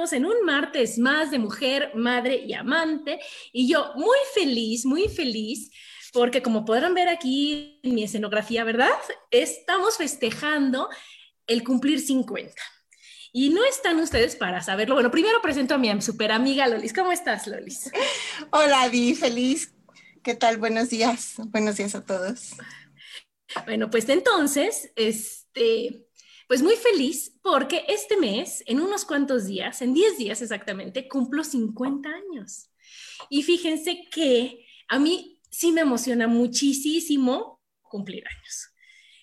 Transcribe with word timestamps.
Estamos 0.00 0.14
en 0.14 0.24
un 0.24 0.46
martes 0.46 0.96
más 0.96 1.30
de 1.30 1.38
mujer, 1.38 1.92
madre 1.94 2.36
y 2.36 2.54
amante. 2.54 3.20
Y 3.52 3.68
yo 3.68 3.92
muy 3.96 4.16
feliz, 4.32 4.86
muy 4.86 5.08
feliz, 5.08 5.70
porque 6.10 6.40
como 6.40 6.64
podrán 6.64 6.94
ver 6.94 7.10
aquí 7.10 7.78
en 7.82 7.94
mi 7.94 8.04
escenografía, 8.04 8.64
¿verdad? 8.64 8.88
Estamos 9.30 9.98
festejando 9.98 10.88
el 11.46 11.62
cumplir 11.62 12.00
50. 12.00 12.54
Y 13.34 13.50
no 13.50 13.62
están 13.66 14.00
ustedes 14.00 14.36
para 14.36 14.62
saberlo. 14.62 14.94
Bueno, 14.94 15.10
primero 15.10 15.42
presento 15.42 15.74
a 15.74 15.78
mi 15.78 16.00
super 16.00 16.32
amiga 16.32 16.66
Lolis. 16.66 16.94
¿Cómo 16.94 17.12
estás, 17.12 17.46
Lolis? 17.46 17.90
Hola, 18.52 18.88
Di, 18.88 19.14
feliz. 19.14 19.74
¿Qué 20.22 20.34
tal? 20.34 20.56
Buenos 20.56 20.88
días. 20.88 21.34
Buenos 21.48 21.76
días 21.76 21.94
a 21.94 22.02
todos. 22.02 22.52
Bueno, 23.66 23.90
pues 23.90 24.08
entonces, 24.08 24.92
este, 24.96 26.06
pues 26.50 26.62
muy 26.64 26.74
feliz 26.74 27.38
porque 27.42 27.84
este 27.86 28.16
mes, 28.16 28.64
en 28.66 28.80
unos 28.80 29.04
cuantos 29.04 29.46
días, 29.46 29.82
en 29.82 29.94
10 29.94 30.18
días 30.18 30.42
exactamente, 30.42 31.06
cumplo 31.06 31.44
50 31.44 32.08
años. 32.08 32.72
Y 33.28 33.44
fíjense 33.44 34.08
que 34.10 34.66
a 34.88 34.98
mí 34.98 35.40
sí 35.48 35.70
me 35.70 35.82
emociona 35.82 36.26
muchísimo 36.26 37.62
cumplir 37.82 38.24
años. 38.26 38.68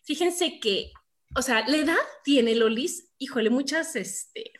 Fíjense 0.05 0.61
que, 0.61 0.93
o 1.35 1.41
sea, 1.41 1.67
la 1.67 1.75
edad 1.75 1.97
tiene 2.23 2.55
Lolis, 2.55 3.09
híjole, 3.17 3.49
muchas, 3.49 3.97
este, 3.97 4.53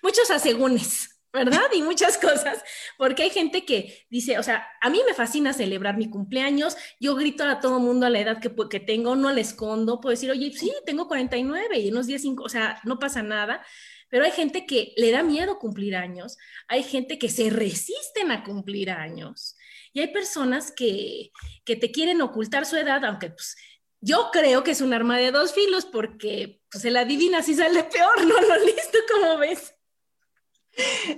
muchos 0.00 0.30
asegúnes, 0.30 1.11
¿verdad? 1.32 1.62
Y 1.74 1.82
muchas 1.82 2.18
cosas, 2.18 2.62
porque 2.98 3.24
hay 3.24 3.30
gente 3.30 3.64
que 3.64 4.06
dice, 4.10 4.38
o 4.38 4.42
sea, 4.42 4.66
a 4.80 4.90
mí 4.90 5.00
me 5.06 5.14
fascina 5.14 5.52
celebrar 5.52 5.96
mi 5.96 6.10
cumpleaños, 6.10 6.76
yo 7.00 7.14
grito 7.14 7.44
a 7.44 7.60
todo 7.60 7.80
mundo 7.80 8.06
a 8.06 8.10
la 8.10 8.20
edad 8.20 8.40
que, 8.40 8.80
tengo, 8.80 9.16
no 9.16 9.32
le 9.32 9.40
escondo, 9.40 10.00
puedo 10.00 10.12
decir, 10.12 10.30
oye, 10.30 10.52
sí, 10.52 10.72
tengo 10.84 11.08
49 11.08 11.78
y 11.78 11.90
unos 11.90 12.06
días 12.06 12.22
5, 12.22 12.42
o 12.44 12.48
sea, 12.48 12.80
no 12.84 12.98
pasa 12.98 13.22
nada, 13.22 13.64
pero 14.08 14.24
hay 14.24 14.32
gente 14.32 14.66
que 14.66 14.92
le 14.96 15.10
da 15.10 15.22
miedo 15.22 15.58
cumplir 15.58 15.96
años, 15.96 16.36
hay 16.68 16.82
gente 16.82 17.18
que 17.18 17.28
se 17.28 17.48
resisten 17.50 18.30
a 18.30 18.44
cumplir 18.44 18.90
años 18.90 19.56
y 19.94 20.00
hay 20.00 20.08
personas 20.08 20.72
que, 20.72 21.30
que 21.64 21.76
te 21.76 21.90
quieren 21.90 22.20
ocultar 22.20 22.66
su 22.66 22.76
edad, 22.76 23.04
aunque 23.04 23.30
pues 23.30 23.56
yo 24.00 24.30
creo 24.32 24.64
que 24.64 24.72
es 24.72 24.80
un 24.80 24.92
arma 24.92 25.16
de 25.16 25.30
dos 25.30 25.54
filos 25.54 25.86
porque 25.86 26.60
pues 26.70 26.82
se 26.82 26.90
la 26.90 27.00
adivina 27.00 27.42
si 27.42 27.54
sale 27.54 27.84
peor, 27.84 28.24
¿no? 28.26 28.40
Lo 28.40 28.64
listo, 28.64 28.98
como 29.10 29.38
ves? 29.38 29.71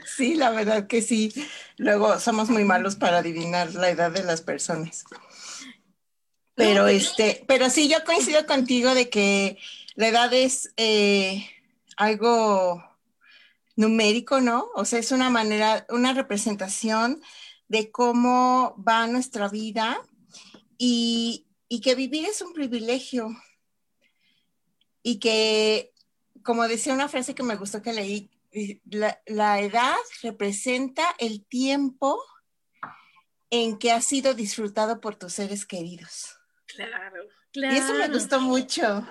Sí, 0.04 0.34
la 0.34 0.50
verdad 0.50 0.86
que 0.86 1.02
sí. 1.02 1.32
Luego 1.76 2.18
somos 2.18 2.50
muy 2.50 2.64
malos 2.64 2.96
para 2.96 3.18
adivinar 3.18 3.74
la 3.74 3.90
edad 3.90 4.10
de 4.10 4.24
las 4.24 4.42
personas. 4.42 5.04
Pero 6.54 6.86
este, 6.86 7.44
pero 7.48 7.68
sí, 7.70 7.88
yo 7.88 8.04
coincido 8.04 8.46
contigo 8.46 8.94
de 8.94 9.08
que 9.10 9.58
la 9.96 10.08
edad 10.08 10.32
es 10.32 10.72
eh, 10.76 11.48
algo 11.96 12.84
numérico, 13.76 14.40
¿no? 14.40 14.68
O 14.74 14.84
sea, 14.84 15.00
es 15.00 15.10
una 15.10 15.30
manera, 15.30 15.84
una 15.88 16.12
representación 16.12 17.20
de 17.68 17.90
cómo 17.90 18.76
va 18.86 19.06
nuestra 19.08 19.48
vida 19.48 20.00
y, 20.78 21.46
y 21.68 21.80
que 21.80 21.94
vivir 21.94 22.26
es 22.26 22.40
un 22.40 22.52
privilegio. 22.52 23.30
Y 25.02 25.18
que, 25.18 25.92
como 26.42 26.66
decía 26.68 26.94
una 26.94 27.08
frase 27.08 27.34
que 27.34 27.42
me 27.42 27.56
gustó 27.56 27.82
que 27.82 27.92
leí, 27.92 28.30
la, 28.84 29.60
edad 29.60 29.96
representa 30.22 31.04
el 31.18 31.44
tiempo 31.44 32.20
en 33.50 33.78
que 33.78 33.92
ha 33.92 34.00
sido 34.00 34.34
disfrutado 34.34 35.00
por 35.00 35.16
tus 35.16 35.34
seres 35.34 35.66
queridos. 35.66 36.36
Claro, 36.66 37.28
claro. 37.52 37.74
Y 37.74 37.78
eso 37.78 37.94
me 37.94 38.08
gustó 38.08 38.40
mucho. 38.40 39.06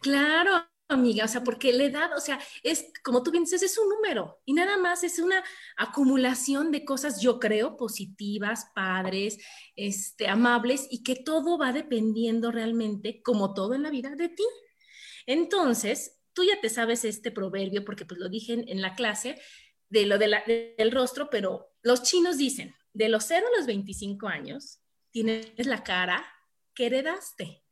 Claro, 0.00 0.66
amiga, 0.88 1.24
o 1.24 1.28
sea, 1.28 1.42
porque 1.42 1.72
la 1.72 1.84
edad, 1.84 2.16
o 2.16 2.20
sea, 2.20 2.38
es, 2.62 2.86
como 3.02 3.22
tú 3.22 3.30
bien 3.30 3.44
dices, 3.44 3.62
es 3.62 3.78
un 3.78 3.88
número 3.88 4.40
y 4.44 4.52
nada 4.52 4.76
más 4.76 5.02
es 5.04 5.18
una 5.18 5.42
acumulación 5.76 6.70
de 6.70 6.84
cosas, 6.84 7.20
yo 7.20 7.40
creo, 7.40 7.76
positivas, 7.76 8.68
padres, 8.74 9.38
este, 9.74 10.28
amables 10.28 10.86
y 10.90 11.02
que 11.02 11.16
todo 11.16 11.58
va 11.58 11.72
dependiendo 11.72 12.52
realmente, 12.52 13.22
como 13.22 13.54
todo 13.54 13.74
en 13.74 13.82
la 13.82 13.90
vida, 13.90 14.10
de 14.10 14.28
ti. 14.28 14.44
Entonces, 15.26 16.15
tú 16.36 16.44
ya 16.44 16.60
te 16.60 16.68
sabes 16.68 17.06
este 17.06 17.30
proverbio 17.30 17.82
porque 17.82 18.04
pues 18.04 18.20
lo 18.20 18.28
dije 18.28 18.52
en, 18.52 18.82
la 18.82 18.94
clase 18.94 19.40
de 19.88 20.04
lo 20.04 20.18
del 20.18 20.92
rostro, 20.92 21.30
pero 21.30 21.74
los 21.82 22.02
chinos 22.02 22.36
dicen, 22.36 22.74
de 22.92 23.08
los 23.08 23.24
0 23.24 23.46
a 23.50 23.56
los 23.56 23.66
25 23.66 24.28
años, 24.28 24.80
tienes 25.10 25.66
la 25.66 25.82
cara 25.82 26.26
que 26.74 26.86
heredaste. 26.86 27.64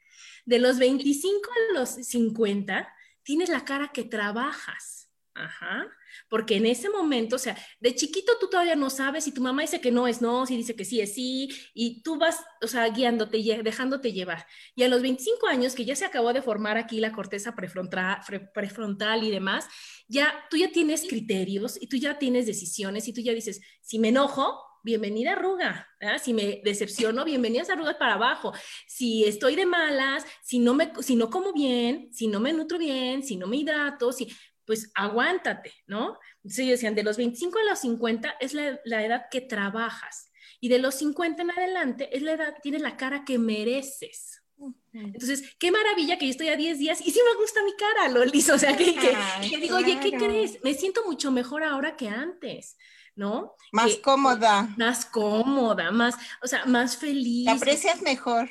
De 0.46 0.58
los 0.58 0.78
25 0.78 1.50
a 1.50 1.78
los 1.78 1.90
50, 1.90 2.90
tienes 3.22 3.50
la 3.50 3.66
cara 3.66 3.90
que 3.92 4.04
trabajas. 4.04 5.03
Ajá 5.34 5.86
porque 6.28 6.56
en 6.56 6.66
ese 6.66 6.90
momento, 6.90 7.36
o 7.36 7.38
sea, 7.38 7.56
de 7.80 7.94
chiquito 7.94 8.32
tú 8.40 8.48
todavía 8.48 8.76
no 8.76 8.90
sabes 8.90 9.24
si 9.24 9.32
tu 9.32 9.40
mamá 9.40 9.62
dice 9.62 9.80
que 9.80 9.90
no 9.90 10.06
es 10.06 10.20
no, 10.20 10.46
si 10.46 10.56
dice 10.56 10.76
que 10.76 10.84
sí 10.84 11.00
es 11.00 11.14
sí, 11.14 11.48
y 11.74 12.02
tú 12.02 12.16
vas, 12.18 12.40
o 12.62 12.66
sea, 12.66 12.88
guiándote, 12.88 13.38
dejándote 13.62 14.12
llevar. 14.12 14.46
Y 14.74 14.82
a 14.82 14.88
los 14.88 15.02
25 15.02 15.46
años, 15.46 15.74
que 15.74 15.84
ya 15.84 15.96
se 15.96 16.04
acabó 16.04 16.32
de 16.32 16.42
formar 16.42 16.76
aquí 16.76 17.00
la 17.00 17.12
corteza 17.12 17.54
prefrontal, 17.54 18.18
prefrontal 18.52 19.22
y 19.24 19.30
demás, 19.30 19.66
ya 20.08 20.34
tú 20.50 20.56
ya 20.56 20.70
tienes 20.70 21.02
criterios 21.08 21.78
y 21.80 21.88
tú 21.88 21.96
ya 21.96 22.18
tienes 22.18 22.46
decisiones 22.46 23.08
y 23.08 23.12
tú 23.12 23.20
ya 23.20 23.32
dices, 23.32 23.60
si 23.80 23.98
me 23.98 24.08
enojo, 24.08 24.60
bienvenida 24.82 25.32
arruga. 25.32 25.88
Si 26.22 26.34
me 26.34 26.60
decepciono, 26.62 27.24
bienvenidas 27.24 27.70
arrugas 27.70 27.96
para 27.96 28.14
abajo. 28.14 28.52
Si 28.86 29.24
estoy 29.24 29.56
de 29.56 29.64
malas, 29.64 30.26
si 30.42 30.58
no, 30.58 30.74
me, 30.74 30.92
si 31.00 31.16
no 31.16 31.30
como 31.30 31.54
bien, 31.54 32.12
si 32.12 32.26
no 32.26 32.38
me 32.38 32.52
nutro 32.52 32.76
bien, 32.76 33.22
si 33.22 33.36
no 33.36 33.46
me 33.46 33.56
hidrato, 33.56 34.12
si, 34.12 34.28
pues 34.66 34.90
aguántate, 34.94 35.72
¿no? 35.86 36.18
Entonces 36.36 36.68
decían, 36.68 36.94
de 36.94 37.02
los 37.02 37.16
25 37.16 37.58
a 37.58 37.64
los 37.64 37.78
50 37.80 38.36
es 38.40 38.54
la, 38.54 39.04
edad 39.04 39.26
que 39.30 39.40
trabajas 39.40 40.30
y 40.60 40.68
de 40.68 40.78
los 40.78 40.94
50 40.96 41.42
en 41.42 41.50
adelante 41.50 42.16
es 42.16 42.22
la 42.22 42.32
edad, 42.32 42.54
tienes 42.62 42.82
la 42.82 42.96
cara 42.96 43.24
que 43.24 43.38
mereces. 43.38 44.40
Entonces, 44.92 45.56
qué 45.58 45.72
maravilla 45.72 46.16
que 46.16 46.26
yo 46.26 46.30
estoy 46.30 46.48
a 46.48 46.56
10 46.56 46.78
días 46.78 47.00
y 47.00 47.10
sí 47.10 47.20
me 47.28 47.40
gusta 47.40 47.62
mi 47.64 47.74
cara, 47.76 48.08
Lolis. 48.08 48.48
O 48.50 48.58
sea, 48.58 48.76
que, 48.76 48.94
digo, 49.60 49.76
oye, 49.76 49.98
¿qué 50.00 50.12
crees? 50.12 50.62
Me 50.62 50.74
siento 50.74 51.04
mucho 51.04 51.32
mejor 51.32 51.64
ahora 51.64 51.96
que 51.96 52.08
antes, 52.08 52.78
¿no? 53.16 53.56
Más 53.72 53.96
cómoda. 53.96 54.72
Más 54.78 55.04
cómoda, 55.04 55.90
más, 55.90 56.14
o 56.40 56.46
sea, 56.46 56.64
más 56.66 56.96
feliz. 56.96 57.46
Te 57.46 57.50
aprecias 57.50 58.00
mejor. 58.02 58.48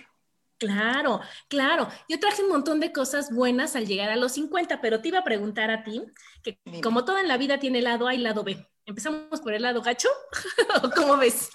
Claro, 0.58 1.20
claro. 1.50 1.90
Yo 2.08 2.20
traje 2.20 2.44
un 2.44 2.50
montón 2.50 2.80
de 2.80 2.92
cosas 2.92 3.34
buenas 3.34 3.76
al 3.76 3.86
llegar 3.86 4.10
a 4.10 4.16
los 4.16 4.34
50, 4.34 4.82
pero 4.82 5.02
te 5.02 5.10
iba 5.10 5.20
a 5.20 5.24
preguntar 5.24 5.72
a 5.72 5.84
ti, 5.84 6.02
que 6.42 6.60
como 6.82 7.06
todo 7.06 7.18
en 7.20 7.28
la 7.28 7.38
vida 7.38 7.60
tiene 7.60 7.82
lado 7.82 8.08
A 8.08 8.16
y 8.16 8.20
lado 8.20 8.44
B. 8.44 8.66
¿Empezamos 8.86 9.42
por 9.42 9.54
el 9.54 9.62
lado 9.62 9.82
gacho? 9.82 10.10
¿O 10.84 10.90
cómo 10.90 11.18
ves? 11.18 11.50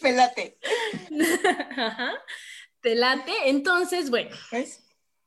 Pelate. 0.00 0.58
Te 2.80 2.94
late. 2.94 3.32
Entonces, 3.46 4.10
bueno. 4.10 4.36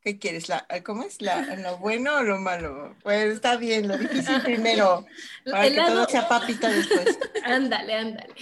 ¿Qué 0.01 0.17
quieres? 0.17 0.49
La, 0.49 0.65
¿Cómo 0.83 1.03
es? 1.03 1.21
La, 1.21 1.41
¿Lo 1.57 1.77
bueno 1.77 2.15
o 2.17 2.23
lo 2.23 2.39
malo? 2.39 2.95
Pues 3.03 3.33
está 3.33 3.57
bien, 3.57 3.87
lo 3.87 3.97
difícil 3.97 4.41
primero, 4.41 5.05
para 5.45 5.69
que 5.69 5.75
todo 5.75 6.05
sea 6.09 6.27
papita 6.27 6.69
después. 6.69 7.19
ándale, 7.43 7.93
ándale. 7.93 8.33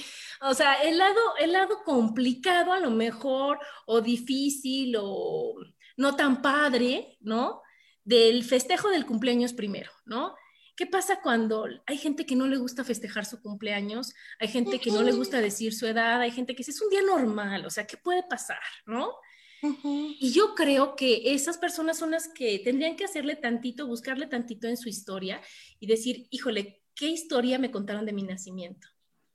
O 0.42 0.54
sea, 0.54 0.82
el 0.84 0.98
lado, 0.98 1.20
el 1.40 1.52
lado 1.52 1.84
complicado 1.84 2.74
a 2.74 2.80
lo 2.80 2.92
mejor, 2.92 3.60
o 3.86 4.02
difícil, 4.02 4.96
o 5.00 5.56
no 5.98 6.16
tan 6.16 6.42
padre, 6.42 7.18
¿no? 7.20 7.62
Del 8.04 8.44
festejo 8.44 8.90
del 8.90 9.06
cumpleaños 9.06 9.54
primero, 9.54 9.92
¿no? 10.06 10.36
¿Qué 10.76 10.88
pasa 10.88 11.20
cuando 11.22 11.68
hay 11.86 11.98
gente 11.98 12.26
que 12.26 12.38
no 12.38 12.48
le 12.48 12.56
gusta 12.56 12.86
festejar 12.86 13.26
su 13.26 13.42
cumpleaños? 13.42 14.14
Hay 14.40 14.48
gente 14.48 14.80
que 14.80 14.92
no 14.92 15.04
le 15.04 15.12
gusta 15.12 15.42
decir 15.42 15.74
su 15.74 15.86
edad, 15.86 16.22
hay 16.22 16.32
gente 16.32 16.54
que 16.54 16.60
dice, 16.60 16.72
es 16.72 16.82
un 16.82 16.90
día 16.90 17.02
normal, 17.02 17.66
o 17.66 17.70
sea, 17.70 17.86
¿qué 17.86 17.98
puede 17.98 18.24
pasar, 18.24 18.62
no? 18.86 19.14
Y 19.62 20.32
yo 20.32 20.56
creo 20.56 20.96
que 20.96 21.34
esas 21.34 21.58
personas 21.58 21.98
son 21.98 22.12
las 22.12 22.30
que 22.30 22.60
tendrían 22.60 22.96
que 22.96 23.04
hacerle 23.04 23.36
tantito, 23.36 23.88
buscarle 23.88 24.28
tantito 24.28 24.70
en 24.70 24.78
su 24.78 24.88
historia 24.88 25.42
y 25.82 25.88
decir, 25.88 26.28
híjole, 26.30 26.82
¿qué 26.96 27.08
historia 27.08 27.60
me 27.60 27.72
contaron 27.72 28.06
de 28.06 28.14
mi 28.14 28.24
nacimiento? 28.24 28.88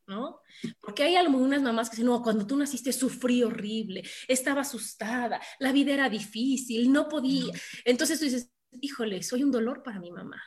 ¿No? 0.06 0.40
Porque 0.80 1.04
hay 1.04 1.16
algunas 1.16 1.62
mamás 1.62 1.88
que 1.88 1.96
dicen, 1.96 2.06
no, 2.06 2.22
cuando 2.22 2.46
tú 2.46 2.56
naciste 2.56 2.92
sufrí 2.92 3.42
horrible, 3.42 4.02
estaba 4.28 4.62
asustada, 4.62 5.40
la 5.58 5.72
vida 5.72 5.92
era 5.92 6.08
difícil, 6.08 6.92
no 6.92 7.08
podía. 7.08 7.52
Entonces 7.84 8.18
tú 8.18 8.24
dices, 8.24 8.50
híjole, 8.80 9.22
soy 9.22 9.42
un 9.42 9.50
dolor 9.50 9.82
para 9.82 10.00
mi 10.00 10.10
mamá, 10.10 10.42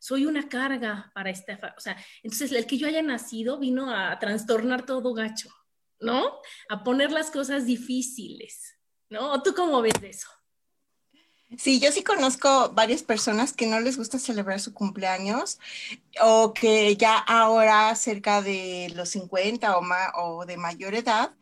soy 0.00 0.26
una 0.26 0.48
carga 0.48 1.10
para 1.14 1.30
esta, 1.30 1.74
o 1.76 1.80
sea, 1.80 1.96
entonces 2.22 2.52
el 2.52 2.66
que 2.66 2.78
yo 2.78 2.86
haya 2.86 3.02
nacido 3.02 3.58
vino 3.58 3.90
a 3.90 4.18
trastornar 4.18 4.84
todo 4.84 5.14
gacho, 5.14 5.48
¿no? 6.00 6.38
A 6.68 6.84
poner 6.84 7.10
las 7.10 7.30
cosas 7.30 7.66
difíciles, 7.66 8.78
¿no? 9.08 9.42
¿Tú 9.42 9.54
cómo 9.54 9.80
ves 9.80 10.02
eso? 10.02 10.28
Sí, 11.58 11.78
yo 11.78 11.92
sí 11.92 12.02
conozco 12.02 12.70
varias 12.70 13.02
personas 13.02 13.52
que 13.52 13.66
no 13.66 13.78
les 13.78 13.96
gusta 13.96 14.18
celebrar 14.18 14.60
su 14.60 14.74
cumpleaños 14.74 15.60
o 16.20 16.52
que 16.52 16.96
ya 16.96 17.16
ahora 17.18 17.94
cerca 17.94 18.42
de 18.42 18.92
los 18.94 19.10
50 19.10 19.76
o, 19.76 19.82
más, 19.82 20.10
o 20.16 20.46
de 20.46 20.56
mayor 20.56 20.94
edad, 20.94 21.32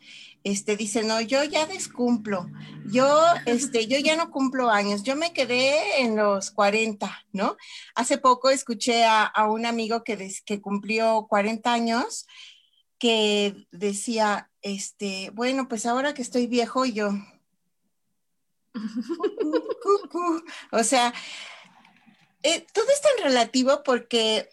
este, 0.45 0.77
dicen, 0.77 1.07
no, 1.07 1.21
yo 1.21 1.45
ya 1.45 1.67
descumplo, 1.67 2.51
yo, 2.87 3.23
este, 3.47 3.87
yo 3.87 3.99
ya 3.99 4.17
no 4.17 4.31
cumplo 4.31 4.71
años, 4.71 5.03
yo 5.05 5.15
me 5.17 5.33
quedé 5.33 6.03
en 6.03 6.17
los 6.17 6.51
40, 6.51 7.25
¿no? 7.33 7.57
Hace 7.95 8.19
poco 8.19 8.51
escuché 8.51 9.05
a, 9.05 9.33
un 9.49 9.67
amigo 9.67 10.03
que, 10.03 10.33
que 10.45 10.61
cumplió 10.61 11.27
40 11.29 11.73
años 11.73 12.27
que 12.99 13.67
decía, 13.71 14.51
este, 14.63 15.31
bueno, 15.31 15.69
pues 15.69 15.87
ahora 15.87 16.15
que 16.15 16.23
estoy 16.23 16.47
viejo, 16.47 16.85
yo, 16.85 17.13
o 20.73 20.85
sea, 20.85 21.13
eh, 22.43 22.67
todo 22.73 22.87
es 22.89 23.01
tan 23.01 23.25
relativo 23.25 23.83
porque 23.85 24.49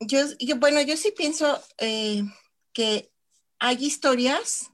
yo, 0.00 0.18
yo 0.38 0.56
bueno, 0.56 0.80
yo 0.82 0.96
sí 0.96 1.12
pienso 1.16 1.60
eh, 1.78 2.22
que 2.72 3.10
hay 3.58 3.84
historias 3.84 4.70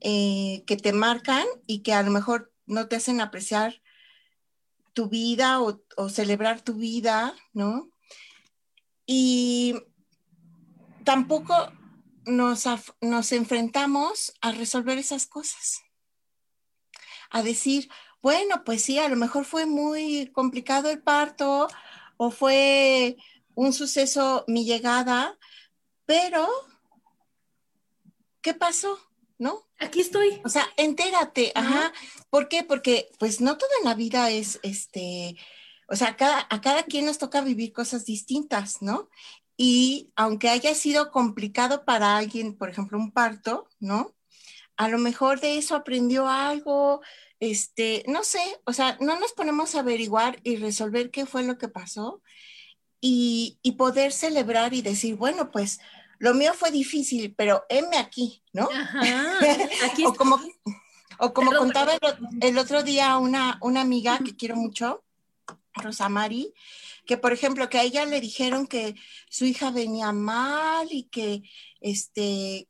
eh, 0.00 0.64
que 0.66 0.76
te 0.76 0.92
marcan 0.92 1.46
y 1.66 1.82
que 1.82 1.92
a 1.92 2.02
lo 2.02 2.10
mejor 2.10 2.52
no 2.66 2.88
te 2.88 2.96
hacen 2.96 3.20
apreciar 3.20 3.82
tu 4.92 5.08
vida 5.08 5.60
o, 5.60 6.08
celebrar 6.10 6.60
tu 6.60 6.74
vida, 6.74 7.34
¿no? 7.52 7.88
Y 9.06 9.74
tampoco 11.04 11.72
nos, 12.26 12.64
nos 13.00 13.32
enfrentamos 13.32 14.34
a 14.40 14.52
resolver 14.52 14.98
esas 14.98 15.26
cosas 15.26 15.82
a 17.32 17.42
decir, 17.42 17.88
bueno, 18.22 18.62
pues 18.64 18.84
sí, 18.84 18.98
a 18.98 19.08
lo 19.08 19.16
mejor 19.16 19.44
fue 19.44 19.66
muy 19.66 20.30
complicado 20.32 20.90
el 20.90 21.02
parto 21.02 21.68
o 22.16 22.30
fue 22.30 23.16
un 23.54 23.72
suceso 23.72 24.44
mi 24.46 24.64
llegada, 24.64 25.36
pero 26.06 26.48
¿qué 28.40 28.54
pasó? 28.54 28.98
¿No? 29.38 29.66
Aquí 29.80 30.00
estoy. 30.00 30.40
O 30.44 30.48
sea, 30.48 30.68
entérate, 30.76 31.50
ajá. 31.56 31.92
¿Por 32.30 32.48
qué? 32.48 32.62
Porque 32.62 33.10
pues 33.18 33.40
no 33.40 33.58
toda 33.58 33.72
la 33.82 33.94
vida 33.94 34.30
es 34.30 34.60
este, 34.62 35.36
o 35.88 35.96
sea, 35.96 36.08
a 36.08 36.16
cada, 36.16 36.46
a 36.48 36.60
cada 36.60 36.84
quien 36.84 37.06
nos 37.06 37.18
toca 37.18 37.40
vivir 37.40 37.72
cosas 37.72 38.04
distintas, 38.04 38.82
¿no? 38.82 39.08
Y 39.56 40.12
aunque 40.16 40.48
haya 40.48 40.74
sido 40.74 41.10
complicado 41.10 41.84
para 41.84 42.16
alguien, 42.16 42.56
por 42.56 42.70
ejemplo, 42.70 42.98
un 42.98 43.10
parto, 43.10 43.68
¿no? 43.80 44.14
A 44.84 44.88
lo 44.88 44.98
mejor 44.98 45.40
de 45.40 45.58
eso 45.58 45.76
aprendió 45.76 46.28
algo, 46.28 47.00
este, 47.38 48.04
no 48.08 48.24
sé, 48.24 48.40
o 48.64 48.72
sea, 48.72 48.96
no 49.00 49.18
nos 49.18 49.32
ponemos 49.32 49.74
a 49.74 49.80
averiguar 49.80 50.40
y 50.42 50.56
resolver 50.56 51.10
qué 51.10 51.24
fue 51.26 51.44
lo 51.44 51.58
que 51.58 51.68
pasó 51.68 52.22
y, 53.00 53.58
poder 53.78 54.12
celebrar 54.12 54.74
y 54.74 54.82
decir, 54.82 55.16
bueno, 55.16 55.50
pues 55.50 55.80
lo 56.18 56.34
mío 56.34 56.54
fue 56.54 56.70
difícil, 56.70 57.34
pero 57.36 57.64
heme 57.68 57.96
aquí, 57.96 58.42
¿no? 58.52 58.68
Ajá, 58.72 59.38
aquí 59.90 60.04
o 60.04 60.14
como, 60.14 60.40
o 61.18 61.32
como 61.32 61.52
contaba 61.52 61.92
el, 62.40 62.58
otro 62.58 62.82
día 62.82 63.16
una, 63.18 63.58
una 63.60 63.80
amiga 63.80 64.18
que 64.24 64.36
quiero 64.36 64.56
mucho, 64.56 65.02
Rosamari, 65.74 66.54
que 67.06 67.16
por 67.16 67.32
ejemplo, 67.32 67.68
que 67.68 67.78
a 67.78 67.82
ella 67.82 68.04
le 68.04 68.20
dijeron 68.20 68.66
que 68.66 68.94
su 69.28 69.44
hija 69.44 69.70
venía 69.70 70.12
mal 70.12 70.88
y 70.90 71.04
que, 71.04 71.42
este, 71.80 72.68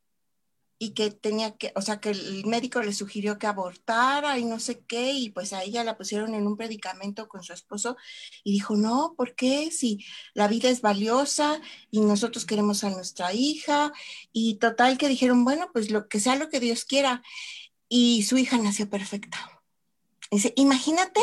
y 0.83 0.93
que 0.93 1.11
tenía 1.11 1.55
que, 1.55 1.71
o 1.75 1.81
sea, 1.81 2.01
que 2.01 2.09
el 2.09 2.45
médico 2.45 2.81
le 2.81 2.91
sugirió 2.91 3.39
que 3.39 3.47
abortara 3.47 4.37
y 4.37 4.43
no 4.43 4.59
sé 4.59 4.83
qué, 4.85 5.13
y 5.13 5.29
pues 5.29 5.53
a 5.53 5.63
ella 5.63 5.85
la 5.85 5.97
pusieron 5.97 6.35
en 6.35 6.45
un 6.45 6.57
predicamento 6.57 7.29
con 7.29 7.41
su 7.41 7.53
esposo 7.53 7.95
y 8.43 8.51
dijo, 8.51 8.75
no, 8.75 9.13
¿por 9.15 9.33
qué? 9.33 9.71
Si 9.71 10.03
la 10.33 10.49
vida 10.49 10.67
es 10.69 10.81
valiosa 10.81 11.61
y 11.89 12.01
nosotros 12.01 12.45
queremos 12.45 12.83
a 12.83 12.89
nuestra 12.89 13.33
hija, 13.33 13.93
y 14.33 14.55
total 14.55 14.97
que 14.97 15.07
dijeron, 15.07 15.45
bueno, 15.45 15.69
pues 15.71 15.89
lo 15.89 16.09
que 16.09 16.19
sea 16.19 16.35
lo 16.35 16.49
que 16.49 16.59
Dios 16.59 16.83
quiera, 16.83 17.23
y 17.87 18.23
su 18.23 18.37
hija 18.37 18.57
nació 18.57 18.89
perfecta. 18.89 19.37
Dice, 20.31 20.51
imagínate 20.57 21.21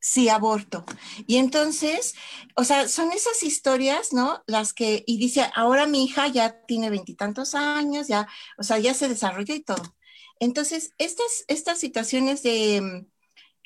sí 0.00 0.28
aborto. 0.28 0.84
Y 1.26 1.36
entonces, 1.36 2.14
o 2.56 2.64
sea, 2.64 2.88
son 2.88 3.12
esas 3.12 3.42
historias, 3.42 4.12
¿no? 4.12 4.42
Las 4.46 4.72
que, 4.72 5.04
y 5.06 5.18
dice, 5.18 5.50
ahora 5.54 5.86
mi 5.86 6.04
hija 6.04 6.28
ya 6.28 6.60
tiene 6.66 6.90
veintitantos 6.90 7.54
años, 7.54 8.08
ya, 8.08 8.28
o 8.58 8.62
sea, 8.62 8.78
ya 8.78 8.94
se 8.94 9.08
desarrolló 9.08 9.54
y 9.54 9.62
todo. 9.62 9.82
Entonces, 10.40 10.92
estas, 10.98 11.44
estas 11.48 11.78
situaciones 11.78 12.42
de, 12.42 13.06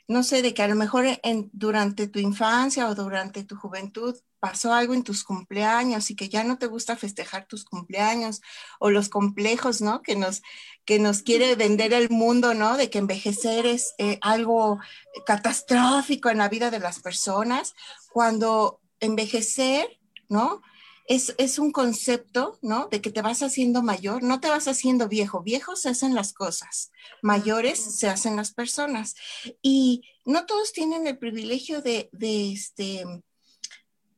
no 0.09 0.23
sé, 0.23 0.43
de 0.43 0.55
que 0.55 0.63
a 0.63 0.69
lo 0.69 0.75
mejor 0.75 1.05
en, 1.23 1.51
durante 1.53 2.07
tu 2.09 2.19
infancia 2.19 2.89
o 2.89 2.95
durante 2.95 3.45
tu 3.45 3.57
juventud 3.57 4.17
pasó 4.41 4.75
algo 4.75 4.95
en 4.95 5.05
tus 5.05 5.23
cumpleaños 5.23 6.11
y 6.11 6.17
que 6.17 6.29
ya 6.29 6.43
no 6.43 6.59
te 6.59 6.67
gusta 6.67 6.97
festejar 6.97 7.47
tus 7.47 7.65
cumpleaños 7.65 8.41
o 8.81 8.91
los 8.91 9.09
complejos, 9.09 9.81
¿no? 9.81 10.03
Que 10.03 10.17
nos, 10.17 10.43
que 10.85 10.99
nos 10.99 11.23
quiere 11.23 11.55
vender 11.55 11.93
el 11.93 12.11
mundo, 12.11 12.53
¿no? 12.53 12.77
De 12.77 12.91
que 12.91 12.99
envejecer 12.99 13.67
es 13.67 13.95
eh, 13.99 14.19
algo 14.21 14.81
catastrófico 15.27 16.29
en 16.29 16.39
la 16.39 16.49
vida 16.49 16.73
de 16.73 16.81
las 16.81 16.99
personas, 16.99 17.75
cuando 18.11 18.81
envejecer, 18.99 20.01
¿no? 20.29 20.61
Es, 21.07 21.35
es, 21.39 21.59
un 21.59 21.73
concepto, 21.73 22.59
¿no? 22.63 22.89
De 22.89 23.01
que 23.01 23.11
te 23.11 23.23
vas 23.23 23.43
haciendo 23.43 23.83
mayor, 23.83 24.23
no 24.23 24.41
te 24.41 24.49
vas 24.49 24.69
haciendo 24.69 25.09
viejo. 25.09 25.43
Viejos 25.43 25.83
se 25.83 25.89
hacen 25.89 26.15
las 26.15 26.33
cosas, 26.33 26.91
mayores 27.23 27.79
se 27.79 28.09
hacen 28.09 28.37
las 28.37 28.53
personas. 28.53 29.15
Y 29.63 30.03
no 30.25 30.47
todos 30.47 30.73
tienen 30.73 31.07
el 31.07 31.19
privilegio 31.19 31.83
de, 31.83 32.09
de 32.13 32.53
este, 32.53 33.05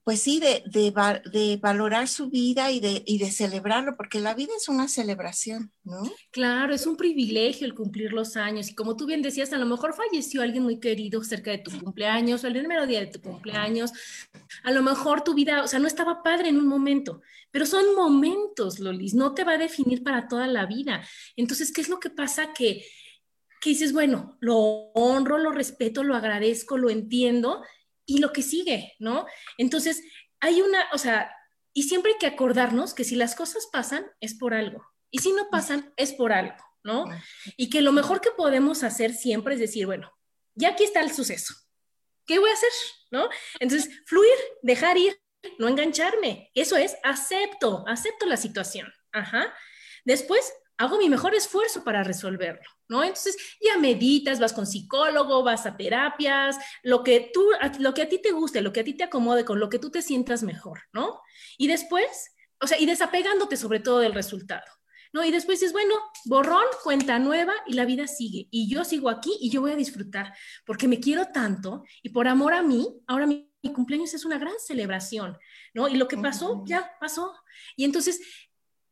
pues 0.04 0.20
sí, 0.20 0.38
de, 0.38 0.62
de, 0.66 1.58
valorar 1.62 2.08
su 2.08 2.28
vida 2.28 2.70
y 2.70 2.78
de, 2.78 3.02
y 3.06 3.16
de 3.16 3.30
celebrarlo, 3.30 3.96
porque 3.96 4.20
la 4.20 4.34
vida 4.34 4.52
es 4.54 4.68
una 4.68 4.86
celebración, 4.86 5.72
¿no? 5.82 6.02
Claro, 6.30 6.74
es 6.74 6.86
un 6.86 6.98
privilegio 6.98 7.66
el 7.66 7.74
cumplir 7.74 8.12
los 8.12 8.36
años. 8.36 8.68
Y 8.68 8.74
como 8.74 8.96
tú 8.96 9.06
bien 9.06 9.22
decías, 9.22 9.54
a 9.54 9.56
lo 9.56 9.64
mejor 9.64 9.94
falleció 9.94 10.42
alguien 10.42 10.62
muy 10.62 10.78
querido 10.78 11.24
cerca 11.24 11.52
de 11.52 11.58
tu 11.58 11.70
cumpleaños 11.80 12.44
o 12.44 12.46
el 12.46 12.52
primer 12.52 12.86
día 12.86 13.00
de 13.00 13.06
tu 13.06 13.22
cumpleaños. 13.22 13.92
A 14.62 14.72
lo 14.72 14.82
mejor 14.82 15.24
tu 15.24 15.32
vida, 15.32 15.64
o 15.64 15.68
sea, 15.68 15.78
no 15.78 15.86
estaba 15.86 16.22
padre 16.22 16.50
en 16.50 16.58
un 16.58 16.66
momento, 16.66 17.22
pero 17.50 17.64
son 17.64 17.94
momentos, 17.94 18.80
Lolis, 18.80 19.14
no 19.14 19.32
te 19.32 19.42
va 19.42 19.52
a 19.52 19.58
definir 19.58 20.02
para 20.02 20.28
toda 20.28 20.46
la 20.46 20.66
vida. 20.66 21.02
Entonces, 21.34 21.72
¿qué 21.72 21.80
es 21.80 21.88
lo 21.88 21.98
que 21.98 22.10
pasa? 22.10 22.52
Que, 22.52 22.84
que 23.58 23.70
dices, 23.70 23.94
bueno, 23.94 24.36
lo 24.40 24.58
honro, 24.92 25.38
lo 25.38 25.50
respeto, 25.50 26.04
lo 26.04 26.14
agradezco, 26.14 26.76
lo 26.76 26.90
entiendo 26.90 27.62
y 28.06 28.18
lo 28.18 28.32
que 28.32 28.42
sigue, 28.42 28.94
¿no? 28.98 29.26
Entonces, 29.58 30.02
hay 30.40 30.62
una, 30.62 30.86
o 30.92 30.98
sea, 30.98 31.34
y 31.72 31.84
siempre 31.84 32.12
hay 32.12 32.18
que 32.18 32.26
acordarnos 32.26 32.94
que 32.94 33.04
si 33.04 33.16
las 33.16 33.34
cosas 33.34 33.68
pasan 33.72 34.06
es 34.20 34.34
por 34.34 34.54
algo, 34.54 34.84
y 35.10 35.18
si 35.18 35.32
no 35.32 35.48
pasan 35.50 35.92
es 35.96 36.12
por 36.12 36.32
algo, 36.32 36.56
¿no? 36.82 37.06
Y 37.56 37.70
que 37.70 37.82
lo 37.82 37.92
mejor 37.92 38.20
que 38.20 38.30
podemos 38.30 38.82
hacer 38.82 39.14
siempre 39.14 39.54
es 39.54 39.60
decir, 39.60 39.86
bueno, 39.86 40.12
ya 40.54 40.70
aquí 40.70 40.84
está 40.84 41.00
el 41.00 41.12
suceso, 41.12 41.54
¿qué 42.26 42.38
voy 42.38 42.50
a 42.50 42.54
hacer? 42.54 42.70
¿No? 43.10 43.28
Entonces, 43.60 43.90
fluir, 44.06 44.36
dejar 44.62 44.96
ir, 44.98 45.18
no 45.58 45.68
engancharme, 45.68 46.50
eso 46.54 46.76
es, 46.76 46.96
acepto, 47.02 47.84
acepto 47.86 48.26
la 48.26 48.36
situación, 48.36 48.92
ajá. 49.12 49.52
Después, 50.04 50.52
hago 50.76 50.98
mi 50.98 51.08
mejor 51.08 51.34
esfuerzo 51.34 51.84
para 51.84 52.02
resolverlo, 52.02 52.68
¿no? 52.88 53.02
Entonces 53.02 53.36
ya 53.60 53.78
meditas, 53.78 54.40
vas 54.40 54.52
con 54.52 54.66
psicólogo, 54.66 55.42
vas 55.42 55.66
a 55.66 55.76
terapias, 55.76 56.56
lo 56.82 57.02
que 57.02 57.30
tú, 57.32 57.44
lo 57.78 57.94
que 57.94 58.02
a 58.02 58.08
ti 58.08 58.20
te 58.20 58.32
guste, 58.32 58.60
lo 58.60 58.72
que 58.72 58.80
a 58.80 58.84
ti 58.84 58.94
te 58.94 59.04
acomode, 59.04 59.44
con 59.44 59.60
lo 59.60 59.68
que 59.68 59.78
tú 59.78 59.90
te 59.90 60.02
sientas 60.02 60.42
mejor, 60.42 60.82
¿no? 60.92 61.20
Y 61.58 61.66
después, 61.66 62.34
o 62.60 62.66
sea, 62.66 62.78
y 62.78 62.86
desapegándote 62.86 63.56
sobre 63.56 63.80
todo 63.80 63.98
del 63.98 64.14
resultado. 64.14 64.64
¿No? 65.12 65.24
Y 65.24 65.30
después 65.30 65.60
dices, 65.60 65.72
bueno, 65.72 65.94
borrón, 66.24 66.64
cuenta 66.82 67.20
nueva 67.20 67.52
y 67.68 67.74
la 67.74 67.84
vida 67.84 68.08
sigue. 68.08 68.48
Y 68.50 68.68
yo 68.68 68.84
sigo 68.84 69.08
aquí 69.08 69.30
y 69.40 69.48
yo 69.48 69.60
voy 69.60 69.70
a 69.70 69.76
disfrutar 69.76 70.34
porque 70.66 70.88
me 70.88 70.98
quiero 70.98 71.26
tanto 71.26 71.84
y 72.02 72.08
por 72.08 72.26
amor 72.26 72.52
a 72.52 72.64
mí, 72.64 73.00
ahora 73.06 73.24
mi, 73.24 73.48
mi 73.64 73.72
cumpleaños 73.72 74.12
es 74.12 74.24
una 74.26 74.38
gran 74.38 74.54
celebración, 74.58 75.38
¿no? 75.72 75.88
Y 75.88 75.96
lo 75.96 76.06
que 76.06 76.18
pasó, 76.18 76.64
ya 76.66 76.92
pasó. 77.00 77.32
Y 77.76 77.84
entonces 77.84 78.20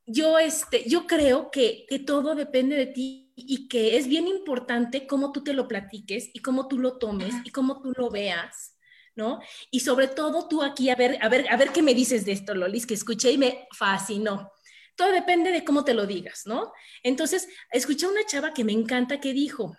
yo, 0.06 0.38
este, 0.38 0.88
yo 0.88 1.06
creo 1.06 1.50
que, 1.50 1.86
que, 1.88 1.98
todo 1.98 2.34
depende 2.34 2.76
de 2.76 2.86
ti 2.86 3.32
y 3.36 3.68
que 3.68 3.96
es 3.96 4.06
bien 4.08 4.26
importante 4.26 5.06
cómo 5.06 5.32
tú 5.32 5.44
te 5.44 5.52
lo 5.52 5.68
platiques 5.68 6.30
y 6.32 6.40
cómo 6.40 6.68
tú 6.68 6.78
lo 6.78 6.98
tomes 6.98 7.34
y 7.44 7.50
cómo 7.50 7.80
tú 7.80 7.92
lo 7.96 8.10
veas, 8.10 8.76
¿no? 9.14 9.40
Y 9.70 9.80
sobre 9.80 10.08
todo 10.08 10.48
tú 10.48 10.62
aquí, 10.62 10.90
a 10.90 10.96
ver, 10.96 11.18
a 11.22 11.28
ver, 11.28 11.46
a 11.50 11.56
ver 11.56 11.70
qué 11.70 11.82
me 11.82 11.94
dices 11.94 12.24
de 12.24 12.32
esto, 12.32 12.54
Lolis, 12.54 12.86
que 12.86 12.94
escuché 12.94 13.30
y 13.30 13.38
me 13.38 13.68
fascinó. 13.76 14.52
Todo 14.96 15.10
depende 15.12 15.50
de 15.50 15.64
cómo 15.64 15.84
te 15.84 15.94
lo 15.94 16.06
digas, 16.06 16.42
¿no? 16.46 16.72
Entonces, 17.02 17.48
escuché 17.70 18.06
a 18.06 18.10
una 18.10 18.26
chava 18.26 18.52
que 18.52 18.64
me 18.64 18.72
encanta 18.72 19.20
que 19.20 19.32
dijo, 19.32 19.76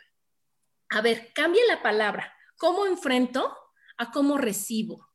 a 0.90 1.02
ver, 1.02 1.32
cambia 1.34 1.62
la 1.68 1.82
palabra, 1.82 2.34
¿cómo 2.58 2.86
enfrento 2.86 3.56
a 3.98 4.12
cómo 4.12 4.38
recibo? 4.38 5.08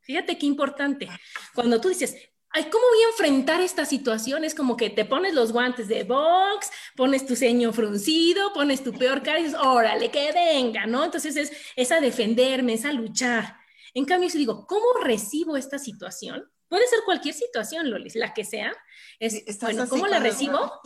Fíjate 0.00 0.38
qué 0.38 0.46
importante. 0.46 1.08
Cuando 1.54 1.80
tú 1.80 1.88
dices, 1.90 2.27
ay, 2.50 2.64
¿cómo 2.70 2.84
voy 2.88 3.02
a 3.04 3.10
enfrentar 3.10 3.60
esta 3.60 3.84
situación? 3.84 4.44
Es 4.44 4.54
como 4.54 4.76
que 4.76 4.90
te 4.90 5.04
pones 5.04 5.34
los 5.34 5.52
guantes 5.52 5.88
de 5.88 6.04
box, 6.04 6.70
pones 6.96 7.26
tu 7.26 7.36
ceño 7.36 7.72
fruncido, 7.72 8.52
pones 8.52 8.82
tu 8.82 8.92
peor 8.92 9.22
cara 9.22 9.40
y 9.40 9.44
dices, 9.44 9.58
órale, 9.60 10.10
que 10.10 10.32
venga, 10.32 10.86
¿no? 10.86 11.04
Entonces 11.04 11.36
es, 11.36 11.52
es 11.76 11.92
a 11.92 12.00
defenderme, 12.00 12.74
es 12.74 12.84
a 12.84 12.92
luchar. 12.92 13.56
En 13.94 14.04
cambio, 14.04 14.30
si 14.30 14.38
digo, 14.38 14.66
¿cómo 14.66 14.86
recibo 15.02 15.56
esta 15.56 15.78
situación? 15.78 16.50
Puede 16.68 16.86
ser 16.86 17.00
cualquier 17.04 17.34
situación, 17.34 17.90
Lolis, 17.90 18.14
la 18.14 18.34
que 18.34 18.44
sea. 18.44 18.74
Es, 19.18 19.58
bueno, 19.60 19.88
¿cómo 19.88 20.06
la 20.06 20.18
recibo? 20.18 20.80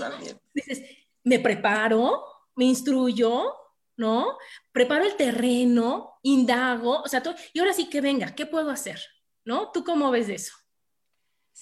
Dices, 0.55 0.83
me 1.25 1.41
preparo, 1.41 2.25
me 2.55 2.67
instruyo, 2.67 3.55
¿no? 3.97 4.39
Preparo 4.71 5.05
el 5.05 5.17
terreno, 5.17 6.19
indago, 6.23 7.03
o 7.03 7.09
sea, 7.09 7.23
todo, 7.23 7.35
y 7.53 7.59
ahora 7.59 7.73
sí 7.73 7.89
que 7.89 8.01
venga, 8.01 8.35
¿qué 8.35 8.47
puedo 8.47 8.71
hacer? 8.71 9.01
¿No? 9.45 9.73
¿Tú 9.73 9.83
cómo 9.85 10.11
ves 10.11 10.29
eso? 10.29 10.55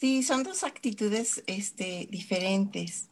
Sí, 0.01 0.23
son 0.23 0.45
dos 0.45 0.65
actitudes 0.65 1.43
este, 1.47 2.09
diferentes. 2.11 3.11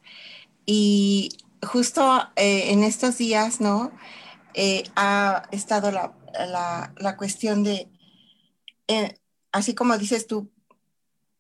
Y 0.65 1.37
justo 1.63 2.03
eh, 2.35 2.73
en 2.73 2.83
estos 2.83 3.19
días, 3.19 3.61
¿no? 3.61 3.93
Eh, 4.55 4.85
ha 4.97 5.49
estado 5.53 5.91
la, 5.91 6.17
la, 6.33 6.95
la 6.97 7.17
cuestión 7.19 7.63
de, 7.63 7.91
eh, 8.89 9.19
así 9.53 9.75
como 9.75 9.99
dices 9.99 10.27
tú, 10.27 10.51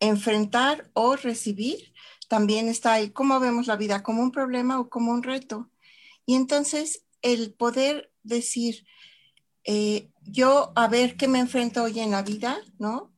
enfrentar 0.01 0.91
o 0.93 1.17
recibir, 1.17 1.95
también 2.29 2.69
está 2.69 2.93
ahí, 2.95 3.09
¿cómo 3.09 3.41
vemos 3.41 3.69
la 3.69 3.77
vida? 3.77 4.03
¿Como 4.03 4.23
un 4.23 4.33
problema 4.33 4.79
o 4.79 4.91
como 4.91 5.13
un 5.13 5.23
reto? 5.23 5.71
Y 6.27 6.35
entonces 6.35 7.07
el 7.23 7.55
poder 7.55 8.13
decir, 8.23 8.85
yo 10.25 10.73
a 10.77 10.89
ver 10.89 11.17
qué 11.17 11.27
me 11.27 11.41
enfrento 11.41 11.85
hoy 11.85 12.01
en 12.01 12.11
la 12.11 12.23
vida, 12.23 12.59
¿no? 12.79 13.13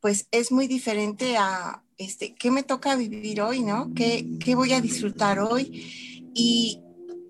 Pues 0.00 0.28
es 0.30 0.52
muy 0.52 0.66
diferente 0.66 1.36
a 1.36 1.82
este, 1.96 2.34
qué 2.34 2.50
me 2.50 2.62
toca 2.62 2.94
vivir 2.94 3.40
hoy, 3.40 3.62
¿no? 3.62 3.92
¿Qué, 3.94 4.26
qué 4.42 4.54
voy 4.54 4.72
a 4.72 4.80
disfrutar 4.80 5.40
hoy? 5.40 6.30
Y, 6.34 6.82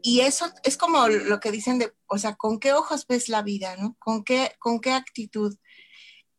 y, 0.02 0.20
eso 0.20 0.46
es 0.62 0.76
como 0.76 1.08
lo 1.08 1.40
que 1.40 1.50
dicen 1.50 1.78
de, 1.78 1.92
o 2.06 2.18
sea, 2.18 2.36
¿con 2.36 2.60
qué 2.60 2.74
ojos 2.74 3.06
ves 3.06 3.28
la 3.28 3.42
vida, 3.42 3.76
¿no? 3.76 3.96
¿Con 3.98 4.24
qué, 4.24 4.52
con 4.58 4.80
qué 4.80 4.92
actitud? 4.92 5.56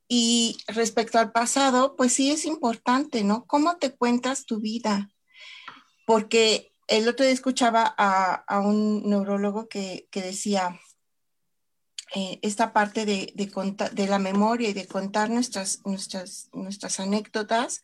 Y 0.08 0.58
respecto 0.68 1.18
al 1.20 1.32
pasado, 1.32 1.96
pues 1.96 2.14
sí 2.14 2.32
es 2.32 2.46
importante, 2.46 3.24
¿no? 3.24 3.46
¿Cómo 3.46 3.78
te 3.78 3.96
cuentas 3.96 4.46
tu 4.46 4.60
vida? 4.60 5.10
Porque 6.06 6.72
el 6.88 7.08
otro 7.08 7.26
día 7.26 7.34
escuchaba 7.34 7.96
a, 7.98 8.34
a 8.34 8.60
un 8.60 9.10
neurólogo 9.10 9.68
que, 9.68 10.08
que 10.12 10.22
decía, 10.22 10.80
eh, 12.16 12.40
esta 12.42 12.74
parte 12.74 13.06
de, 13.06 13.32
de, 13.36 13.90
de, 13.92 14.08
la 14.08 14.20
memoria 14.20 14.70
y 14.70 14.74
de 14.74 14.88
contar 14.88 15.30
nuestras, 15.30 15.86
nuestras, 15.86 16.50
nuestras 16.54 17.00
anécdotas, 17.00 17.84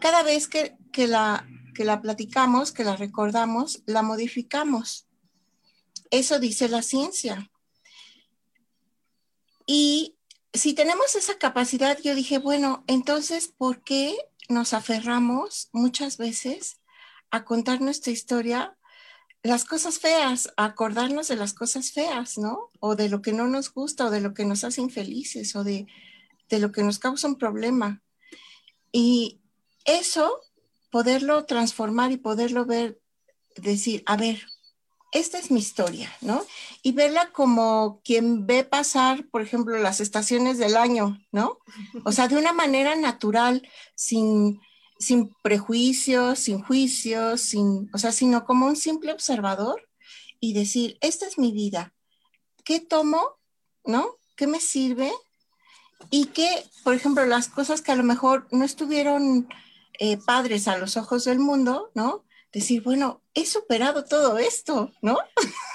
cada 0.00 0.22
vez 0.22 0.48
que, 0.48 0.76
que, 0.92 1.08
la, 1.08 1.46
que 1.74 1.84
la 1.84 2.00
platicamos, 2.00 2.72
que 2.72 2.84
la 2.84 2.96
recordamos, 2.96 3.82
la 3.86 4.02
modificamos. 4.02 5.06
Eso 6.10 6.38
dice 6.38 6.68
la 6.68 6.82
ciencia. 6.82 7.50
Y 9.66 10.16
si 10.52 10.74
tenemos 10.74 11.14
esa 11.14 11.38
capacidad, 11.38 11.98
yo 11.98 12.14
dije, 12.14 12.38
bueno, 12.38 12.84
entonces, 12.86 13.48
¿por 13.48 13.82
qué 13.82 14.16
nos 14.48 14.72
aferramos 14.72 15.68
muchas 15.72 16.16
veces 16.18 16.80
a 17.30 17.44
contar 17.44 17.80
nuestra 17.80 18.12
historia 18.12 18.76
las 19.42 19.64
cosas 19.64 19.98
feas, 19.98 20.52
acordarnos 20.56 21.28
de 21.28 21.36
las 21.36 21.52
cosas 21.52 21.90
feas, 21.90 22.38
¿no? 22.38 22.70
O 22.80 22.94
de 22.94 23.08
lo 23.08 23.22
que 23.22 23.32
no 23.32 23.48
nos 23.48 23.72
gusta, 23.72 24.06
o 24.06 24.10
de 24.10 24.20
lo 24.20 24.34
que 24.34 24.44
nos 24.44 24.62
hace 24.64 24.80
infelices, 24.80 25.56
o 25.56 25.64
de, 25.64 25.86
de 26.48 26.58
lo 26.60 26.70
que 26.70 26.82
nos 26.82 26.98
causa 26.98 27.26
un 27.26 27.36
problema. 27.36 28.02
Y 28.92 29.40
eso, 29.84 30.40
poderlo 30.90 31.44
transformar 31.44 32.12
y 32.12 32.18
poderlo 32.18 32.66
ver, 32.66 33.00
decir, 33.56 34.02
a 34.06 34.16
ver, 34.16 34.46
esta 35.12 35.38
es 35.38 35.50
mi 35.50 35.60
historia, 35.60 36.10
¿no? 36.20 36.44
Y 36.82 36.92
verla 36.92 37.32
como 37.32 38.00
quien 38.02 38.46
ve 38.46 38.64
pasar, 38.64 39.28
por 39.28 39.42
ejemplo, 39.42 39.76
las 39.78 40.00
estaciones 40.00 40.56
del 40.56 40.76
año, 40.76 41.20
¿no? 41.32 41.58
O 42.04 42.12
sea, 42.12 42.28
de 42.28 42.36
una 42.36 42.52
manera 42.52 42.94
natural, 42.94 43.68
sin 43.94 44.60
sin 45.02 45.34
prejuicios, 45.42 46.38
sin 46.38 46.62
juicios, 46.62 47.40
sin, 47.40 47.90
o 47.92 47.98
sea, 47.98 48.12
sino 48.12 48.44
como 48.44 48.66
un 48.66 48.76
simple 48.76 49.12
observador 49.12 49.88
y 50.40 50.54
decir, 50.54 50.98
esta 51.00 51.26
es 51.26 51.38
mi 51.38 51.52
vida, 51.52 51.94
¿qué 52.64 52.80
tomo? 52.80 53.38
¿No? 53.84 54.16
¿Qué 54.36 54.46
me 54.46 54.60
sirve? 54.60 55.12
Y 56.10 56.26
que, 56.26 56.48
por 56.84 56.94
ejemplo, 56.94 57.24
las 57.26 57.48
cosas 57.48 57.82
que 57.82 57.92
a 57.92 57.96
lo 57.96 58.02
mejor 58.02 58.48
no 58.50 58.64
estuvieron 58.64 59.48
eh, 59.98 60.16
padres 60.16 60.68
a 60.68 60.78
los 60.78 60.96
ojos 60.96 61.24
del 61.24 61.38
mundo, 61.38 61.90
¿no? 61.94 62.24
Decir, 62.52 62.82
bueno, 62.82 63.21
he 63.34 63.46
superado 63.46 64.04
todo 64.04 64.38
esto, 64.38 64.92
¿no? 65.00 65.18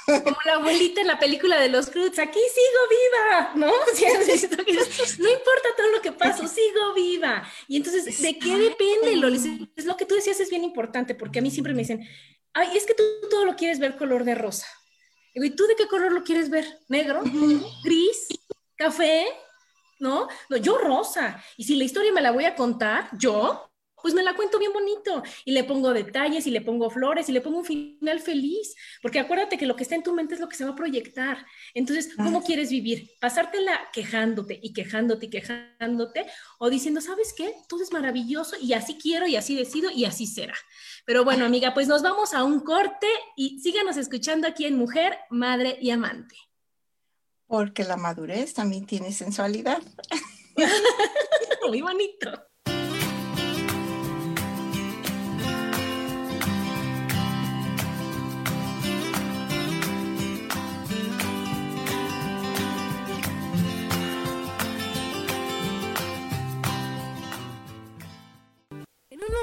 Como 0.06 0.38
la 0.46 0.56
abuelita 0.56 1.02
en 1.02 1.08
la 1.08 1.20
película 1.20 1.60
de 1.60 1.70
los 1.70 1.90
Cruz, 1.90 2.18
aquí 2.20 2.40
sigo 2.40 2.90
viva, 2.90 3.52
¿no? 3.56 3.68
no 3.68 5.30
importa 5.30 5.70
todo 5.76 5.88
lo 5.92 6.02
que 6.02 6.12
pasó, 6.12 6.48
sigo 6.48 6.94
viva. 6.96 7.48
Y 7.68 7.78
entonces, 7.78 8.22
¿de 8.22 8.38
qué 8.38 8.58
depende, 8.58 9.16
Lolis? 9.16 9.46
Es 9.76 9.86
lo 9.86 9.98
que 9.98 10.06
tú 10.06 10.16
decías 10.16 10.40
es 10.40 10.50
bien 10.50 10.64
importante, 10.64 11.16
porque 11.16 11.40
a 11.40 11.42
mí 11.42 11.52
siempre 11.52 11.74
me 11.74 11.82
dicen, 11.82 12.08
ay, 12.54 12.76
es 12.76 12.86
que 12.86 12.94
tú 12.94 13.04
todo 13.30 13.46
lo 13.46 13.56
quieres 13.56 13.80
ver 13.80 13.98
color 13.98 14.24
de 14.24 14.36
rosa. 14.36 14.68
¿y 15.34 15.52
tú 15.52 15.66
de 15.68 15.76
qué 15.76 15.88
color 15.88 16.12
lo 16.12 16.24
quieres 16.24 16.50
ver? 16.50 16.66
¿Negro? 16.88 17.22
¿Gris? 17.84 18.28
¿Café? 18.76 19.26
¿No? 20.00 20.28
No, 20.50 20.58
yo 20.58 20.78
rosa. 20.78 21.44
Y 21.58 21.64
si 21.64 21.76
la 21.76 21.84
historia 21.84 22.12
me 22.12 22.22
la 22.22 22.32
voy 22.32 22.46
a 22.46 22.56
contar, 22.56 23.10
yo, 23.18 23.70
pues 24.08 24.16
me 24.16 24.24
la 24.24 24.38
cuento 24.38 24.58
bien 24.58 24.72
bonito 24.72 25.22
y 25.44 25.52
le 25.52 25.66
pongo 25.66 25.92
detalles 25.92 26.48
y 26.48 26.50
le 26.50 26.62
pongo 26.62 26.90
flores 26.90 27.28
y 27.28 27.34
le 27.34 27.42
pongo 27.42 27.58
un 27.58 27.66
final 27.66 28.22
feliz, 28.22 28.74
porque 29.02 29.20
acuérdate 29.20 29.58
que 29.58 29.66
lo 29.66 29.76
que 29.76 29.84
está 29.84 29.96
en 29.96 30.04
tu 30.04 30.14
mente 30.14 30.36
es 30.36 30.40
lo 30.40 30.48
que 30.48 30.56
se 30.56 30.64
va 30.64 30.72
a 30.72 30.76
proyectar. 30.76 31.46
Entonces, 31.74 32.16
¿cómo 32.16 32.42
quieres 32.42 32.70
vivir? 32.70 33.12
¿Pasártela 33.20 33.78
quejándote 33.92 34.58
y 34.64 34.72
quejándote 34.72 35.26
y 35.26 35.30
quejándote 35.30 36.26
o 36.58 36.70
diciendo, 36.70 37.02
¿sabes 37.02 37.34
qué? 37.36 37.54
Todo 37.68 37.84
es 37.84 37.92
maravilloso 37.92 38.56
y 38.62 38.72
así 38.72 38.98
quiero 38.98 39.28
y 39.28 39.36
así 39.36 39.58
decido 39.58 39.92
y 39.92 40.06
así 40.06 40.26
será. 40.26 40.56
Pero 41.06 41.26
bueno, 41.26 41.44
amiga, 41.44 41.74
pues 41.74 41.90
nos 41.90 42.02
vamos 42.02 42.34
a 42.34 42.46
un 42.46 42.62
corte 42.62 43.08
y 43.36 43.60
síganos 43.60 43.98
escuchando 43.98 44.48
aquí 44.48 44.64
en 44.64 44.78
Mujer, 44.78 45.18
Madre 45.30 45.78
y 45.82 45.90
Amante. 45.90 46.38
Porque 47.46 47.84
la 47.84 47.98
madurez 47.98 48.54
también 48.54 48.86
tiene 48.86 49.12
sensualidad. 49.12 49.82
Muy 51.68 51.82
bonito. 51.82 52.47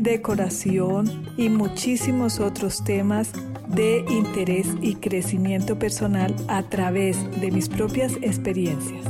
decoración 0.00 1.26
y 1.36 1.50
muchísimos 1.50 2.40
otros 2.40 2.82
temas 2.84 3.32
de 3.68 4.04
interés 4.08 4.66
y 4.80 4.96
crecimiento 4.96 5.78
personal 5.78 6.34
a 6.48 6.62
través 6.62 7.18
de 7.40 7.50
mis 7.50 7.68
propias 7.68 8.14
experiencias. 8.22 9.04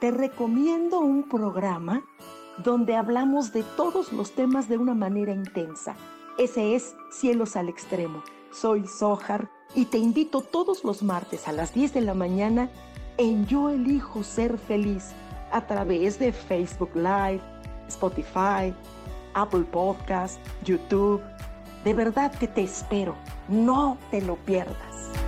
Te 0.00 0.12
recomiendo 0.12 1.00
un 1.00 1.28
programa 1.28 2.04
donde 2.62 2.94
hablamos 2.94 3.52
de 3.52 3.64
todos 3.76 4.12
los 4.12 4.32
temas 4.32 4.68
de 4.68 4.78
una 4.78 4.94
manera 4.94 5.32
intensa. 5.32 5.96
Ese 6.38 6.76
es 6.76 6.94
Cielos 7.10 7.56
al 7.56 7.68
Extremo. 7.68 8.22
Soy 8.52 8.86
Sohar 8.86 9.48
y 9.74 9.86
te 9.86 9.98
invito 9.98 10.40
todos 10.40 10.84
los 10.84 11.02
martes 11.02 11.48
a 11.48 11.52
las 11.52 11.74
10 11.74 11.94
de 11.94 12.00
la 12.00 12.14
mañana 12.14 12.70
en 13.18 13.46
Yo 13.46 13.70
Elijo 13.70 14.22
Ser 14.22 14.58
Feliz 14.58 15.12
a 15.52 15.66
través 15.66 16.18
de 16.18 16.32
Facebook 16.32 16.90
Live, 16.94 17.40
Spotify, 17.88 18.74
Apple 19.34 19.64
Podcast, 19.70 20.38
YouTube. 20.64 21.22
De 21.84 21.94
verdad 21.94 22.32
que 22.32 22.48
te 22.48 22.62
espero. 22.62 23.14
No 23.48 23.98
te 24.10 24.20
lo 24.20 24.36
pierdas. 24.36 25.27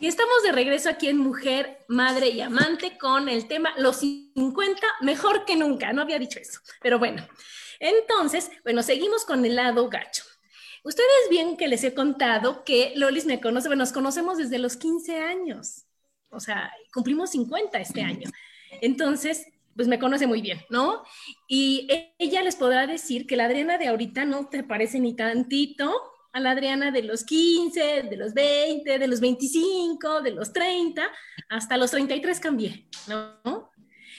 Y 0.00 0.06
estamos 0.06 0.42
de 0.42 0.52
regreso 0.52 0.88
aquí 0.88 1.08
en 1.08 1.18
Mujer, 1.18 1.84
Madre 1.86 2.30
y 2.30 2.40
Amante 2.40 2.96
con 2.96 3.28
el 3.28 3.46
tema 3.46 3.74
Los 3.76 3.98
50 3.98 4.80
mejor 5.02 5.44
que 5.44 5.56
nunca. 5.56 5.92
No 5.92 6.00
había 6.00 6.18
dicho 6.18 6.38
eso, 6.38 6.58
pero 6.80 6.98
bueno. 6.98 7.22
Entonces, 7.78 8.50
bueno, 8.64 8.82
seguimos 8.82 9.26
con 9.26 9.44
el 9.44 9.56
lado 9.56 9.90
gacho. 9.90 10.24
Ustedes 10.84 11.28
bien 11.28 11.58
que 11.58 11.68
les 11.68 11.84
he 11.84 11.92
contado 11.92 12.64
que 12.64 12.94
Lolis 12.96 13.26
me 13.26 13.42
conoce, 13.42 13.68
bueno, 13.68 13.82
nos 13.82 13.92
conocemos 13.92 14.38
desde 14.38 14.58
los 14.58 14.78
15 14.78 15.18
años. 15.18 15.84
O 16.30 16.40
sea, 16.40 16.72
cumplimos 16.94 17.32
50 17.32 17.78
este 17.78 18.00
año. 18.00 18.30
Entonces, 18.80 19.48
pues 19.76 19.86
me 19.86 19.98
conoce 19.98 20.26
muy 20.26 20.40
bien, 20.40 20.62
¿no? 20.70 21.04
Y 21.46 21.88
ella 22.18 22.42
les 22.42 22.56
podrá 22.56 22.86
decir 22.86 23.26
que 23.26 23.36
la 23.36 23.44
Adriana 23.44 23.76
de 23.76 23.88
ahorita 23.88 24.24
no 24.24 24.48
te 24.48 24.64
parece 24.64 24.98
ni 24.98 25.12
tantito 25.14 26.09
a 26.32 26.40
la 26.40 26.52
Adriana 26.52 26.90
de 26.90 27.02
los 27.02 27.24
15, 27.24 28.04
de 28.04 28.16
los 28.16 28.34
20, 28.34 28.98
de 28.98 29.08
los 29.08 29.20
25, 29.20 30.22
de 30.22 30.30
los 30.32 30.52
30, 30.52 31.02
hasta 31.48 31.76
los 31.76 31.90
33 31.90 32.40
cambié, 32.40 32.88
¿no? 33.06 33.70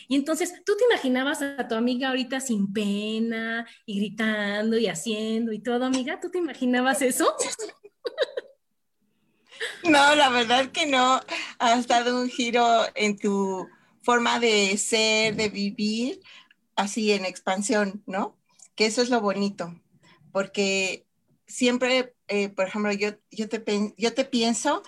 Y 0.07 0.15
entonces, 0.15 0.53
¿tú 0.65 0.75
te 0.75 0.83
imaginabas 0.91 1.41
a 1.41 1.67
tu 1.69 1.75
amiga 1.75 2.09
ahorita 2.09 2.41
sin 2.41 2.73
pena 2.73 3.65
y 3.85 3.99
gritando 3.99 4.77
y 4.77 4.87
haciendo 4.87 5.53
y 5.53 5.59
todo, 5.59 5.85
amiga? 5.85 6.19
¿Tú 6.19 6.29
te 6.29 6.37
imaginabas 6.37 7.01
eso? 7.01 7.33
No, 9.83 10.15
la 10.15 10.29
verdad 10.29 10.71
que 10.71 10.85
no. 10.85 11.21
Has 11.59 11.87
dado 11.87 12.19
un 12.19 12.29
giro 12.29 12.83
en 12.95 13.17
tu 13.17 13.67
forma 14.01 14.39
de 14.39 14.77
ser, 14.77 15.35
de 15.35 15.49
vivir, 15.49 16.19
así 16.75 17.11
en 17.11 17.25
expansión, 17.25 18.03
¿no? 18.05 18.37
Que 18.75 18.87
eso 18.87 19.01
es 19.01 19.09
lo 19.09 19.21
bonito, 19.21 19.79
porque 20.31 21.05
siempre, 21.51 22.15
eh, 22.27 22.49
por 22.49 22.67
ejemplo, 22.67 22.91
yo, 22.93 23.11
yo, 23.29 23.49
te, 23.49 23.63
yo 23.97 24.13
te 24.13 24.25
pienso 24.25 24.83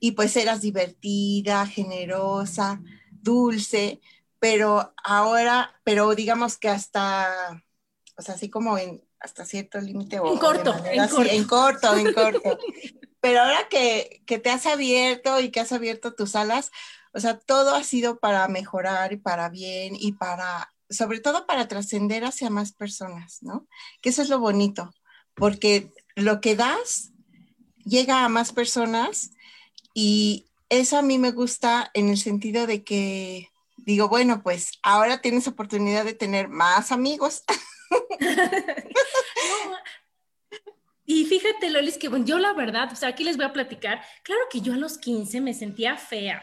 y 0.00 0.12
pues 0.12 0.36
eras 0.36 0.60
divertida, 0.60 1.66
generosa, 1.66 2.80
dulce, 3.10 4.00
pero 4.38 4.94
ahora, 5.02 5.78
pero 5.84 6.14
digamos 6.14 6.58
que 6.58 6.68
hasta, 6.68 7.62
o 8.16 8.22
sea, 8.22 8.34
así 8.34 8.50
como 8.50 8.78
en 8.78 9.02
hasta 9.20 9.44
cierto 9.44 9.80
límite. 9.80 10.16
En 10.16 10.38
corto, 10.38 10.74
en 10.84 11.08
corto. 11.08 11.22
en 11.22 11.44
corto, 11.44 11.96
en 11.96 12.12
corto. 12.14 12.58
pero 13.20 13.42
ahora 13.42 13.68
que, 13.68 14.22
que 14.26 14.38
te 14.38 14.50
has 14.50 14.66
abierto 14.66 15.40
y 15.40 15.50
que 15.50 15.60
has 15.60 15.72
abierto 15.72 16.14
tus 16.14 16.36
alas, 16.36 16.70
o 17.12 17.20
sea, 17.20 17.38
todo 17.38 17.74
ha 17.74 17.82
sido 17.82 18.18
para 18.18 18.46
mejorar 18.48 19.12
y 19.12 19.16
para 19.16 19.48
bien 19.48 19.96
y 19.98 20.12
para, 20.12 20.72
sobre 20.90 21.20
todo 21.20 21.46
para 21.46 21.66
trascender 21.66 22.24
hacia 22.24 22.50
más 22.50 22.72
personas, 22.72 23.42
¿no? 23.42 23.66
Que 24.02 24.10
eso 24.10 24.22
es 24.22 24.28
lo 24.28 24.38
bonito, 24.38 24.92
porque 25.34 25.92
lo 26.16 26.40
que 26.40 26.56
das 26.56 27.12
llega 27.84 28.24
a 28.24 28.28
más 28.28 28.52
personas 28.52 29.30
y 29.94 30.46
eso 30.68 30.98
a 30.98 31.02
mí 31.02 31.18
me 31.18 31.30
gusta 31.30 31.90
en 31.94 32.08
el 32.08 32.16
sentido 32.16 32.66
de 32.66 32.82
que 32.82 33.50
digo, 33.76 34.08
bueno, 34.08 34.42
pues 34.42 34.72
ahora 34.82 35.20
tienes 35.20 35.46
oportunidad 35.46 36.04
de 36.04 36.14
tener 36.14 36.48
más 36.48 36.90
amigos. 36.90 37.44
y 41.06 41.24
fíjate, 41.26 41.70
Lolis, 41.70 41.98
que 41.98 42.08
bueno, 42.08 42.26
yo 42.26 42.38
la 42.38 42.52
verdad, 42.52 42.90
o 42.92 42.96
sea, 42.96 43.10
aquí 43.10 43.22
les 43.22 43.36
voy 43.36 43.46
a 43.46 43.52
platicar, 43.52 44.02
claro 44.24 44.40
que 44.50 44.60
yo 44.60 44.72
a 44.72 44.76
los 44.76 44.98
15 44.98 45.40
me 45.40 45.54
sentía 45.54 45.96
fea. 45.96 46.42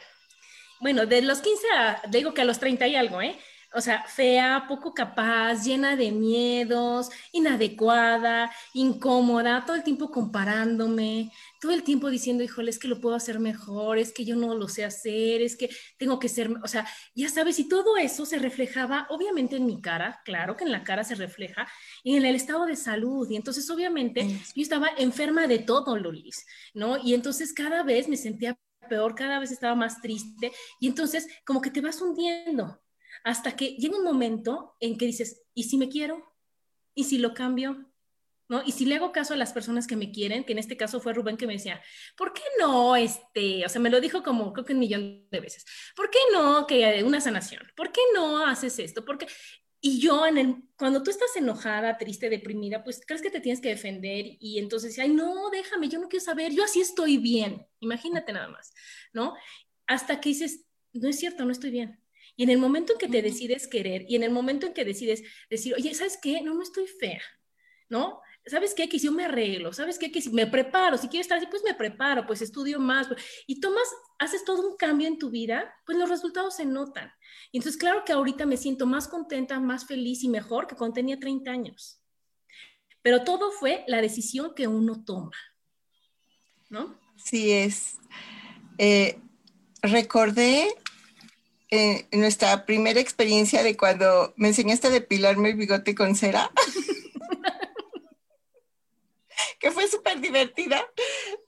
Bueno, 0.79 1.05
de 1.05 1.21
los 1.21 1.41
15 1.41 1.67
a, 1.77 2.01
digo 2.09 2.33
que 2.33 2.41
a 2.41 2.45
los 2.45 2.59
30 2.59 2.87
y 2.87 2.95
algo, 2.95 3.21
¿eh? 3.21 3.37
O 3.73 3.81
sea, 3.81 4.03
fea, 4.03 4.65
poco 4.67 4.93
capaz, 4.93 5.63
llena 5.63 5.95
de 5.95 6.11
miedos, 6.11 7.09
inadecuada, 7.31 8.51
incómoda, 8.73 9.65
todo 9.65 9.75
el 9.75 9.83
tiempo 9.83 10.11
comparándome, 10.11 11.31
todo 11.59 11.71
el 11.71 11.83
tiempo 11.83 12.09
diciendo, 12.09 12.43
híjole, 12.43 12.69
es 12.69 12.79
que 12.79 12.87
lo 12.87 13.01
puedo 13.01 13.15
hacer 13.15 13.39
mejor, 13.39 13.97
es 13.97 14.13
que 14.13 14.25
yo 14.25 14.35
no 14.35 14.55
lo 14.55 14.67
sé 14.67 14.85
hacer, 14.85 15.41
es 15.41 15.55
que 15.57 15.69
tengo 15.97 16.19
que 16.19 16.29
ser, 16.29 16.51
o 16.63 16.67
sea, 16.67 16.87
ya 17.15 17.29
sabes, 17.29 17.59
y 17.59 17.67
todo 17.67 17.97
eso 17.97 18.25
se 18.25 18.37
reflejaba 18.39 19.07
obviamente 19.09 19.55
en 19.55 19.65
mi 19.65 19.81
cara, 19.81 20.21
claro 20.25 20.55
que 20.55 20.65
en 20.65 20.71
la 20.71 20.83
cara 20.83 21.03
se 21.03 21.15
refleja, 21.15 21.67
y 22.03 22.15
en 22.15 22.25
el 22.25 22.35
estado 22.35 22.65
de 22.65 22.75
salud, 22.75 23.29
y 23.29 23.35
entonces 23.35 23.69
obviamente 23.69 24.27
yo 24.55 24.61
estaba 24.61 24.89
enferma 24.97 25.47
de 25.47 25.59
todo, 25.59 25.97
Lolis, 25.97 26.45
¿no? 26.73 26.97
Y 26.97 27.13
entonces 27.13 27.53
cada 27.53 27.83
vez 27.83 28.07
me 28.07 28.17
sentía 28.17 28.57
peor, 28.89 29.15
cada 29.15 29.39
vez 29.39 29.51
estaba 29.51 29.75
más 29.75 30.01
triste, 30.01 30.51
y 30.79 30.87
entonces 30.87 31.27
como 31.45 31.61
que 31.61 31.71
te 31.71 31.81
vas 31.81 32.01
hundiendo, 32.01 32.79
hasta 33.23 33.55
que 33.55 33.75
llega 33.77 33.97
un 33.97 34.03
momento 34.03 34.75
en 34.79 34.97
que 34.97 35.05
dices, 35.05 35.43
¿y 35.53 35.63
si 35.63 35.77
me 35.77 35.89
quiero? 35.89 36.23
¿Y 36.93 37.05
si 37.05 37.17
lo 37.17 37.33
cambio? 37.33 37.89
¿No? 38.49 38.61
Y 38.65 38.73
si 38.73 38.85
le 38.85 38.95
hago 38.95 39.13
caso 39.13 39.33
a 39.33 39.37
las 39.37 39.53
personas 39.53 39.87
que 39.87 39.95
me 39.95 40.11
quieren, 40.11 40.43
que 40.43 40.51
en 40.51 40.59
este 40.59 40.77
caso 40.77 40.99
fue 40.99 41.13
Rubén 41.13 41.37
que 41.37 41.47
me 41.47 41.53
decía, 41.53 41.81
¿por 42.17 42.33
qué 42.33 42.41
no, 42.59 42.95
este, 42.95 43.65
o 43.65 43.69
sea, 43.69 43.81
me 43.81 43.89
lo 43.89 44.01
dijo 44.01 44.21
como 44.21 44.51
creo 44.51 44.65
que 44.65 44.73
un 44.73 44.79
millón 44.79 45.27
de 45.31 45.39
veces, 45.39 45.65
¿por 45.95 46.09
qué 46.09 46.19
no 46.33 46.67
que 46.67 47.03
una 47.03 47.21
sanación? 47.21 47.63
¿Por 47.75 47.91
qué 47.91 48.01
no 48.13 48.45
haces 48.45 48.77
esto? 48.79 49.05
¿Por 49.05 49.17
qué? 49.17 49.27
Y 49.85 49.99
yo, 49.99 50.25
en 50.25 50.37
el, 50.37 50.63
cuando 50.77 51.03
tú 51.03 51.11
estás 51.11 51.35
enojada, 51.35 51.97
triste, 51.97 52.29
deprimida, 52.29 52.83
pues 52.83 53.01
crees 53.05 53.21
que 53.21 53.29
te 53.31 53.41
tienes 53.41 53.59
que 53.59 53.69
defender 53.69 54.25
y 54.39 54.59
entonces, 54.59 54.97
ay, 54.99 55.09
no, 55.09 55.49
déjame, 55.49 55.89
yo 55.89 55.99
no 55.99 56.07
quiero 56.07 56.23
saber, 56.23 56.53
yo 56.53 56.63
así 56.63 56.79
estoy 56.79 57.17
bien, 57.17 57.65
imagínate 57.79 58.31
nada 58.33 58.49
más, 58.49 58.73
¿no? 59.13 59.33
Hasta 59.87 60.21
que 60.21 60.29
dices, 60.29 60.65
no 60.93 61.09
es 61.09 61.19
cierto, 61.19 61.43
no 61.43 61.51
estoy 61.51 61.71
bien, 61.71 62.02
y 62.35 62.43
en 62.43 62.49
el 62.49 62.57
momento 62.57 62.93
en 62.93 62.99
que 62.99 63.07
te 63.07 63.21
decides 63.21 63.67
querer 63.67 64.05
y 64.07 64.15
en 64.15 64.23
el 64.23 64.31
momento 64.31 64.65
en 64.65 64.73
que 64.73 64.85
decides 64.85 65.23
decir, 65.49 65.73
oye, 65.75 65.93
¿sabes 65.93 66.17
qué? 66.21 66.41
No, 66.41 66.53
no 66.53 66.63
estoy 66.63 66.87
fea, 66.87 67.21
¿no? 67.89 68.21
¿Sabes 68.45 68.73
qué? 68.73 68.89
Que 68.89 68.99
si 68.99 69.05
yo 69.05 69.13
me 69.13 69.23
arreglo, 69.23 69.71
¿sabes 69.71 69.97
qué? 69.97 70.11
Que 70.11 70.21
si 70.21 70.29
me 70.29 70.45
preparo, 70.47 70.97
si 70.97 71.07
quiero 71.07 71.21
estar 71.21 71.37
así, 71.37 71.47
pues 71.47 71.63
me 71.63 71.73
preparo, 71.73 72.25
pues 72.25 72.41
estudio 72.41 72.77
más. 72.77 73.07
Pues, 73.07 73.23
y 73.47 73.61
tomas, 73.61 73.87
haces 74.19 74.43
todo 74.43 74.67
un 74.67 74.75
cambio 74.75 75.07
en 75.07 75.17
tu 75.17 75.29
vida, 75.29 75.73
pues 75.85 75.97
los 75.97 76.09
resultados 76.09 76.57
se 76.57 76.65
notan. 76.65 77.09
Y 77.53 77.57
entonces, 77.57 77.79
claro 77.79 78.03
que 78.03 78.11
ahorita 78.11 78.45
me 78.45 78.57
siento 78.57 78.85
más 78.85 79.07
contenta, 79.07 79.59
más 79.61 79.85
feliz 79.85 80.23
y 80.23 80.27
mejor 80.27 80.67
que 80.67 80.75
cuando 80.75 80.95
tenía 80.95 81.17
30 81.17 81.51
años. 81.51 82.01
Pero 83.01 83.23
todo 83.23 83.51
fue 83.51 83.85
la 83.87 84.01
decisión 84.01 84.53
que 84.55 84.67
uno 84.67 85.05
toma, 85.05 85.37
¿no? 86.69 86.99
Sí 87.15 87.51
es. 87.51 87.97
Eh, 88.77 89.19
recordé 89.81 90.67
eh, 91.75 92.07
nuestra 92.11 92.67
primera 92.67 92.99
experiencia 92.99 93.63
de 93.63 93.75
cuando 93.75 94.31
me 94.35 94.49
enseñaste 94.49 94.89
a 94.89 94.91
depilarme 94.91 95.49
el 95.49 95.55
bigote 95.55 95.95
con 95.95 96.15
cera. 96.15 96.51
que 99.59 99.71
fue 99.71 99.87
súper 99.87 100.21
divertida. 100.21 100.85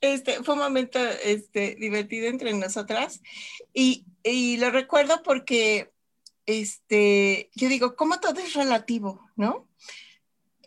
Este, 0.00 0.42
fue 0.42 0.54
un 0.54 0.62
momento 0.62 0.98
este, 1.22 1.76
divertido 1.76 2.26
entre 2.26 2.52
nosotras. 2.54 3.20
Y, 3.72 4.04
y, 4.24 4.56
lo 4.56 4.70
recuerdo 4.70 5.22
porque 5.22 5.92
este, 6.44 7.48
yo 7.54 7.68
digo, 7.68 7.94
¿cómo 7.94 8.18
todo 8.18 8.40
es 8.40 8.54
relativo, 8.54 9.30
no? 9.36 9.68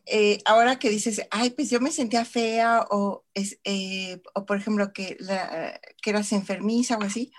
Eh, 0.05 0.39
ahora 0.45 0.79
que 0.79 0.89
dices, 0.89 1.27
ay, 1.31 1.49
pues 1.49 1.69
yo 1.69 1.81
me 1.81 1.91
sentía 1.91 2.23
fea 2.23 2.87
o, 2.91 3.25
es, 3.33 3.59
eh, 3.65 4.21
o 4.33 4.45
por 4.45 4.55
ejemplo, 4.55 4.93
que, 4.93 5.17
la, 5.19 5.81
que 6.01 6.11
eras 6.11 6.31
enfermiza 6.31 6.97
o 6.97 7.03
así. 7.03 7.33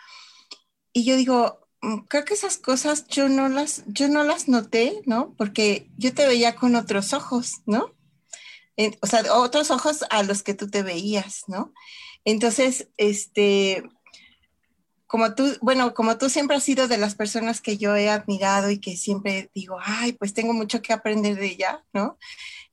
Y 0.92 1.04
yo 1.04 1.16
digo, 1.16 1.69
creo 2.08 2.24
que 2.24 2.34
esas 2.34 2.58
cosas 2.58 3.06
yo 3.08 3.28
no 3.28 3.48
las, 3.48 3.84
yo 3.86 4.08
no 4.08 4.22
las 4.24 4.48
noté, 4.48 5.00
¿no? 5.06 5.34
Porque 5.36 5.90
yo 5.96 6.14
te 6.14 6.26
veía 6.26 6.54
con 6.54 6.76
otros 6.76 7.12
ojos, 7.12 7.60
¿no? 7.66 7.94
o 9.02 9.06
sea, 9.06 9.22
otros 9.34 9.70
ojos 9.70 10.06
a 10.08 10.22
los 10.22 10.42
que 10.42 10.54
tú 10.54 10.70
te 10.70 10.82
veías, 10.82 11.44
¿no? 11.48 11.74
Entonces, 12.24 12.88
este, 12.96 13.82
como 15.06 15.34
tú, 15.34 15.56
bueno, 15.60 15.92
como 15.92 16.16
tú 16.18 16.30
siempre 16.30 16.56
has 16.56 16.62
sido 16.62 16.88
de 16.88 16.96
las 16.96 17.14
personas 17.14 17.60
que 17.60 17.76
yo 17.76 17.94
he 17.96 18.08
admirado 18.08 18.70
y 18.70 18.78
que 18.78 18.96
siempre 18.96 19.50
digo, 19.54 19.76
ay, 19.82 20.12
pues 20.12 20.32
tengo 20.32 20.52
mucho 20.52 20.80
que 20.82 20.92
aprender 20.92 21.36
de 21.36 21.46
ella, 21.46 21.84
¿no? 21.92 22.16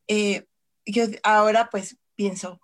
Eh, 0.07 0.45
yo 0.85 1.05
ahora 1.23 1.69
pues 1.69 1.97
pienso, 2.15 2.61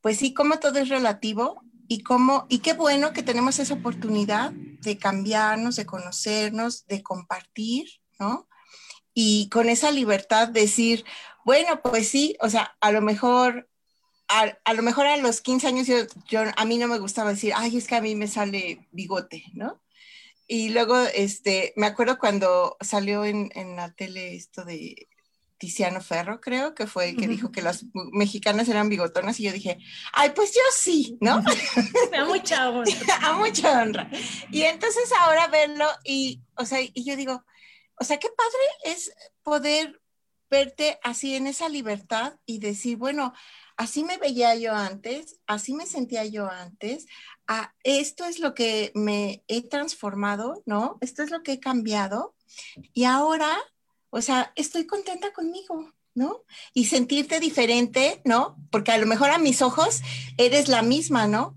pues 0.00 0.16
sí, 0.16 0.34
como 0.34 0.58
todo 0.58 0.78
es 0.78 0.88
relativo 0.88 1.62
y 1.92 2.04
cómo, 2.04 2.46
y 2.48 2.60
qué 2.60 2.74
bueno 2.74 3.12
que 3.12 3.24
tenemos 3.24 3.58
esa 3.58 3.74
oportunidad 3.74 4.52
de 4.52 4.96
cambiarnos, 4.96 5.74
de 5.74 5.86
conocernos, 5.86 6.86
de 6.86 7.02
compartir, 7.02 7.88
¿no? 8.20 8.48
Y 9.12 9.48
con 9.48 9.68
esa 9.68 9.90
libertad 9.90 10.46
decir, 10.46 11.04
bueno, 11.44 11.82
pues 11.82 12.08
sí, 12.08 12.36
o 12.40 12.48
sea, 12.48 12.76
a 12.80 12.92
lo 12.92 13.00
mejor, 13.00 13.68
a, 14.28 14.72
lo 14.72 14.82
mejor 14.84 15.08
a 15.08 15.16
los 15.16 15.40
15 15.40 15.66
años 15.66 15.88
yo, 16.28 16.42
a 16.56 16.64
mí 16.64 16.78
no 16.78 16.86
me 16.86 17.00
gustaba 17.00 17.30
decir, 17.30 17.54
ay, 17.56 17.76
es 17.76 17.88
que 17.88 17.96
a 17.96 18.00
mí 18.00 18.14
me 18.14 18.28
sale 18.28 18.86
bigote, 18.92 19.42
¿no? 19.52 19.82
Y 20.46 20.68
luego, 20.68 20.96
este, 21.12 21.72
me 21.74 21.88
acuerdo 21.88 22.20
cuando 22.20 22.76
salió 22.80 23.24
en, 23.24 23.50
en 23.56 23.74
la 23.74 23.92
tele 23.92 24.36
esto 24.36 24.64
de 24.64 25.08
Tiziano 25.60 26.00
Ferro, 26.00 26.40
creo 26.40 26.74
que 26.74 26.86
fue 26.86 27.10
el 27.10 27.16
que 27.18 27.28
dijo 27.28 27.52
que 27.52 27.60
las 27.60 27.84
mexicanas 28.12 28.66
eran 28.70 28.88
bigotonas 28.88 29.38
y 29.38 29.42
yo 29.42 29.52
dije, 29.52 29.76
ay, 30.14 30.30
pues 30.34 30.54
yo 30.54 30.62
sí, 30.74 31.18
¿no? 31.20 31.42
a 32.18 32.24
mucha 32.24 32.70
honra. 32.70 32.92
a 33.22 33.32
mucha 33.34 33.82
honra. 33.82 34.10
Y 34.50 34.62
entonces 34.62 35.12
ahora 35.20 35.48
verlo 35.48 35.86
y, 36.02 36.40
o 36.56 36.64
sea, 36.64 36.80
y 36.80 37.04
yo 37.04 37.14
digo, 37.14 37.44
o 37.96 38.04
sea, 38.04 38.18
qué 38.18 38.28
padre 38.34 38.94
es 38.96 39.12
poder 39.42 40.00
verte 40.48 40.98
así 41.02 41.36
en 41.36 41.46
esa 41.46 41.68
libertad 41.68 42.38
y 42.46 42.58
decir, 42.58 42.96
bueno, 42.96 43.34
así 43.76 44.02
me 44.02 44.16
veía 44.16 44.54
yo 44.54 44.74
antes, 44.74 45.40
así 45.46 45.74
me 45.74 45.84
sentía 45.84 46.24
yo 46.24 46.48
antes, 46.48 47.04
ah, 47.46 47.74
esto 47.84 48.24
es 48.24 48.38
lo 48.38 48.54
que 48.54 48.92
me 48.94 49.44
he 49.46 49.68
transformado, 49.68 50.62
¿no? 50.64 50.96
Esto 51.02 51.22
es 51.22 51.30
lo 51.30 51.42
que 51.42 51.52
he 51.52 51.60
cambiado 51.60 52.34
y 52.94 53.04
ahora, 53.04 53.58
o 54.10 54.20
sea, 54.22 54.52
estoy 54.56 54.86
contenta 54.86 55.32
conmigo, 55.32 55.92
¿no? 56.14 56.44
Y 56.74 56.86
sentirte 56.86 57.40
diferente, 57.40 58.20
¿no? 58.24 58.56
Porque 58.70 58.92
a 58.92 58.98
lo 58.98 59.06
mejor 59.06 59.30
a 59.30 59.38
mis 59.38 59.62
ojos 59.62 60.02
eres 60.36 60.68
la 60.68 60.82
misma, 60.82 61.26
¿no? 61.26 61.54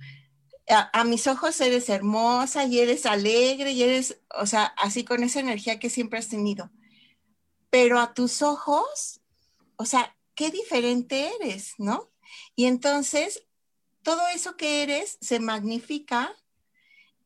A, 0.70 1.04
mis 1.04 1.28
ojos 1.28 1.60
eres 1.60 1.90
hermosa 1.90 2.64
y 2.66 2.80
eres 2.80 3.06
alegre 3.06 3.72
y 3.72 3.84
eres, 3.84 4.22
o 4.34 4.46
sea, 4.46 4.66
así 4.78 5.04
con 5.04 5.22
esa 5.24 5.42
energía 5.42 5.78
que 5.78 5.90
siempre 5.90 6.20
has 6.20 6.30
tenido 6.30 6.72
pero 7.74 8.00
a 8.00 8.14
tus 8.14 8.44
ojos, 8.44 9.20
o 9.78 9.86
sea, 9.86 10.16
qué 10.36 10.52
diferente 10.52 11.32
eres, 11.42 11.74
¿no? 11.80 12.12
Y 12.56 12.66
entonces, 12.66 13.48
todo 14.04 14.22
eso 14.28 14.56
que 14.58 14.84
eres 14.84 15.18
se 15.22 15.40
magnifica 15.40 16.36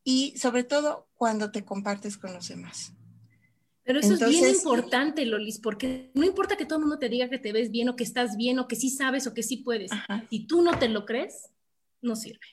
y 0.06 0.38
sobre 0.38 0.64
todo 0.64 1.10
cuando 1.16 1.52
te 1.52 1.66
compartes 1.66 2.18
con 2.18 2.34
los 2.34 2.48
demás. 2.48 2.94
Pero 3.88 4.02
eso 4.02 4.16
es 4.16 4.30
bien 4.30 4.50
importante, 4.50 5.26
Lolis, 5.26 5.60
porque 5.60 6.12
no 6.14 6.26
importa 6.26 6.58
que 6.58 6.66
todo 6.66 6.78
el 6.78 6.82
mundo 6.82 7.00
te 7.00 7.08
diga 7.08 7.30
que 7.30 7.40
te 7.40 7.54
ves 7.54 7.72
bien 7.72 7.88
o 7.88 7.96
que 7.96 8.04
estás 8.04 8.36
bien 8.36 8.60
o 8.60 8.68
que 8.68 8.76
sí 8.76 8.90
sabes 8.90 9.28
o 9.28 9.34
que 9.34 9.44
sí 9.44 9.58
puedes. 9.58 9.92
Si 10.30 10.46
tú 10.46 10.62
no 10.62 10.78
te 10.78 10.90
lo 10.90 11.06
crees, 11.06 11.50
no 12.02 12.18
sirve, 12.18 12.46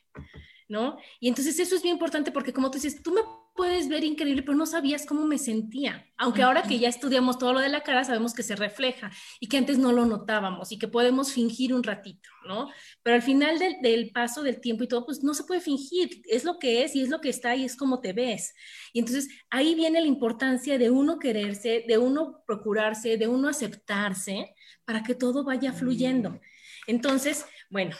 ¿no? 0.68 0.96
Y 1.18 1.26
entonces 1.26 1.58
eso 1.58 1.74
es 1.74 1.82
bien 1.82 1.96
importante 1.96 2.30
porque 2.30 2.52
como 2.52 2.70
tú 2.70 2.78
dices, 2.78 3.02
tú 3.02 3.12
me 3.12 3.22
puedes 3.54 3.88
ver 3.88 4.04
increíble, 4.04 4.42
pero 4.42 4.56
no 4.56 4.66
sabías 4.66 5.06
cómo 5.06 5.24
me 5.26 5.38
sentía. 5.38 6.06
Aunque 6.16 6.42
ahora 6.42 6.62
que 6.62 6.78
ya 6.78 6.88
estudiamos 6.88 7.38
todo 7.38 7.52
lo 7.52 7.60
de 7.60 7.68
la 7.68 7.82
cara, 7.82 8.04
sabemos 8.04 8.34
que 8.34 8.42
se 8.42 8.56
refleja 8.56 9.12
y 9.40 9.48
que 9.48 9.56
antes 9.56 9.78
no 9.78 9.92
lo 9.92 10.06
notábamos 10.06 10.72
y 10.72 10.78
que 10.78 10.88
podemos 10.88 11.32
fingir 11.32 11.72
un 11.72 11.82
ratito, 11.82 12.28
¿no? 12.46 12.68
Pero 13.02 13.16
al 13.16 13.22
final 13.22 13.58
del, 13.58 14.10
paso 14.10 14.42
del 14.42 14.60
tiempo 14.60 14.84
y 14.84 14.88
todo, 14.88 15.06
pues 15.06 15.22
no 15.22 15.34
se 15.34 15.44
puede 15.44 15.60
fingir, 15.60 16.22
es 16.28 16.44
lo 16.44 16.58
que 16.58 16.84
es 16.84 16.96
y 16.96 17.02
es 17.02 17.08
lo 17.08 17.20
que 17.20 17.28
está 17.28 17.54
y 17.54 17.64
es 17.64 17.76
como 17.76 18.00
te 18.00 18.12
ves. 18.12 18.54
Y 18.92 18.98
entonces 18.98 19.28
ahí 19.50 19.74
viene 19.74 20.00
la 20.00 20.08
importancia 20.08 20.76
de 20.76 20.90
uno 20.90 21.18
quererse, 21.18 21.84
de 21.86 21.98
uno 21.98 22.42
procurarse, 22.46 23.16
de 23.16 23.28
uno 23.28 23.48
aceptarse 23.48 24.54
para 24.84 25.02
que 25.02 25.14
todo 25.14 25.44
vaya 25.44 25.72
fluyendo. 25.72 26.40
Entonces, 26.86 27.46
bueno, 27.70 27.96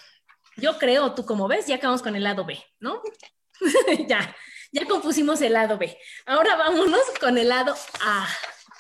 yo 0.56 0.78
creo, 0.78 1.14
tú 1.14 1.24
como 1.24 1.46
ves, 1.46 1.66
ya 1.66 1.76
acabamos 1.76 2.02
con 2.02 2.16
el 2.16 2.24
lado 2.24 2.44
B, 2.44 2.58
¿no? 2.80 3.00
ya, 4.08 4.34
ya 4.74 4.86
compusimos 4.86 5.40
el 5.40 5.52
lado 5.52 5.78
B. 5.78 5.96
Ahora 6.26 6.56
vámonos 6.56 7.00
con 7.20 7.38
el 7.38 7.48
lado 7.48 7.76
A, 8.00 8.28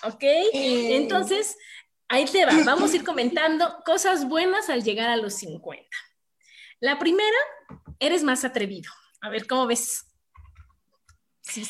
¿ok? 0.02 0.24
Entonces, 0.52 1.56
ahí 2.08 2.24
te 2.24 2.44
va. 2.44 2.52
Vamos 2.64 2.92
a 2.92 2.96
ir 2.96 3.04
comentando 3.04 3.80
cosas 3.86 4.28
buenas 4.28 4.68
al 4.68 4.82
llegar 4.82 5.08
a 5.08 5.16
los 5.16 5.34
50. 5.34 5.88
La 6.80 6.98
primera, 6.98 7.38
eres 8.00 8.24
más 8.24 8.44
atrevido. 8.44 8.90
A 9.20 9.28
ver, 9.28 9.46
¿cómo 9.46 9.68
ves? 9.68 10.04
Sí, 11.42 11.64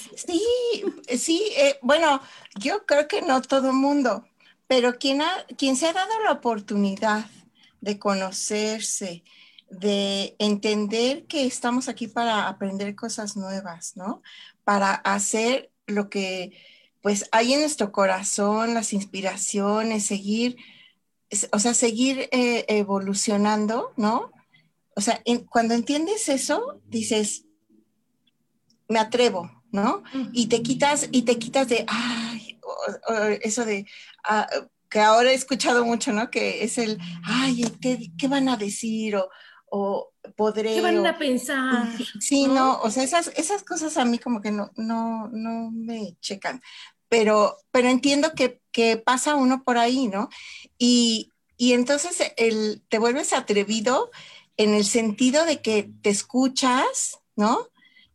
sí, 1.19 1.53
eh, 1.57 1.79
bueno, 1.83 2.23
yo 2.59 2.87
creo 2.87 3.07
que 3.07 3.21
no 3.21 3.43
todo 3.43 3.69
el 3.69 3.77
mundo, 3.77 4.27
pero 4.67 4.99
quien, 4.99 5.21
ha, 5.21 5.45
quien 5.59 5.77
se 5.77 5.89
ha 5.89 5.93
dado 5.93 6.19
la 6.23 6.33
oportunidad 6.33 7.27
de 7.83 7.99
conocerse, 7.99 9.23
de 9.79 10.37
entender 10.39 11.27
que 11.27 11.47
estamos 11.47 11.89
aquí 11.89 12.09
para 12.09 12.49
aprender 12.49 12.95
cosas 12.95 13.37
nuevas, 13.37 13.97
¿no? 13.97 14.23
Para 14.65 14.95
hacer 14.95 15.71
lo 15.87 16.09
que 16.09 16.53
pues 17.05 17.29
hay 17.33 17.53
en 17.53 17.61
nuestro 17.61 17.93
corazón, 17.93 18.73
las 18.73 18.95
inspiraciones, 18.95 20.07
seguir, 20.07 20.57
o 21.53 21.59
sea, 21.59 21.75
seguir 21.75 22.31
eh, 22.33 22.65
evolucionando, 22.69 23.93
¿no? 23.99 24.33
O 24.97 25.03
sea, 25.03 25.23
cuando 25.51 25.75
entiendes 25.75 26.31
eso, 26.31 26.81
dices, 26.87 27.45
me 28.89 28.99
atrevo, 28.99 29.51
¿no? 29.71 30.03
Y 30.33 30.47
te 30.47 30.63
quitas, 30.63 31.09
y 31.13 31.23
te 31.23 31.39
quitas 31.39 31.69
de, 31.69 31.85
ay, 31.89 32.59
eso 33.43 33.67
de, 33.67 33.87
ah, 34.25 34.49
que 34.89 35.01
ahora 35.01 35.31
he 35.31 35.35
escuchado 35.35 35.85
mucho, 35.85 36.11
¿no? 36.13 36.31
Que 36.31 36.65
es 36.65 36.79
el, 36.79 36.99
ay, 37.23 37.65
¿qué, 37.83 38.13
qué 38.17 38.29
van 38.29 38.49
a 38.49 38.57
decir? 38.57 39.17
O, 39.17 39.29
o 39.71 40.13
podré... 40.37 40.75
¿Qué 40.75 40.81
van 40.81 41.07
a 41.07 41.19
pensar? 41.19 41.89
Sí, 42.21 42.47
¿no? 42.47 42.81
o 42.81 42.91
sea, 42.91 43.03
esas, 43.03 43.33
esas 43.37 43.65
cosas 43.65 43.97
a 43.97 44.05
mí 44.05 44.19
como 44.19 44.41
que 44.41 44.51
no, 44.51 44.71
no, 44.77 45.29
no 45.29 45.71
me 45.71 46.17
checan, 46.21 46.63
pero, 47.09 47.57
pero 47.71 47.89
entiendo 47.89 48.33
que, 48.35 48.61
que 48.73 48.97
pasa 48.97 49.35
uno 49.35 49.63
por 49.65 49.79
ahí, 49.79 50.09
¿no? 50.09 50.29
Y, 50.79 51.31
y 51.57 51.73
entonces 51.73 52.33
el, 52.37 52.83
te 52.89 52.99
vuelves 52.99 53.33
atrevido 53.33 54.11
en 54.57 54.75
el 54.75 54.85
sentido 54.85 55.45
de 55.45 55.61
que 55.61 55.91
te 56.03 56.11
escuchas, 56.11 57.21
¿no? 57.37 57.69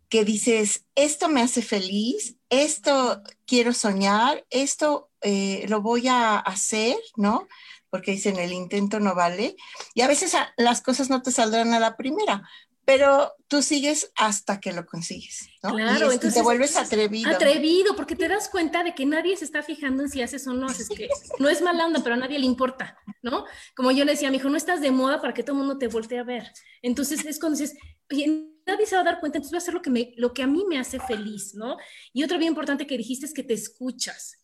Que 0.09 0.25
dices, 0.25 0.85
esto 0.95 1.29
me 1.29 1.41
hace 1.41 1.61
feliz, 1.61 2.35
esto 2.49 3.21
quiero 3.45 3.73
soñar, 3.73 4.45
esto 4.49 5.09
eh, 5.21 5.65
lo 5.67 5.81
voy 5.81 6.07
a 6.07 6.37
hacer, 6.37 6.97
¿no? 7.15 7.47
Porque 7.89 8.11
dicen 8.11 8.37
el 8.37 8.53
intento 8.53 8.99
no 8.99 9.15
vale, 9.15 9.55
y 9.93 10.01
a 10.01 10.07
veces 10.07 10.33
las 10.57 10.81
cosas 10.81 11.09
no 11.09 11.21
te 11.21 11.31
saldrán 11.31 11.73
a 11.73 11.79
la 11.79 11.97
primera, 11.97 12.43
pero 12.89 13.35
tú 13.47 13.61
sigues 13.61 14.11
hasta 14.15 14.59
que 14.59 14.73
lo 14.73 14.83
consigues, 14.83 15.47
¿no? 15.61 15.75
Claro, 15.75 16.09
y 16.09 16.15
entonces 16.15 16.33
te 16.33 16.41
vuelves 16.41 16.75
atrevido. 16.75 17.29
Atrevido, 17.29 17.95
porque 17.95 18.15
te 18.15 18.27
das 18.27 18.49
cuenta 18.49 18.83
de 18.83 18.95
que 18.95 19.05
nadie 19.05 19.37
se 19.37 19.45
está 19.45 19.61
fijando 19.61 20.01
en 20.01 20.09
si 20.09 20.23
haces 20.23 20.47
o 20.47 20.53
no 20.53 20.65
haces, 20.65 20.89
que 20.89 21.07
no 21.37 21.49
es 21.49 21.61
mala 21.61 21.85
onda, 21.85 22.01
pero 22.01 22.15
a 22.15 22.17
nadie 22.17 22.39
le 22.39 22.47
importa, 22.47 22.97
¿no? 23.21 23.45
Como 23.75 23.91
yo 23.91 24.05
le 24.05 24.13
decía 24.13 24.29
a 24.29 24.31
mi 24.31 24.37
hijo, 24.37 24.49
no 24.49 24.57
estás 24.57 24.81
de 24.81 24.89
moda 24.89 25.21
para 25.21 25.35
que 25.35 25.43
todo 25.43 25.51
el 25.51 25.59
mundo 25.59 25.77
te 25.77 25.87
voltee 25.87 26.17
a 26.17 26.23
ver. 26.23 26.51
Entonces 26.81 27.23
es 27.25 27.39
cuando 27.39 27.59
dices, 27.59 27.77
oye, 28.11 28.49
nadie 28.65 28.87
se 28.87 28.95
va 28.95 29.01
a 29.01 29.05
dar 29.05 29.19
cuenta, 29.19 29.37
entonces 29.37 29.51
voy 29.51 29.57
a 29.57 29.61
hacer 29.61 29.73
lo 29.75 29.83
que, 29.83 29.91
me, 29.91 30.13
lo 30.17 30.33
que 30.33 30.41
a 30.41 30.47
mí 30.47 30.65
me 30.67 30.79
hace 30.79 30.99
feliz, 30.99 31.53
¿no? 31.53 31.77
Y 32.11 32.23
otro 32.23 32.39
bien 32.39 32.49
importante 32.49 32.87
que 32.87 32.97
dijiste 32.97 33.27
es 33.27 33.35
que 33.35 33.43
te 33.43 33.53
escuchas. 33.53 34.38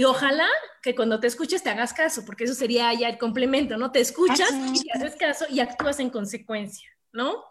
Y 0.00 0.04
ojalá 0.04 0.48
que 0.80 0.94
cuando 0.94 1.20
te 1.20 1.26
escuches 1.26 1.62
te 1.62 1.68
hagas 1.68 1.92
caso, 1.92 2.24
porque 2.24 2.44
eso 2.44 2.54
sería 2.54 2.90
ya 2.94 3.10
el 3.10 3.18
complemento, 3.18 3.76
¿no? 3.76 3.92
Te 3.92 4.00
escuchas 4.00 4.50
y 4.72 4.82
te 4.82 4.92
haces 4.96 5.14
caso 5.14 5.44
y 5.50 5.60
actúas 5.60 6.00
en 6.00 6.08
consecuencia, 6.08 6.88
¿no? 7.12 7.44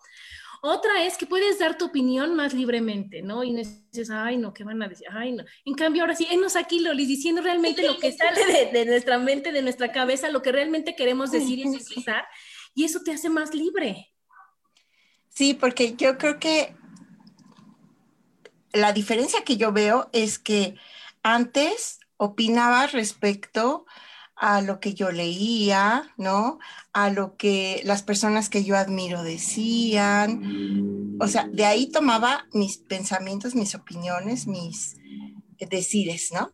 Otra 0.64 1.04
es 1.04 1.16
que 1.16 1.28
puedes 1.28 1.60
dar 1.60 1.78
tu 1.78 1.86
opinión 1.86 2.34
más 2.34 2.56
libremente, 2.56 3.22
¿no? 3.22 3.44
Y 3.44 3.54
dices, 3.54 4.10
ay, 4.10 4.38
no, 4.38 4.52
¿qué 4.52 4.64
van 4.64 4.82
a 4.82 4.88
decir? 4.88 5.06
Ay, 5.12 5.34
no. 5.34 5.44
En 5.64 5.76
cambio, 5.76 6.02
ahora 6.02 6.16
sí, 6.16 6.26
enos 6.32 6.56
aquí, 6.56 6.80
Lolis, 6.80 7.08
diciendo 7.08 7.44
realmente 7.44 7.84
lo 7.86 8.00
que 8.00 8.12
sale 8.18 8.72
de, 8.74 8.86
nuestra 8.88 9.20
mente, 9.20 9.52
de 9.52 9.62
nuestra 9.62 9.92
cabeza, 9.92 10.32
lo 10.32 10.42
que 10.42 10.52
realmente 10.52 10.96
queremos 10.96 11.32
decir 11.32 11.60
y 11.60 11.72
expresar, 11.72 12.26
y 12.74 12.84
eso 12.84 13.02
te 13.06 13.12
hace 13.12 13.30
más 13.30 13.54
libre. 13.54 14.12
Sí, 15.28 15.54
porque 15.54 15.96
yo 15.96 16.18
creo 16.18 16.40
que 16.40 16.76
la 18.74 18.92
diferencia 18.92 19.44
que 19.44 19.56
yo 19.56 19.72
veo 19.72 20.10
es 20.14 20.40
que 20.40 20.78
antes 21.22 21.99
opinaba 22.20 22.86
respecto 22.88 23.86
a 24.36 24.62
lo 24.62 24.80
que 24.80 24.94
yo 24.94 25.12
leía, 25.12 26.14
¿no? 26.18 26.60
A 26.94 27.10
lo 27.10 27.36
que 27.38 27.82
las 27.86 28.04
personas 28.04 28.50
que 28.50 28.64
yo 28.64 28.78
admiro 28.78 29.24
decían. 29.24 31.18
O 31.20 31.28
sea, 31.28 31.48
de 31.52 31.66
ahí 31.66 31.90
tomaba 31.90 32.46
mis 32.54 32.78
pensamientos, 32.78 33.56
mis 33.56 33.74
opiniones, 33.74 34.48
mis 34.48 34.98
decires, 35.58 36.32
¿no? 36.32 36.54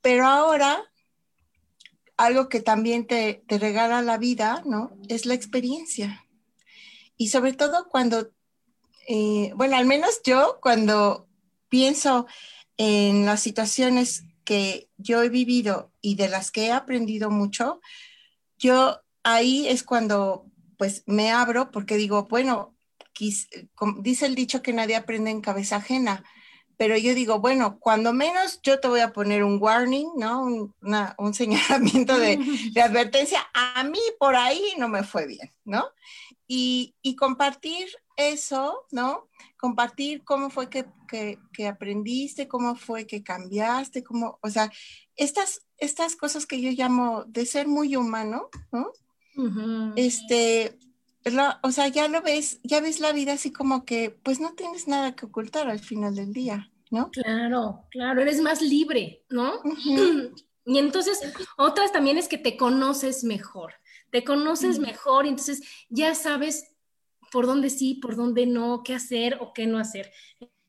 Pero 0.00 0.26
ahora, 0.26 0.82
algo 2.16 2.48
que 2.48 2.60
también 2.60 3.06
te, 3.06 3.44
regala 3.48 4.02
la 4.02 4.16
vida, 4.16 4.62
¿no? 4.64 4.96
Es 5.08 5.26
la 5.26 5.34
experiencia. 5.34 6.26
Y 7.16 7.28
sobre 7.28 7.52
todo 7.52 7.88
cuando, 7.88 8.30
eh, 9.08 9.52
bueno, 9.56 9.76
al 9.76 9.86
menos 9.86 10.20
yo 10.24 10.58
cuando 10.62 11.28
pienso 11.68 12.26
en 12.76 13.26
las 13.26 13.40
situaciones 13.40 14.24
que 14.50 14.88
yo 14.96 15.22
he 15.22 15.28
vivido 15.28 15.92
y 16.00 16.16
de 16.16 16.28
las 16.28 16.50
que 16.50 16.66
he 16.66 16.72
aprendido 16.72 17.30
mucho, 17.30 17.80
yo 18.58 19.00
ahí 19.22 19.68
es 19.68 19.84
cuando 19.84 20.44
pues 20.76 21.04
me 21.06 21.30
abro 21.30 21.70
porque 21.70 21.96
digo, 21.96 22.26
bueno, 22.28 22.76
dice 24.02 24.26
el 24.26 24.34
dicho 24.34 24.60
que 24.60 24.72
nadie 24.72 24.96
aprende 24.96 25.30
en 25.30 25.40
cabeza 25.40 25.76
ajena, 25.76 26.24
pero 26.80 26.96
yo 26.96 27.14
digo, 27.14 27.40
bueno, 27.40 27.78
cuando 27.78 28.14
menos 28.14 28.58
yo 28.62 28.80
te 28.80 28.88
voy 28.88 29.00
a 29.00 29.12
poner 29.12 29.44
un 29.44 29.58
warning, 29.60 30.12
¿no? 30.16 30.44
Un, 30.44 30.74
un 31.18 31.34
señalamiento 31.34 32.18
de, 32.18 32.38
de, 32.72 32.80
advertencia, 32.80 33.46
a 33.52 33.84
mí 33.84 33.98
por 34.18 34.34
ahí 34.34 34.62
no 34.78 34.88
me 34.88 35.04
fue 35.04 35.26
bien, 35.26 35.52
¿no? 35.66 35.90
Y, 36.48 36.94
y 37.02 37.16
compartir 37.16 37.86
eso, 38.16 38.86
¿no? 38.92 39.28
Compartir 39.58 40.24
cómo 40.24 40.48
fue 40.48 40.70
que, 40.70 40.86
que, 41.06 41.68
aprendiste, 41.68 42.48
cómo 42.48 42.74
fue 42.76 43.06
que 43.06 43.22
cambiaste, 43.22 44.02
cómo, 44.02 44.38
o 44.40 44.48
sea, 44.48 44.72
estas, 45.16 45.66
estas 45.76 46.16
cosas 46.16 46.46
que 46.46 46.62
yo 46.62 46.70
llamo 46.70 47.24
de 47.24 47.44
ser 47.44 47.68
muy 47.68 47.94
humano, 47.94 48.48
¿no? 48.72 48.90
Este, 49.96 50.78
o 51.62 51.70
sea, 51.70 51.88
ya 51.88 52.08
lo 52.08 52.22
ves, 52.22 52.60
ya 52.62 52.80
ves 52.80 53.00
la 53.00 53.12
vida 53.12 53.34
así 53.34 53.52
como 53.52 53.84
que, 53.84 54.10
pues 54.10 54.40
no 54.40 54.54
tienes 54.54 54.88
nada 54.88 55.14
que 55.14 55.26
ocultar 55.26 55.68
al 55.68 55.80
final 55.80 56.14
del 56.14 56.32
día, 56.32 56.70
¿no? 56.90 57.10
Claro, 57.10 57.86
claro, 57.90 58.22
eres 58.22 58.40
más 58.40 58.62
libre, 58.62 59.24
¿no? 59.28 59.60
Y 60.66 60.78
entonces, 60.78 61.20
otras 61.56 61.90
también 61.90 62.18
es 62.18 62.28
que 62.28 62.38
te 62.38 62.56
conoces 62.56 63.24
mejor, 63.24 63.72
te 64.10 64.22
conoces 64.22 64.78
mejor, 64.78 65.24
y 65.24 65.30
entonces 65.30 65.62
ya 65.88 66.14
sabes 66.14 66.76
por 67.32 67.46
dónde 67.46 67.70
sí, 67.70 67.94
por 67.94 68.14
dónde 68.14 68.46
no, 68.46 68.82
qué 68.84 68.94
hacer 68.94 69.38
o 69.40 69.52
qué 69.52 69.66
no 69.66 69.78
hacer. 69.78 70.12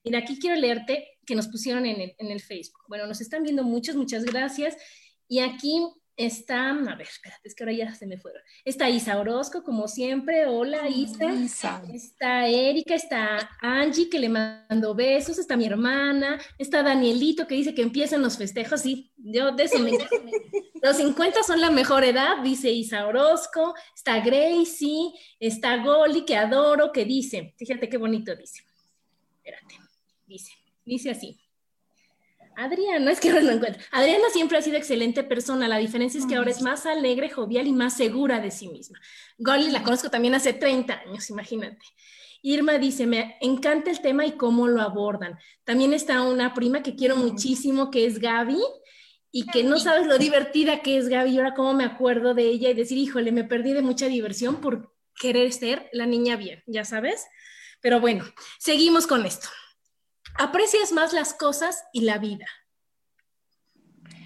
Mira, 0.03 0.19
aquí 0.19 0.39
quiero 0.39 0.55
leerte 0.55 1.19
que 1.25 1.35
nos 1.35 1.49
pusieron 1.49 1.85
en 1.85 2.01
el, 2.01 2.15
en 2.17 2.31
el 2.31 2.39
Facebook. 2.39 2.81
Bueno, 2.87 3.05
nos 3.05 3.21
están 3.21 3.43
viendo 3.43 3.63
muchas, 3.63 3.95
muchas 3.95 4.23
gracias. 4.23 4.75
Y 5.27 5.39
aquí 5.39 5.79
está, 6.15 6.69
a 6.69 6.95
ver, 6.95 7.07
espérate, 7.07 7.47
es 7.47 7.55
que 7.55 7.63
ahora 7.63 7.73
ya 7.73 7.95
se 7.95 8.05
me 8.05 8.17
fueron. 8.17 8.41
Está 8.65 8.89
Isa 8.89 9.19
Orozco, 9.19 9.63
como 9.63 9.87
siempre. 9.87 10.45
Hola, 10.45 10.87
Isa. 10.89 11.81
Está 11.93 12.47
Erika, 12.47 12.95
está 12.95 13.49
Angie, 13.61 14.09
que 14.09 14.19
le 14.19 14.29
mando 14.29 14.95
besos. 14.95 15.37
Está 15.39 15.57
mi 15.57 15.65
hermana. 15.65 16.39
Está 16.57 16.83
Danielito, 16.83 17.47
que 17.47 17.55
dice 17.55 17.73
que 17.73 17.81
empiezan 17.81 18.21
los 18.21 18.37
festejos. 18.37 18.81
Sí, 18.81 19.11
yo 19.17 19.51
de 19.51 19.63
eso 19.63 19.79
me 19.79 19.91
Los 20.81 20.97
50 20.97 21.43
son 21.43 21.61
la 21.61 21.69
mejor 21.69 22.03
edad, 22.03 22.41
dice 22.43 22.71
Isa 22.71 23.05
Orozco. 23.05 23.73
Está 23.95 24.19
Gracie. 24.19 25.11
Está 25.39 25.83
Goli, 25.83 26.25
que 26.25 26.35
adoro, 26.35 26.91
que 26.91 27.05
dice, 27.05 27.53
fíjate 27.57 27.89
qué 27.89 27.97
bonito 27.97 28.35
dice. 28.35 28.63
Espérate, 29.37 29.75
dice, 30.27 30.51
dice 30.85 31.09
así. 31.11 31.40
Adriana, 32.61 33.11
es 33.11 33.19
que 33.19 33.31
no 33.31 33.39
lo 33.41 33.51
encuentro. 33.51 33.81
Adriana 33.91 34.25
siempre 34.31 34.57
ha 34.57 34.61
sido 34.61 34.77
excelente 34.77 35.23
persona. 35.23 35.67
La 35.67 35.77
diferencia 35.77 36.19
es 36.19 36.25
que 36.25 36.35
ahora 36.35 36.51
es 36.51 36.61
más 36.61 36.85
alegre, 36.85 37.29
jovial 37.29 37.67
y 37.67 37.73
más 37.73 37.97
segura 37.97 38.39
de 38.39 38.51
sí 38.51 38.67
misma. 38.67 38.99
Golly 39.37 39.71
la 39.71 39.83
conozco 39.83 40.09
también 40.09 40.35
hace 40.35 40.53
30 40.53 41.01
años, 41.05 41.29
imagínate. 41.29 41.83
Irma 42.43 42.77
dice, 42.77 43.07
me 43.07 43.37
encanta 43.41 43.91
el 43.91 44.01
tema 44.01 44.25
y 44.25 44.33
cómo 44.33 44.67
lo 44.67 44.81
abordan. 44.81 45.39
También 45.63 45.93
está 45.93 46.21
una 46.21 46.53
prima 46.53 46.83
que 46.83 46.95
quiero 46.95 47.15
muchísimo, 47.15 47.91
que 47.91 48.05
es 48.05 48.19
Gaby, 48.19 48.59
y 49.31 49.47
que 49.47 49.63
no 49.63 49.79
sabes 49.79 50.07
lo 50.07 50.17
divertida 50.17 50.81
que 50.81 50.97
es 50.97 51.07
Gaby. 51.07 51.31
Y 51.31 51.37
ahora 51.37 51.53
cómo 51.53 51.73
me 51.73 51.85
acuerdo 51.85 52.33
de 52.33 52.43
ella 52.43 52.69
y 52.69 52.73
decir, 52.73 52.97
híjole, 52.97 53.31
me 53.31 53.43
perdí 53.43 53.73
de 53.73 53.81
mucha 53.81 54.07
diversión 54.07 54.61
por 54.61 54.93
querer 55.19 55.51
ser 55.51 55.89
la 55.93 56.05
niña 56.05 56.35
bien, 56.35 56.63
ya 56.67 56.85
sabes. 56.85 57.25
Pero 57.79 57.99
bueno, 57.99 58.23
seguimos 58.59 59.07
con 59.07 59.25
esto 59.25 59.47
aprecias 60.35 60.91
más 60.91 61.13
las 61.13 61.33
cosas 61.33 61.83
y 61.93 62.01
la 62.01 62.17
vida. 62.17 62.47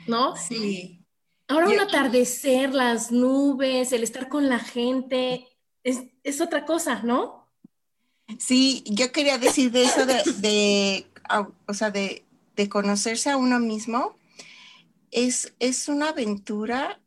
¿No? 0.07 0.35
Sí. 0.35 1.05
Ahora 1.47 1.69
un 1.69 1.79
atardecer, 1.79 2.73
las 2.73 3.11
nubes, 3.11 3.91
el 3.91 4.03
estar 4.03 4.29
con 4.29 4.49
la 4.49 4.59
gente, 4.59 5.47
es, 5.83 6.41
otra 6.41 6.65
cosa, 6.65 7.03
¿no? 7.03 7.47
Sí, 8.39 8.83
yo 8.87 9.11
quería 9.11 9.37
decir 9.37 9.71
de 9.71 9.83
eso 9.83 10.05
de, 10.07 11.05
o 11.67 11.73
sea, 11.73 11.91
de, 11.91 12.25
conocerse 12.69 13.29
a 13.29 13.37
uno 13.37 13.59
mismo. 13.59 14.17
Es, 15.11 15.53
es, 15.59 15.87
una 15.87 16.09
aventura, 16.09 16.99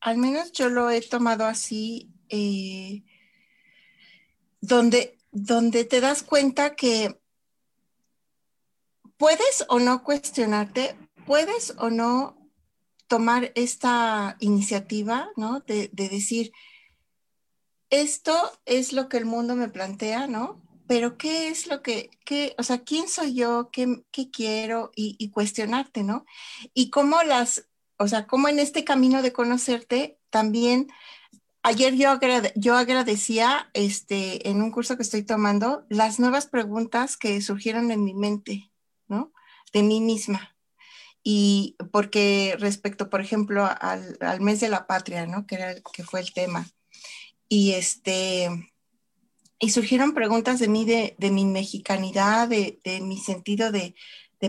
al 0.00 0.18
menos 0.18 0.52
yo 0.52 0.68
lo 0.68 0.90
he 0.90 1.00
tomado 1.00 1.46
así, 1.46 2.10
eh, 2.28 3.02
donde, 4.60 5.16
donde 5.32 5.84
te 5.84 6.00
das 6.00 6.22
cuenta 6.22 6.76
que 6.76 7.18
puedes 9.16 9.64
o 9.68 9.78
no 9.78 10.02
cuestionarte, 10.02 10.96
puedes 11.26 11.74
o 11.78 11.90
no 11.90 12.36
tomar 13.06 13.52
esta 13.54 14.36
iniciativa, 14.40 15.30
¿no? 15.36 15.60
De, 15.60 15.88
decir, 15.92 16.52
esto 17.90 18.34
es 18.64 18.92
lo 18.92 19.08
que 19.08 19.16
el 19.16 19.26
mundo 19.26 19.54
me 19.56 19.68
plantea, 19.68 20.26
¿no? 20.26 20.62
Pero 20.88 21.16
¿qué 21.16 21.48
es 21.48 21.66
lo 21.66 21.82
que, 21.82 22.10
qué, 22.24 22.54
o 22.58 22.62
sea, 22.62 22.78
quién 22.78 23.08
soy 23.08 23.34
yo? 23.34 23.70
¿Qué, 23.70 24.04
quiero? 24.32 24.90
Y, 24.94 25.30
cuestionarte, 25.30 26.02
¿no? 26.02 26.24
Y 26.74 26.90
cómo 26.90 27.22
las, 27.22 27.68
o 27.98 28.08
sea, 28.08 28.26
cómo 28.26 28.48
en 28.48 28.58
este 28.58 28.84
camino 28.84 29.22
de 29.22 29.32
conocerte 29.32 30.18
también 30.30 30.88
ayer 31.62 31.94
yo, 31.94 32.18
yo 32.54 32.76
agradecía 32.76 33.70
este, 33.72 34.48
en 34.48 34.62
un 34.62 34.70
curso 34.70 34.96
que 34.96 35.02
estoy 35.02 35.24
tomando 35.24 35.84
las 35.88 36.20
nuevas 36.20 36.46
preguntas 36.46 37.16
que 37.16 37.40
surgieron 37.40 37.90
en 37.90 38.04
mi 38.04 38.14
mente, 38.14 38.70
De 39.08 39.82
mí 39.82 40.00
misma. 40.00 40.56
Y 41.22 41.76
porque 41.92 42.56
respecto, 42.58 43.10
por 43.10 43.20
ejemplo, 43.20 43.68
al, 43.80 44.40
mes 44.40 44.60
de 44.60 44.68
la 44.68 44.86
patria, 44.86 45.26
¿no? 45.26 45.46
Que, 45.46 45.56
era, 45.56 45.74
que 45.92 46.04
fue 46.04 46.20
el 46.20 46.32
tema. 46.32 46.66
Y 47.48 47.72
este, 47.72 48.48
y 49.58 49.70
surgieron 49.70 50.12
preguntas 50.12 50.58
de 50.58 50.68
mí, 50.68 50.84
de, 50.84 51.16
mi 51.30 51.44
mexicanidad, 51.44 52.48
de, 52.48 53.00
mi 53.02 53.18
sentido 53.18 53.72
de, 53.72 53.94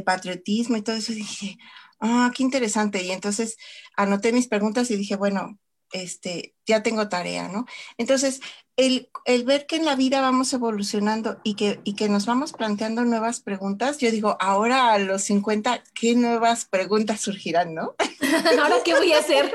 patriotismo 0.05 0.77
y 0.77 0.81
todo 0.81 0.97
eso. 0.97 1.13
Dije, 1.13 1.57
ah, 1.99 2.31
qué 2.35 2.43
interesante. 2.43 3.03
Y 3.03 3.11
entonces 3.11 3.57
anoté 3.95 4.31
mis 4.31 4.47
preguntas 4.47 4.91
y 4.91 4.97
dije, 4.97 5.15
bueno, 5.15 5.57
este, 5.91 6.55
ya 6.65 6.83
tengo 6.83 7.09
tarea, 7.09 7.47
¿no? 7.47 7.65
Entonces, 7.97 8.41
el, 8.77 9.09
ver 9.45 9.65
que 9.65 9.75
en 9.75 9.85
la 9.85 9.95
vida 9.95 10.21
vamos 10.21 10.53
evolucionando 10.53 11.39
y 11.43 11.55
que, 11.55 11.81
y 11.83 11.95
que 11.95 12.09
nos 12.09 12.25
vamos 12.25 12.53
planteando 12.53 13.03
nuevas 13.03 13.41
preguntas, 13.41 13.97
yo 13.97 14.11
digo, 14.11 14.37
ahora 14.39 14.93
a 14.93 14.99
los 14.99 15.23
50, 15.23 15.83
¿qué 15.93 16.15
nuevas 16.15 16.65
preguntas 16.65 17.21
surgirán, 17.21 17.73
no? 17.73 17.95
ahora, 18.61 18.77
¿qué 18.85 18.93
voy 18.93 19.13
a 19.13 19.19
hacer? 19.19 19.51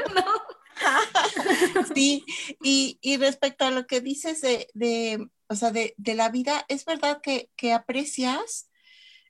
sí, 1.95 2.25
y, 2.61 3.17
respecto 3.19 3.65
a 3.65 3.71
lo 3.71 3.87
que 3.87 4.01
dices 4.01 4.41
de, 4.41 5.29
o 5.47 5.55
sea, 5.55 5.71
de, 5.71 5.95
la 5.99 6.29
vida, 6.29 6.65
es 6.69 6.85
verdad 6.85 7.21
que, 7.23 7.73
aprecias, 7.73 8.69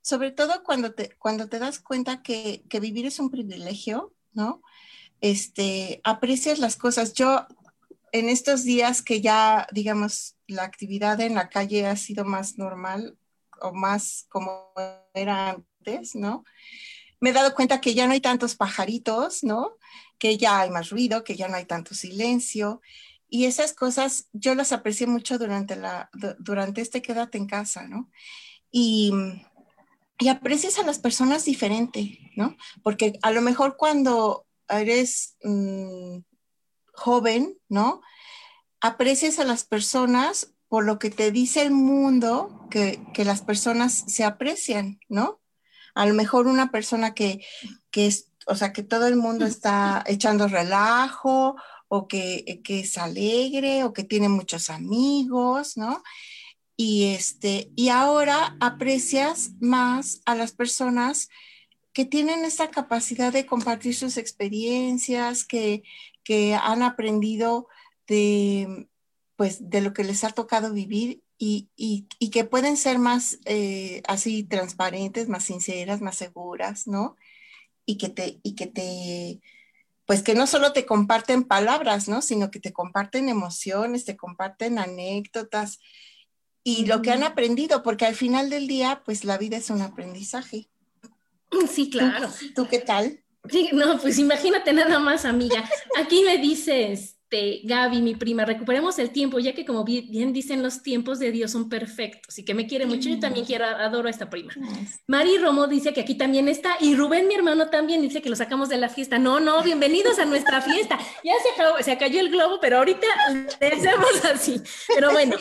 sobre 0.00 0.32
todo 0.32 0.62
cuando 0.64 0.94
te, 0.94 1.14
cuando 1.18 1.48
te 1.48 1.58
das 1.58 1.78
cuenta 1.78 2.22
que, 2.22 2.64
que 2.70 2.80
vivir 2.80 3.06
es 3.06 3.18
un 3.18 3.30
privilegio, 3.30 4.14
¿no? 4.32 4.62
Este, 5.22 6.00
aprecias 6.02 6.58
las 6.58 6.76
cosas. 6.76 7.14
Yo 7.14 7.46
en 8.10 8.28
estos 8.28 8.64
días 8.64 9.02
que 9.02 9.20
ya, 9.22 9.66
digamos, 9.72 10.36
la 10.48 10.64
actividad 10.64 11.20
en 11.20 11.36
la 11.36 11.48
calle 11.48 11.86
ha 11.86 11.96
sido 11.96 12.24
más 12.24 12.58
normal 12.58 13.16
o 13.60 13.72
más 13.72 14.26
como 14.28 14.72
era 15.14 15.50
antes, 15.50 16.16
¿no? 16.16 16.44
Me 17.20 17.30
he 17.30 17.32
dado 17.32 17.54
cuenta 17.54 17.80
que 17.80 17.94
ya 17.94 18.06
no 18.06 18.12
hay 18.12 18.20
tantos 18.20 18.56
pajaritos, 18.56 19.44
¿no? 19.44 19.78
Que 20.18 20.36
ya 20.36 20.60
hay 20.60 20.70
más 20.70 20.90
ruido, 20.90 21.22
que 21.22 21.36
ya 21.36 21.46
no 21.48 21.56
hay 21.56 21.64
tanto 21.64 21.94
silencio. 21.94 22.82
y 23.28 23.46
esas 23.46 23.72
cosas 23.72 24.28
yo 24.34 24.54
las 24.54 24.72
aprecié 24.72 25.06
mucho 25.06 25.38
durante, 25.38 25.74
la, 25.76 26.10
durante 26.38 26.82
este 26.82 27.00
quédate 27.00 27.38
en 27.38 27.46
casa, 27.46 27.88
¿no? 27.88 28.10
Y, 28.70 29.12
y 30.18 30.28
aprecias 30.28 30.78
a 30.78 30.82
las 30.84 30.98
personas 30.98 31.44
diferente, 31.46 32.30
¿no? 32.36 32.56
Porque 32.82 33.18
a 33.22 33.30
lo 33.30 33.40
mejor 33.40 33.76
cuando 33.78 34.46
eres 34.80 35.36
mm, 35.42 36.18
joven, 36.94 37.58
¿no? 37.68 38.00
Aprecias 38.80 39.38
a 39.38 39.44
las 39.44 39.64
personas 39.64 40.54
por 40.68 40.84
lo 40.84 40.98
que 40.98 41.10
te 41.10 41.30
dice 41.30 41.62
el 41.62 41.70
mundo 41.70 42.66
que, 42.70 43.00
que 43.12 43.24
las 43.24 43.42
personas 43.42 44.04
se 44.06 44.24
aprecian, 44.24 45.00
¿no? 45.08 45.40
A 45.94 46.06
lo 46.06 46.14
mejor 46.14 46.46
una 46.46 46.70
persona 46.70 47.12
que, 47.12 47.44
que 47.90 48.06
es, 48.06 48.30
o 48.46 48.54
sea, 48.54 48.72
que 48.72 48.82
todo 48.82 49.06
el 49.06 49.16
mundo 49.16 49.44
está 49.44 50.02
echando 50.06 50.48
relajo 50.48 51.56
o 51.88 52.08
que, 52.08 52.62
que 52.64 52.80
es 52.80 52.96
alegre 52.96 53.84
o 53.84 53.92
que 53.92 54.04
tiene 54.04 54.30
muchos 54.30 54.70
amigos, 54.70 55.76
¿no? 55.76 56.02
Y, 56.74 57.12
este, 57.12 57.70
y 57.76 57.90
ahora 57.90 58.56
aprecias 58.60 59.50
más 59.60 60.22
a 60.24 60.34
las 60.34 60.52
personas 60.52 61.28
que 61.92 62.04
tienen 62.04 62.44
esta 62.44 62.70
capacidad 62.70 63.32
de 63.32 63.46
compartir 63.46 63.94
sus 63.94 64.16
experiencias, 64.16 65.44
que, 65.44 65.82
que 66.24 66.54
han 66.54 66.82
aprendido 66.82 67.68
de, 68.06 68.88
pues, 69.36 69.70
de 69.70 69.80
lo 69.80 69.92
que 69.92 70.04
les 70.04 70.24
ha 70.24 70.30
tocado 70.30 70.72
vivir 70.72 71.22
y, 71.38 71.68
y, 71.76 72.06
y 72.18 72.30
que 72.30 72.44
pueden 72.44 72.76
ser 72.76 72.98
más 72.98 73.38
eh, 73.44 74.02
así 74.06 74.44
transparentes, 74.44 75.28
más 75.28 75.44
sinceras, 75.44 76.00
más 76.00 76.16
seguras, 76.16 76.86
¿no? 76.86 77.16
Y 77.84 77.98
que 77.98 78.08
te, 78.08 78.40
y 78.42 78.54
que 78.54 78.66
te, 78.66 79.40
pues 80.06 80.22
que 80.22 80.34
no 80.34 80.46
solo 80.46 80.72
te 80.72 80.86
comparten 80.86 81.44
palabras, 81.44 82.08
¿no? 82.08 82.22
Sino 82.22 82.50
que 82.50 82.60
te 82.60 82.72
comparten 82.72 83.28
emociones, 83.28 84.04
te 84.04 84.16
comparten 84.16 84.78
anécdotas 84.78 85.78
y 86.64 86.86
lo 86.86 87.02
que 87.02 87.10
han 87.10 87.24
aprendido, 87.24 87.82
porque 87.82 88.06
al 88.06 88.14
final 88.14 88.48
del 88.48 88.68
día, 88.68 89.02
pues 89.04 89.24
la 89.24 89.36
vida 89.36 89.56
es 89.56 89.68
un 89.70 89.82
aprendizaje. 89.82 90.68
Sí, 91.68 91.90
claro. 91.90 92.28
¿Tú, 92.54 92.66
qué 92.66 92.78
tal? 92.78 93.20
Sí, 93.48 93.70
no, 93.72 93.98
pues 93.98 94.18
imagínate 94.18 94.72
nada 94.72 94.98
más, 94.98 95.24
amiga. 95.24 95.68
Aquí 95.96 96.22
me 96.24 96.38
dices, 96.38 97.16
este, 97.32 97.60
Gaby, 97.64 98.02
mi 98.02 98.14
prima, 98.14 98.44
recuperemos 98.44 98.98
el 98.98 99.10
tiempo, 99.10 99.38
ya 99.38 99.54
que 99.54 99.64
como 99.64 99.84
bien 99.84 100.34
dicen, 100.34 100.62
los 100.62 100.82
tiempos 100.82 101.18
de 101.18 101.32
Dios 101.32 101.50
son 101.50 101.70
perfectos 101.70 102.38
y 102.38 102.44
que 102.44 102.52
me 102.52 102.66
quiere 102.66 102.84
mucho. 102.84 103.08
Yo 103.08 103.18
también 103.18 103.46
quiero, 103.46 103.64
adoro 103.64 104.08
a 104.08 104.10
esta 104.10 104.28
prima. 104.28 104.52
Mari 105.06 105.38
Romo 105.38 105.66
dice 105.66 105.94
que 105.94 106.02
aquí 106.02 106.14
también 106.14 106.48
está 106.48 106.76
y 106.78 106.94
Rubén, 106.94 107.28
mi 107.28 107.34
hermano, 107.34 107.70
también 107.70 108.02
dice 108.02 108.20
que 108.20 108.28
lo 108.28 108.36
sacamos 108.36 108.68
de 108.68 108.76
la 108.76 108.90
fiesta. 108.90 109.18
No, 109.18 109.40
no, 109.40 109.62
bienvenidos 109.62 110.18
a 110.18 110.26
nuestra 110.26 110.60
fiesta. 110.60 110.98
Ya 111.24 111.32
se 111.42 111.60
acabó, 111.62 111.82
se 111.82 111.96
cayó 111.96 112.20
el 112.20 112.28
globo, 112.28 112.58
pero 112.60 112.78
ahorita 112.78 113.06
le 113.60 113.66
hacemos 113.66 114.24
así. 114.26 114.60
Pero 114.94 115.12
bueno. 115.12 115.36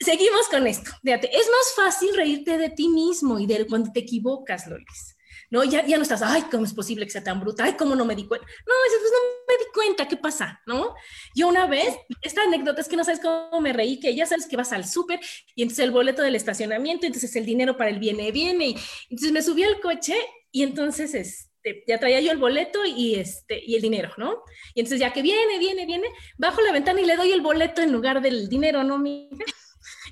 Seguimos 0.00 0.48
con 0.50 0.66
esto. 0.66 0.90
Fíjate, 1.02 1.34
es 1.34 1.46
más 1.48 1.72
fácil 1.76 2.14
reírte 2.14 2.58
de 2.58 2.68
ti 2.68 2.88
mismo 2.88 3.38
y 3.38 3.46
de 3.46 3.64
cuando 3.66 3.90
te 3.92 4.00
equivocas, 4.00 4.66
Lolis. 4.66 5.13
¿No? 5.50 5.64
Ya, 5.64 5.86
ya 5.86 5.96
no 5.96 6.02
estás, 6.02 6.22
ay, 6.22 6.42
¿cómo 6.50 6.64
es 6.64 6.74
posible 6.74 7.04
que 7.04 7.12
sea 7.12 7.24
tan 7.24 7.40
bruta? 7.40 7.64
Ay, 7.64 7.74
¿cómo 7.74 7.94
no 7.94 8.04
me 8.04 8.14
di 8.14 8.26
cuenta? 8.26 8.46
No, 8.46 8.74
dices, 8.84 8.98
pues 9.00 9.12
no 9.12 9.18
me 9.48 9.64
di 9.64 9.70
cuenta, 9.72 10.08
¿qué 10.08 10.16
pasa? 10.16 10.60
¿No? 10.66 10.94
Yo 11.34 11.48
una 11.48 11.66
vez, 11.66 11.96
esta 12.22 12.42
anécdota 12.42 12.80
es 12.80 12.88
que 12.88 12.96
no 12.96 13.04
sabes 13.04 13.20
cómo 13.20 13.60
me 13.60 13.72
reí, 13.72 14.00
que 14.00 14.14
ya 14.14 14.26
sabes 14.26 14.46
que 14.46 14.56
vas 14.56 14.72
al 14.72 14.86
súper 14.86 15.20
y 15.54 15.62
entonces 15.62 15.84
el 15.84 15.90
boleto 15.90 16.22
del 16.22 16.36
estacionamiento, 16.36 17.06
entonces 17.06 17.34
el 17.36 17.46
dinero 17.46 17.76
para 17.76 17.90
el 17.90 17.98
viene, 17.98 18.30
viene, 18.32 18.68
y 18.68 18.76
entonces 19.10 19.32
me 19.32 19.42
subí 19.42 19.64
al 19.64 19.80
coche 19.80 20.14
y 20.50 20.62
entonces, 20.62 21.14
este, 21.14 21.82
ya 21.86 21.98
traía 21.98 22.20
yo 22.20 22.30
el 22.30 22.38
boleto 22.38 22.84
y, 22.84 23.16
este, 23.16 23.60
y 23.64 23.74
el 23.74 23.82
dinero, 23.82 24.12
¿no? 24.16 24.42
Y 24.74 24.80
entonces 24.80 25.00
ya 25.00 25.12
que 25.12 25.20
viene, 25.20 25.58
viene, 25.58 25.84
viene, 25.84 26.06
bajo 26.38 26.60
la 26.60 26.70
ventana 26.70 27.00
y 27.00 27.06
le 27.06 27.16
doy 27.16 27.32
el 27.32 27.40
boleto 27.40 27.82
en 27.82 27.90
lugar 27.90 28.22
del 28.22 28.48
dinero, 28.48 28.84
¿no, 28.84 28.98
mija? 28.98 29.44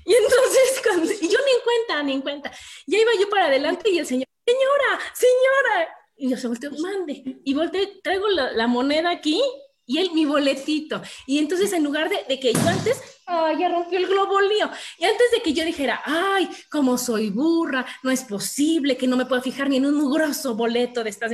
Y 0.05 0.13
entonces, 0.13 0.81
cuando, 0.83 1.11
y 1.13 1.29
yo 1.29 1.39
ni 1.45 1.51
en 1.51 1.61
cuenta, 1.63 2.03
ni 2.03 2.13
en 2.13 2.21
cuenta. 2.21 2.51
Ya 2.85 2.99
iba 2.99 3.11
yo 3.17 3.29
para 3.29 3.45
adelante 3.45 3.89
y 3.89 3.99
el 3.99 4.05
señor, 4.05 4.27
señora, 4.45 4.99
señora. 5.13 5.89
Y 6.15 6.29
yo 6.29 6.37
se 6.37 6.47
volteó, 6.47 6.71
mande. 6.71 7.41
Y 7.43 7.53
volteé, 7.53 7.99
traigo 8.03 8.27
la, 8.29 8.67
moneda 8.67 9.09
aquí 9.09 9.41
y 9.85 9.97
él 9.97 10.11
mi 10.13 10.25
boletito. 10.25 11.01
Y 11.27 11.39
entonces 11.39 11.73
en 11.73 11.83
lugar 11.83 12.09
de, 12.09 12.39
que 12.39 12.53
yo 12.53 12.67
antes, 12.67 13.01
ay, 13.25 13.57
ya 13.59 13.69
rompió 13.69 13.97
el 13.97 14.07
globo 14.07 14.39
lío. 14.41 14.69
Y 14.99 15.05
antes 15.05 15.31
de 15.31 15.41
que 15.41 15.53
yo 15.53 15.65
dijera, 15.65 16.01
ay, 16.05 16.49
como 16.69 16.97
soy 16.97 17.29
burra, 17.29 17.85
no 18.03 18.11
es 18.11 18.23
posible 18.23 18.97
que 18.97 19.07
no 19.07 19.17
me 19.17 19.25
pueda 19.25 19.41
fijar 19.41 19.69
ni 19.69 19.77
en 19.77 19.85
un 19.85 19.95
mugroso 19.95 20.55
boleto 20.55 21.03
de 21.03 21.09
estas. 21.09 21.31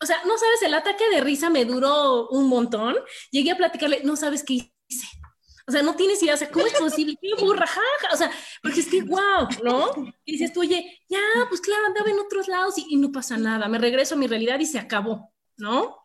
O 0.00 0.06
sea, 0.06 0.16
no 0.24 0.36
sabes, 0.36 0.62
el 0.62 0.74
ataque 0.74 1.08
de 1.10 1.20
risa 1.20 1.50
me 1.50 1.64
duró 1.64 2.28
un 2.28 2.48
montón. 2.48 2.96
Llegué 3.30 3.52
a 3.52 3.56
platicarle, 3.56 4.00
no 4.04 4.16
sabes 4.16 4.42
qué 4.42 4.54
hice. 4.88 5.06
O 5.66 5.72
sea, 5.72 5.82
no 5.82 5.96
tienes 5.96 6.22
idea, 6.22 6.34
o 6.34 6.36
sea, 6.36 6.50
¿cómo 6.50 6.66
es 6.66 6.74
posible? 6.74 7.16
¡Qué 7.20 7.42
burra, 7.42 7.66
O 8.12 8.16
sea, 8.16 8.30
porque 8.62 8.80
es 8.80 8.86
que, 8.86 9.02
wow, 9.02 9.48
¿no? 9.62 9.90
Y 10.24 10.32
dices 10.32 10.52
tú, 10.52 10.60
oye, 10.60 11.00
ya, 11.08 11.20
pues 11.48 11.60
claro, 11.60 11.86
andaba 11.86 12.10
en 12.10 12.18
otros 12.18 12.48
lados 12.48 12.74
y, 12.76 12.96
no 12.96 13.12
pasa 13.12 13.36
nada, 13.38 13.68
me 13.68 13.78
regreso 13.78 14.14
a 14.14 14.18
mi 14.18 14.26
realidad 14.26 14.60
y 14.60 14.66
se 14.66 14.78
acabó, 14.78 15.32
¿no? 15.56 15.96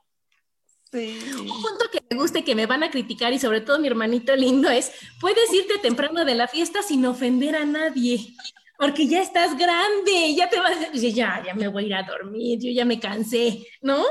Sí. 0.92 1.20
Un 1.40 1.62
punto 1.62 1.86
que 1.92 2.02
me 2.10 2.18
gusta 2.18 2.40
y 2.40 2.44
que 2.44 2.56
me 2.56 2.66
van 2.66 2.84
a 2.84 2.90
criticar 2.90 3.32
y 3.32 3.40
sobre 3.40 3.62
todo 3.62 3.78
mi 3.80 3.88
hermanito 3.88 4.36
lindo 4.36 4.70
es, 4.70 4.92
puedes 5.20 5.54
irte 5.54 5.78
temprano 5.78 6.26
de 6.26 6.34
la 6.34 6.48
fiesta 6.48 6.82
sin 6.82 7.06
ofender 7.06 7.56
a 7.56 7.66
nadie 7.66 8.36
porque 8.80 9.08
ya 9.08 9.22
estás 9.22 9.58
grande, 9.58 10.34
ya 10.34 10.50
te 10.50 10.58
vas 10.58 10.72
a 10.72 10.90
decir, 10.90 11.14
ya, 11.14 11.44
ya 11.46 11.54
me 11.54 11.68
voy 11.68 11.84
a 11.84 11.88
ir 11.88 11.96
a 11.96 12.04
dormir, 12.04 12.60
yo 12.62 12.72
ya 12.72 12.86
me 12.86 12.98
cansé, 12.98 13.68
¿no? 13.82 14.06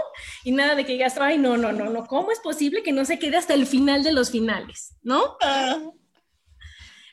Y 0.44 0.52
nada 0.52 0.74
de 0.74 0.84
que 0.84 0.92
digas, 0.92 1.16
ay, 1.18 1.38
no, 1.38 1.56
no, 1.56 1.72
no, 1.72 1.88
no, 1.88 2.06
¿cómo 2.06 2.30
es 2.30 2.38
posible 2.40 2.82
que 2.82 2.92
no 2.92 3.06
se 3.06 3.18
quede 3.18 3.38
hasta 3.38 3.54
el 3.54 3.66
final 3.66 4.02
de 4.02 4.12
los 4.12 4.30
finales, 4.30 4.94
¿no? 5.00 5.38
Ah. 5.40 5.78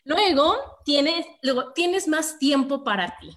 Luego, 0.04 0.58
tienes, 0.84 1.26
luego, 1.44 1.72
tienes 1.72 2.10
más 2.10 2.38
tiempo 2.39 2.84
para 2.84 3.18
ti. 3.20 3.30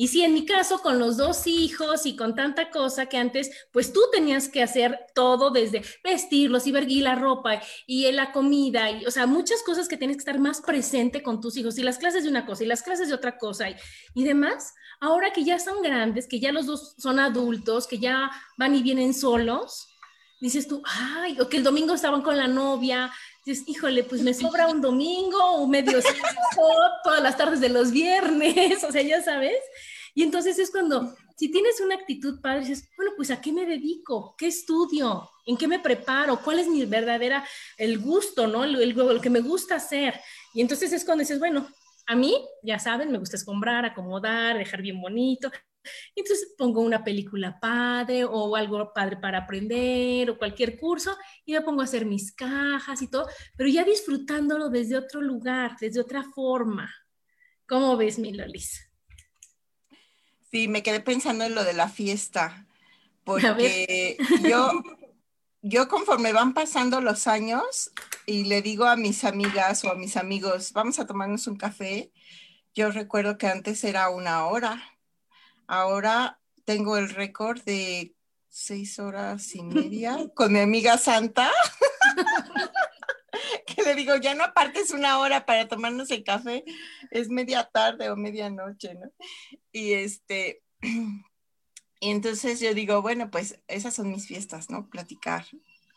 Y 0.00 0.08
si 0.08 0.24
en 0.24 0.32
mi 0.32 0.46
caso, 0.46 0.80
con 0.80 0.98
los 0.98 1.18
dos 1.18 1.46
hijos 1.46 2.06
y 2.06 2.16
con 2.16 2.34
tanta 2.34 2.70
cosa 2.70 3.04
que 3.04 3.18
antes, 3.18 3.50
pues 3.70 3.92
tú 3.92 4.00
tenías 4.10 4.48
que 4.48 4.62
hacer 4.62 4.98
todo 5.14 5.50
desde 5.50 5.82
vestirlos 6.02 6.66
y 6.66 6.72
ver 6.72 6.90
la 6.90 7.16
ropa 7.16 7.60
y 7.86 8.10
la 8.10 8.32
comida, 8.32 8.90
y, 8.90 9.04
o 9.04 9.10
sea, 9.10 9.26
muchas 9.26 9.62
cosas 9.62 9.88
que 9.88 9.98
tienes 9.98 10.16
que 10.16 10.20
estar 10.20 10.38
más 10.38 10.62
presente 10.62 11.22
con 11.22 11.42
tus 11.42 11.58
hijos 11.58 11.76
y 11.76 11.82
las 11.82 11.98
clases 11.98 12.22
de 12.22 12.30
una 12.30 12.46
cosa 12.46 12.64
y 12.64 12.66
las 12.66 12.82
clases 12.82 13.08
de 13.08 13.14
otra 13.14 13.36
cosa 13.36 13.68
y, 13.68 13.76
y 14.14 14.24
demás. 14.24 14.72
Ahora 15.00 15.34
que 15.34 15.44
ya 15.44 15.58
son 15.58 15.82
grandes, 15.82 16.26
que 16.26 16.40
ya 16.40 16.50
los 16.50 16.64
dos 16.64 16.94
son 16.96 17.20
adultos, 17.20 17.86
que 17.86 17.98
ya 17.98 18.30
van 18.56 18.74
y 18.74 18.82
vienen 18.82 19.12
solos, 19.12 19.86
dices 20.40 20.66
tú, 20.66 20.82
ay, 20.86 21.38
o 21.40 21.48
que 21.50 21.58
el 21.58 21.62
domingo 21.62 21.92
estaban 21.92 22.22
con 22.22 22.38
la 22.38 22.48
novia, 22.48 23.12
dices, 23.44 23.68
híjole, 23.68 24.04
pues 24.04 24.22
me 24.22 24.34
sobra 24.34 24.66
un 24.68 24.80
domingo 24.80 25.38
o 25.38 25.66
medio 25.66 26.00
todas 27.04 27.22
las 27.22 27.36
tardes 27.36 27.60
de 27.60 27.68
los 27.68 27.90
viernes, 27.90 28.82
o 28.88 28.90
sea, 28.90 29.02
ya 29.02 29.22
sabes. 29.22 29.58
Y 30.14 30.22
entonces 30.22 30.58
es 30.58 30.70
cuando, 30.70 31.14
si 31.36 31.50
tienes 31.50 31.80
una 31.80 31.94
actitud 31.94 32.40
padre, 32.40 32.60
dices, 32.60 32.88
bueno, 32.96 33.12
pues 33.16 33.30
¿a 33.30 33.40
qué 33.40 33.52
me 33.52 33.66
dedico? 33.66 34.34
¿Qué 34.36 34.46
estudio? 34.46 35.30
¿En 35.46 35.56
qué 35.56 35.68
me 35.68 35.78
preparo? 35.78 36.40
¿Cuál 36.42 36.58
es 36.60 36.68
mi 36.68 36.84
verdadera, 36.84 37.46
el 37.76 37.98
gusto, 37.98 38.46
¿no? 38.46 38.64
El, 38.64 38.80
el, 38.80 38.90
lo 38.90 39.20
que 39.20 39.30
me 39.30 39.40
gusta 39.40 39.76
hacer. 39.76 40.20
Y 40.54 40.60
entonces 40.60 40.92
es 40.92 41.04
cuando 41.04 41.22
dices, 41.22 41.38
bueno, 41.38 41.68
a 42.06 42.16
mí, 42.16 42.44
ya 42.62 42.78
saben, 42.78 43.12
me 43.12 43.18
gusta 43.18 43.36
escombrar, 43.36 43.84
acomodar, 43.84 44.58
dejar 44.58 44.82
bien 44.82 45.00
bonito. 45.00 45.50
Entonces 46.14 46.54
pongo 46.58 46.80
una 46.80 47.02
película 47.04 47.58
padre 47.60 48.24
o 48.24 48.54
algo 48.56 48.92
padre 48.92 49.16
para 49.16 49.38
aprender 49.38 50.30
o 50.30 50.38
cualquier 50.38 50.78
curso 50.78 51.16
y 51.44 51.52
me 51.52 51.62
pongo 51.62 51.80
a 51.80 51.84
hacer 51.84 52.04
mis 52.04 52.32
cajas 52.32 53.00
y 53.02 53.08
todo, 53.08 53.26
pero 53.56 53.68
ya 53.68 53.84
disfrutándolo 53.84 54.68
desde 54.68 54.96
otro 54.96 55.20
lugar, 55.20 55.76
desde 55.80 56.00
otra 56.00 56.22
forma. 56.34 56.92
¿Cómo 57.66 57.96
ves, 57.96 58.18
mi 58.18 58.32
Lolis? 58.32 58.89
Sí, 60.50 60.68
me 60.68 60.82
quedé 60.82 61.00
pensando 61.00 61.44
en 61.44 61.54
lo 61.54 61.64
de 61.64 61.74
la 61.74 61.88
fiesta, 61.88 62.66
porque 63.24 64.16
yo, 64.48 64.82
yo 65.62 65.88
conforme 65.88 66.32
van 66.32 66.54
pasando 66.54 67.00
los 67.00 67.26
años 67.26 67.92
y 68.26 68.44
le 68.44 68.62
digo 68.62 68.86
a 68.86 68.96
mis 68.96 69.24
amigas 69.24 69.84
o 69.84 69.90
a 69.90 69.94
mis 69.94 70.16
amigos, 70.16 70.72
vamos 70.72 70.98
a 70.98 71.06
tomarnos 71.06 71.46
un 71.46 71.56
café, 71.56 72.10
yo 72.74 72.90
recuerdo 72.90 73.38
que 73.38 73.46
antes 73.46 73.84
era 73.84 74.10
una 74.10 74.46
hora, 74.46 74.82
ahora 75.66 76.40
tengo 76.64 76.96
el 76.96 77.10
récord 77.10 77.60
de 77.62 78.14
seis 78.48 78.98
horas 78.98 79.54
y 79.54 79.62
media 79.62 80.18
con 80.34 80.52
mi 80.52 80.60
amiga 80.60 80.98
Santa. 80.98 81.50
que 83.66 83.82
le 83.82 83.94
digo, 83.94 84.16
ya 84.16 84.34
no 84.34 84.44
apartes 84.44 84.90
una 84.90 85.18
hora 85.18 85.46
para 85.46 85.68
tomarnos 85.68 86.10
el 86.10 86.24
café, 86.24 86.64
es 87.10 87.28
media 87.28 87.64
tarde 87.64 88.10
o 88.10 88.16
medianoche, 88.16 88.94
¿no? 88.94 89.10
Y 89.72 89.92
este, 89.92 90.62
y 92.00 92.10
entonces 92.10 92.60
yo 92.60 92.74
digo, 92.74 93.02
bueno, 93.02 93.30
pues 93.30 93.60
esas 93.68 93.94
son 93.94 94.10
mis 94.10 94.26
fiestas, 94.26 94.70
¿no? 94.70 94.88
Platicar, 94.88 95.46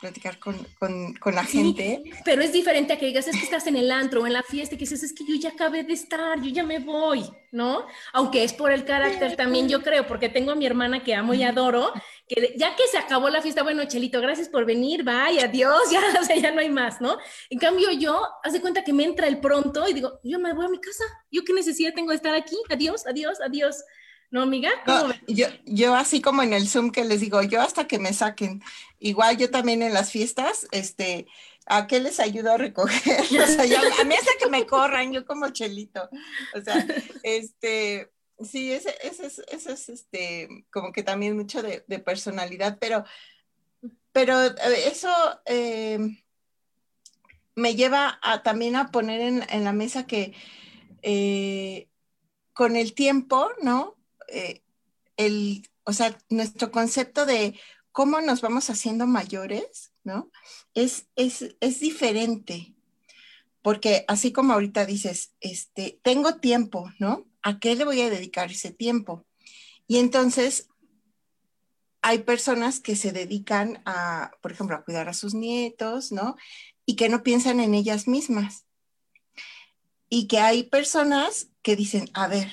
platicar 0.04 0.38
con, 0.38 0.58
con, 0.80 1.14
con 1.14 1.34
la 1.34 1.46
gente. 1.46 2.04
Pero 2.26 2.42
es 2.42 2.52
diferente 2.52 2.92
a 2.92 3.00
que 3.00 3.06
digas, 3.06 3.26
es 3.30 3.38
que 3.38 3.44
estás 3.46 3.68
en 3.68 3.78
el 3.78 3.90
antro 3.90 4.22
o 4.22 4.28
en 4.28 4.34
la 4.34 4.44
fiesta 4.44 4.76
y 4.76 4.78
que 4.78 4.84
dices, 4.84 5.02
es 5.02 5.14
que 5.14 5.24
yo 5.26 5.36
ya 5.36 5.52
acabé 5.52 5.84
de 5.84 5.94
estar, 5.94 6.42
yo 6.42 6.50
ya 6.50 6.66
me 6.66 6.80
voy, 6.80 7.24
¿no? 7.54 7.86
Aunque 8.12 8.44
es 8.44 8.52
por 8.52 8.74
el 8.74 8.84
carácter 8.84 9.38
también, 9.38 9.70
yo 9.70 9.82
creo, 9.82 10.06
porque 10.06 10.28
tengo 10.28 10.52
a 10.52 10.56
mi 10.56 10.66
hermana 10.66 11.06
que 11.06 11.16
amo 11.16 11.34
y 11.34 11.44
adoro, 11.44 11.94
que 12.28 12.54
ya 12.58 12.76
que 12.76 12.86
se 12.92 12.98
acabó 12.98 13.30
la 13.30 13.42
fiesta, 13.42 13.64
bueno, 13.64 13.86
Chelito, 13.86 14.20
gracias 14.20 14.50
por 14.50 14.66
venir, 14.66 15.06
bye, 15.06 15.42
adiós, 15.42 15.84
ya, 15.92 16.02
o 16.20 16.26
sea, 16.26 16.36
ya 16.36 16.52
no 16.52 16.60
hay 16.60 16.70
más, 16.70 17.00
¿no? 17.00 17.18
En 17.50 17.60
cambio, 17.60 17.90
yo, 17.92 18.22
haz 18.44 18.52
de 18.52 18.60
cuenta 18.60 18.84
que 18.84 18.92
me 18.92 19.06
entra 19.06 19.28
el 19.28 19.40
pronto 19.40 19.88
y 19.88 19.94
digo, 19.94 20.20
yo 20.22 20.38
me 20.38 20.52
voy 20.52 20.66
a 20.66 20.70
mi 20.70 20.82
casa, 20.82 21.06
yo 21.32 21.46
qué 21.46 21.54
necesidad 21.54 21.94
tengo 21.94 22.10
de 22.10 22.18
estar 22.18 22.36
aquí, 22.36 22.58
adiós, 22.70 23.08
adiós, 23.08 23.40
adiós. 23.40 23.78
¿No, 24.34 24.42
amiga? 24.42 24.72
yo, 25.28 25.46
yo 25.64 25.94
así 25.94 26.20
como 26.20 26.42
en 26.42 26.54
el 26.54 26.68
Zoom 26.68 26.90
que 26.90 27.06
les 27.06 27.20
digo, 27.22 27.44
yo 27.44 27.62
hasta 27.62 27.86
que 27.86 28.00
me 28.00 28.14
saquen. 28.14 28.64
Igual 28.98 29.38
yo 29.38 29.52
también 29.52 29.84
en 29.84 29.94
las 29.94 30.10
fiestas, 30.10 30.68
este, 30.72 31.28
¿a 31.68 31.86
qué 31.86 32.00
les 32.00 32.20
ayudo 32.20 32.52
a 32.52 32.58
recoger? 32.58 33.22
O 33.44 33.46
sea, 33.46 33.64
a 33.64 34.04
mí 34.04 34.16
hasta 34.16 34.32
que 34.40 34.50
me 34.50 34.66
corran, 34.66 35.14
yo 35.14 35.24
como 35.28 35.52
chelito. 35.52 36.10
O 36.56 36.62
sea, 36.62 36.84
este, 37.22 38.12
sí, 38.40 38.72
ese, 38.72 38.96
ese, 39.04 39.28
ese 39.28 39.72
es 39.72 39.90
este, 39.90 40.66
como 40.72 40.92
que 40.94 41.04
también 41.04 41.38
mucho 41.38 41.62
de, 41.62 41.82
personalidad, 42.00 42.80
pero, 42.82 43.06
pero 44.12 44.46
eh, 44.46 44.54
eso 44.88 45.14
eh, 45.46 46.00
me 47.54 47.76
lleva 47.76 48.18
a, 48.24 48.42
también 48.42 48.78
a 48.78 48.90
poner 48.90 49.22
en, 49.22 49.46
en 49.48 49.64
la 49.64 49.74
mesa 49.74 50.08
que 50.08 50.34
eh, 51.04 51.88
con 52.54 52.76
el 52.76 52.96
tiempo, 52.96 53.52
¿no? 53.62 53.93
Eh, 54.28 54.64
el, 55.18 55.70
o 55.84 55.94
sea, 55.94 56.18
nuestro 56.30 56.72
concepto 56.72 57.26
de 57.26 57.60
cómo 57.92 58.22
nos 58.22 58.42
vamos 58.42 58.70
haciendo 58.70 59.08
mayores, 59.08 59.94
¿no? 60.04 60.32
Es, 60.74 61.08
es, 61.16 61.56
es 61.60 61.80
diferente, 61.80 62.74
porque 63.62 64.04
así 64.08 64.32
como 64.32 64.54
ahorita 64.54 64.86
dices, 64.86 65.34
este, 65.40 66.00
tengo 66.04 66.36
tiempo, 66.36 66.92
¿no? 67.00 67.26
¿A 67.42 67.60
qué 67.60 67.76
le 67.76 67.86
voy 67.86 68.02
a 68.02 68.10
dedicar 68.10 68.52
ese 68.52 68.72
tiempo? 68.72 69.26
Y 69.88 69.98
entonces 69.98 70.70
hay 72.02 72.20
personas 72.20 72.80
que 72.80 72.96
se 72.96 73.14
dedican 73.14 73.82
a, 73.86 74.32
por 74.42 74.52
ejemplo, 74.52 74.76
a 74.76 74.84
cuidar 74.84 75.08
a 75.08 75.14
sus 75.14 75.34
nietos, 75.34 76.12
¿no? 76.12 76.36
Y 76.86 76.96
que 76.96 77.08
no 77.08 77.24
piensan 77.24 77.62
en 77.62 77.74
ellas 77.74 78.08
mismas. 78.08 78.66
Y 80.10 80.28
que 80.28 80.40
hay 80.40 80.64
personas 80.64 81.48
que 81.62 81.78
dicen, 81.78 82.10
a 82.14 82.28
ver, 82.28 82.52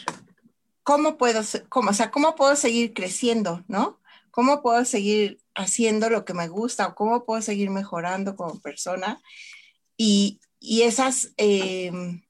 ¿cómo 0.91 1.17
puedo, 1.17 1.43
cómo, 1.69 1.91
o 1.91 1.95
sea, 1.95 2.11
cómo 2.11 2.35
puedo 2.35 2.57
seguir 2.57 2.93
creciendo, 2.95 3.65
¿no? 3.69 4.01
¿Cómo 4.33 4.61
puedo 4.61 4.85
seguir 4.85 5.39
haciendo 5.55 6.11
lo 6.11 6.25
que 6.25 6.35
me 6.35 6.49
gusta 6.49 6.89
o 6.89 6.95
cómo 6.97 7.25
puedo 7.25 7.41
seguir 7.43 7.71
mejorando 7.71 8.35
como 8.35 8.59
persona? 8.59 9.23
Y, 9.97 10.41
y 10.59 10.83
esas, 10.83 11.33
em, 11.37 12.25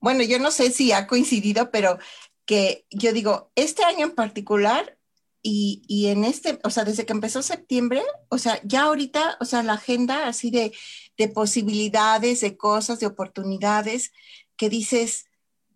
bueno, 0.00 0.22
yo 0.22 0.38
no 0.38 0.50
sé 0.50 0.70
si 0.70 0.92
ha 0.92 1.06
coincidido, 1.06 1.70
pero 1.70 1.98
que 2.46 2.86
yo 2.88 3.12
digo, 3.12 3.52
este 3.54 3.84
año 3.84 4.06
en 4.06 4.14
particular 4.14 4.96
y, 5.42 5.82
y, 5.86 6.06
en 6.06 6.24
este, 6.24 6.58
o 6.64 6.70
sea, 6.70 6.84
desde 6.84 7.04
que 7.04 7.12
empezó 7.12 7.42
septiembre, 7.42 8.02
o 8.30 8.38
sea, 8.38 8.62
ya 8.64 8.84
ahorita, 8.84 9.36
o 9.40 9.44
sea, 9.44 9.62
la 9.62 9.74
agenda 9.74 10.26
así 10.26 10.50
de, 10.50 10.72
de 11.18 11.28
posibilidades, 11.28 12.40
de 12.40 12.56
cosas, 12.56 12.98
de 12.98 13.08
oportunidades, 13.08 14.10
que 14.56 14.70
dices, 14.70 15.26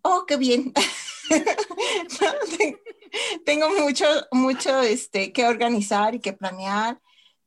oh, 0.01 0.25
qué 0.27 0.37
bien. 0.37 0.73
Tengo 3.45 3.69
mucho, 3.69 4.05
mucho 4.31 4.81
este, 4.81 5.33
que 5.33 5.45
organizar 5.45 6.15
y 6.15 6.19
que 6.19 6.33
planear. 6.33 7.01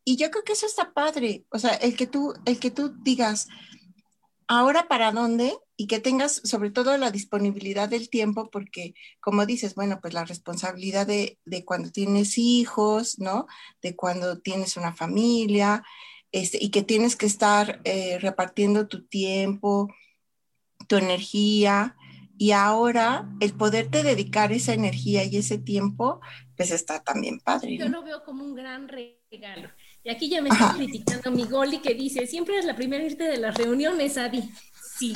Y 0.05 0.17
yo 0.17 0.31
creo 0.31 0.45
que 0.45 0.53
eso 0.53 0.67
está 0.67 0.93
padre. 0.93 1.45
O 1.51 1.59
sea, 1.59 1.75
el 1.75 1.97
que 1.97 2.07
tú, 2.07 2.35
el 2.45 2.59
que 2.59 2.71
tú 2.71 2.95
digas, 3.03 3.49
ahora 4.49 4.89
para 4.89 5.13
dónde 5.13 5.57
y 5.77 5.87
que 5.87 6.01
tengas 6.01 6.43
sobre 6.45 6.71
todo 6.71 6.97
la 6.99 7.11
disponibilidad 7.11 7.89
del 7.89 8.11
tiempo, 8.11 8.51
porque 8.51 8.95
como 9.21 9.47
dices, 9.47 9.75
bueno, 9.75 10.01
pues 10.01 10.13
la 10.13 10.25
responsabilidad 10.25 11.07
de, 11.07 11.39
de 11.45 11.65
cuando 11.65 11.91
tienes 11.91 12.37
hijos, 12.37 13.19
¿no? 13.19 13.47
De 13.81 13.95
cuando 13.95 14.41
tienes 14.41 14.77
una 14.77 14.93
familia, 14.93 15.85
este, 16.33 16.59
y 16.61 16.71
que 16.71 16.83
tienes 16.83 17.17
que 17.17 17.27
estar 17.27 17.81
eh, 17.85 18.19
repartiendo 18.21 18.87
tu 18.87 19.07
tiempo, 19.07 19.93
tu 20.87 20.97
energía, 20.97 21.97
y 22.41 22.53
ahora 22.53 23.29
el 23.39 23.53
poderte 23.53 24.03
dedicar 24.03 24.51
esa 24.51 24.73
energía 24.73 25.25
y 25.25 25.37
ese 25.37 25.59
tiempo, 25.59 26.23
pues 26.57 26.71
está 26.71 27.03
también 27.03 27.39
padre. 27.39 27.77
Yo 27.77 27.91
lo 27.91 28.03
veo 28.03 28.25
como 28.25 28.43
un 28.43 28.55
gran 28.55 28.89
regalo. 28.89 29.69
Y 30.03 30.09
aquí 30.09 30.31
ya 30.31 30.41
me 30.41 30.49
está 30.49 30.73
criticando 30.75 31.33
mi 31.33 31.45
Goli 31.45 31.81
que 31.81 31.93
dice, 31.93 32.27
siempre 32.27 32.59
es 32.59 32.65
la 32.65 32.75
primera 32.75 33.05
irte 33.05 33.25
de 33.25 33.37
las 33.37 33.55
reuniones, 33.59 34.17
Adi. 34.17 34.51
Sí, 34.99 35.13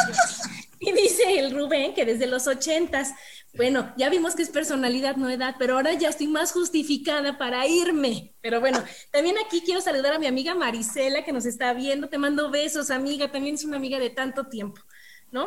Y 0.81 0.93
dice 0.93 1.39
el 1.39 1.57
Rubén 1.57 1.95
que 1.95 2.05
desde 2.05 2.27
los 2.27 2.47
ochentas, 2.47 3.14
bueno, 3.55 3.95
ya 3.97 4.11
vimos 4.11 4.35
que 4.35 4.43
es 4.43 4.51
personalidad, 4.51 5.16
no 5.16 5.31
edad, 5.31 5.57
pero 5.59 5.77
ahora 5.77 5.95
ya 5.95 6.11
estoy 6.11 6.27
más 6.27 6.53
justificada 6.53 7.39
para 7.39 7.66
irme. 7.66 8.35
Pero 8.43 8.61
bueno, 8.61 8.85
también 9.11 9.37
aquí 9.39 9.62
quiero 9.64 9.81
saludar 9.81 10.12
a 10.12 10.18
mi 10.18 10.27
amiga 10.27 10.55
Marisela 10.55 11.25
que 11.25 11.33
nos 11.33 11.47
está 11.47 11.72
viendo. 11.72 12.11
Te 12.11 12.18
mando 12.18 12.51
besos, 12.51 12.91
amiga. 12.91 13.33
También 13.33 13.55
es 13.55 13.64
una 13.64 13.79
amiga 13.79 13.99
de 13.99 14.11
tanto 14.11 14.47
tiempo, 14.49 14.83
¿no? 15.31 15.47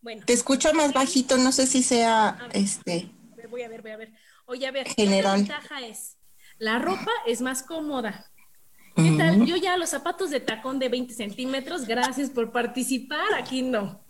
Bueno. 0.00 0.22
Te 0.24 0.32
escucho 0.32 0.72
más 0.74 0.92
bajito, 0.92 1.36
no 1.36 1.52
sé 1.52 1.66
si 1.66 1.82
sea 1.82 2.48
este. 2.52 3.10
Voy 3.50 3.62
a 3.62 3.68
ver, 3.68 3.82
voy 3.82 3.90
a 3.90 3.96
ver. 3.96 4.12
Oye, 4.46 4.66
a 4.66 4.70
ver, 4.70 4.88
general. 4.88 5.22
la 5.22 5.36
ventaja 5.36 5.86
es, 5.86 6.16
la 6.58 6.78
ropa 6.78 7.10
es 7.26 7.40
más 7.40 7.62
cómoda. 7.62 8.30
¿Qué 8.96 9.14
tal? 9.16 9.46
Yo 9.46 9.56
ya 9.56 9.76
los 9.76 9.90
zapatos 9.90 10.30
de 10.30 10.40
tacón 10.40 10.80
de 10.80 10.88
20 10.88 11.14
centímetros, 11.14 11.86
gracias 11.86 12.30
por 12.30 12.50
participar, 12.50 13.32
aquí 13.36 13.62
no. 13.62 14.04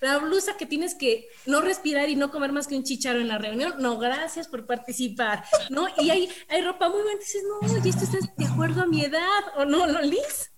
La 0.00 0.18
blusa 0.18 0.56
que 0.56 0.64
tienes 0.64 0.94
que 0.94 1.26
no 1.46 1.60
respirar 1.60 2.08
y 2.08 2.14
no 2.14 2.30
comer 2.30 2.52
más 2.52 2.68
que 2.68 2.76
un 2.76 2.84
chicharo 2.84 3.20
en 3.20 3.26
la 3.26 3.38
reunión, 3.38 3.74
no, 3.80 3.98
gracias 3.98 4.46
por 4.46 4.64
participar, 4.64 5.44
¿no? 5.70 5.88
Y 5.98 6.10
hay, 6.10 6.28
hay 6.48 6.62
ropa 6.62 6.88
muy 6.88 7.02
buena, 7.02 7.18
dices, 7.18 7.42
no, 7.42 7.84
y 7.84 7.88
esto 7.88 8.04
está 8.04 8.18
de 8.36 8.46
acuerdo 8.46 8.82
a 8.82 8.86
mi 8.86 9.04
edad, 9.04 9.42
¿o 9.56 9.64
no, 9.64 9.88
no, 9.88 10.00
Liz? 10.02 10.52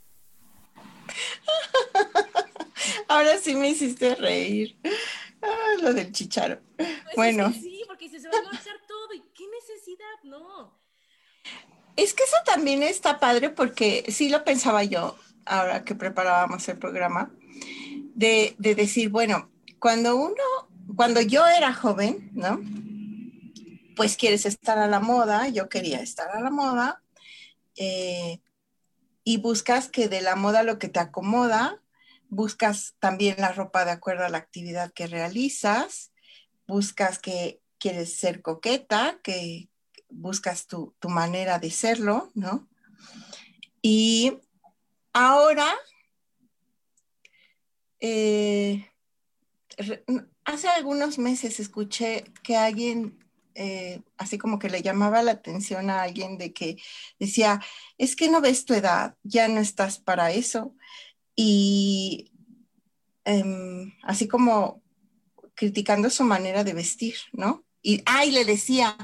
Ahora 3.09 3.39
sí 3.39 3.55
me 3.55 3.71
hiciste 3.71 4.15
reír. 4.15 4.77
Ah, 5.43 5.75
lo 5.81 5.93
del 5.93 6.13
chicharo. 6.13 6.61
Pues 6.77 7.17
bueno. 7.17 7.53
sí, 7.53 7.83
porque 7.87 8.09
se, 8.09 8.19
va 8.29 8.37
a 8.37 8.87
todo. 8.87 9.15
¿Y 9.15 9.21
qué 9.35 9.45
necesidad? 9.49 10.07
No. 10.25 10.79
Es 11.97 12.15
que 12.15 12.25
eso 12.25 12.37
también 12.45 12.83
está 12.83 13.19
padre 13.19 13.51
porque 13.51 14.05
sí 14.09 14.29
lo 14.29 14.45
pensaba 14.45 14.85
yo 14.85 15.17
ahora 15.51 15.85
que 15.85 15.95
preparábamos 15.95 16.69
el 16.69 16.79
programa, 16.79 17.31
de, 18.15 18.55
de 18.59 18.75
decir, 18.75 19.09
bueno, 19.11 19.51
cuando 19.79 20.17
uno, 20.17 20.35
cuando 20.97 21.21
yo 21.21 21.47
era 21.47 21.75
joven, 21.75 22.31
¿no? 22.33 22.61
Pues 23.97 24.17
quieres 24.17 24.47
estar 24.47 24.79
a 24.79 24.87
la 24.87 25.01
moda, 25.01 25.49
yo 25.49 25.69
quería 25.69 26.01
estar 26.01 26.31
a 26.31 26.41
la 26.41 26.51
moda, 26.51 27.03
eh, 27.77 28.41
y 29.25 29.39
buscas 29.39 29.89
que 29.89 30.09
de 30.09 30.21
la 30.21 30.37
moda 30.37 30.63
lo 30.63 30.79
que 30.79 30.89
te 30.89 31.01
acomoda, 31.01 31.83
buscas 32.29 32.95
también 33.01 33.37
la 33.39 33.53
ropa 33.53 33.85
de 33.85 33.91
acuerdo 33.91 34.25
a 34.25 34.29
la 34.29 34.39
actividad 34.39 34.93
que 34.93 35.07
realizas, 35.07 36.13
buscas 36.67 37.19
que 37.19 37.61
quieres 37.79 38.17
ser 38.17 38.43
coqueta, 38.43 39.19
que 39.23 39.69
buscas 40.09 40.67
tu, 40.67 40.95
manera 41.09 41.59
de 41.59 41.71
serlo, 41.71 42.31
¿no? 42.35 42.69
Y 43.83 44.39
ahora, 45.13 45.73
eh, 48.01 48.87
hace 50.45 50.69
algunos 50.69 51.19
meses 51.19 51.61
escuché 51.61 52.25
que 52.43 52.57
alguien, 52.57 53.19
eh, 53.63 54.01
así 54.17 54.39
como 54.39 54.59
que 54.59 54.71
le 54.71 54.81
llamaba 54.81 55.23
la 55.23 55.33
atención 55.33 55.91
a 55.91 56.01
alguien 56.01 56.39
de 56.39 56.55
que 56.55 56.79
decía, 57.19 57.61
es 57.99 58.17
que 58.17 58.31
no 58.31 58.41
ves 58.41 58.65
tu 58.65 58.73
edad, 58.73 59.17
ya 59.23 59.49
no 59.49 59.61
estás 59.61 59.99
para 59.99 60.33
eso 60.33 60.75
y 61.37 62.33
em, 63.27 63.93
así 64.03 64.29
como 64.29 64.83
criticando 65.53 66.09
su 66.09 66.25
manera 66.25 66.65
de 66.65 66.73
vestir, 66.73 67.17
¿no? 67.35 67.63
Y, 67.83 68.03
ay, 68.07 68.31
le 68.31 68.47
decía, 68.47 68.97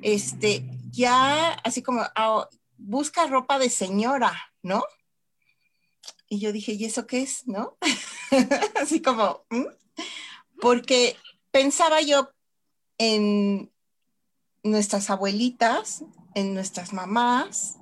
este, 0.00 0.64
ya 0.92 1.50
así 1.64 1.82
como, 1.82 2.02
ah, 2.14 2.48
busca 2.76 3.26
ropa 3.26 3.58
de 3.58 3.68
señora, 3.68 4.32
¿no? 4.62 4.84
Y 6.28 6.38
yo 6.38 6.52
dije, 6.52 6.74
¿y 6.74 6.84
eso 6.84 7.08
qué 7.08 7.22
es, 7.22 7.48
no? 7.48 7.78
así 8.80 9.02
como, 9.02 9.44
porque 10.60 11.16
pensaba 11.50 12.00
yo 12.00 12.30
en 12.96 13.71
nuestras 14.62 15.10
abuelitas, 15.10 16.04
en 16.34 16.54
nuestras 16.54 16.92
mamás, 16.92 17.78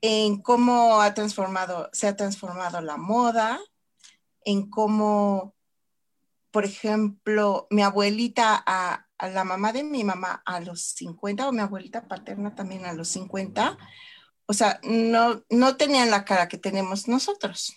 en 0.00 0.42
cómo 0.42 1.00
ha 1.00 1.14
transformado, 1.14 1.88
se 1.92 2.06
ha 2.06 2.16
transformado 2.16 2.80
la 2.80 2.96
moda, 2.96 3.58
en 4.44 4.68
cómo, 4.68 5.54
por 6.50 6.64
ejemplo, 6.64 7.66
mi 7.70 7.82
abuelita, 7.82 8.62
a, 8.66 9.06
la 9.18 9.44
mamá 9.44 9.72
de 9.72 9.84
mi 9.84 10.04
mamá 10.04 10.42
a 10.44 10.60
los 10.60 10.82
50, 10.82 11.48
o 11.48 11.52
mi 11.52 11.60
abuelita 11.60 12.06
paterna 12.06 12.54
también 12.54 12.84
a 12.84 12.92
los 12.92 13.08
50, 13.08 13.78
o 14.46 14.52
sea, 14.52 14.78
no, 14.82 15.42
no 15.48 15.76
tenían 15.76 16.10
la 16.10 16.26
cara 16.26 16.48
que 16.48 16.58
tenemos 16.58 17.08
nosotros. 17.08 17.74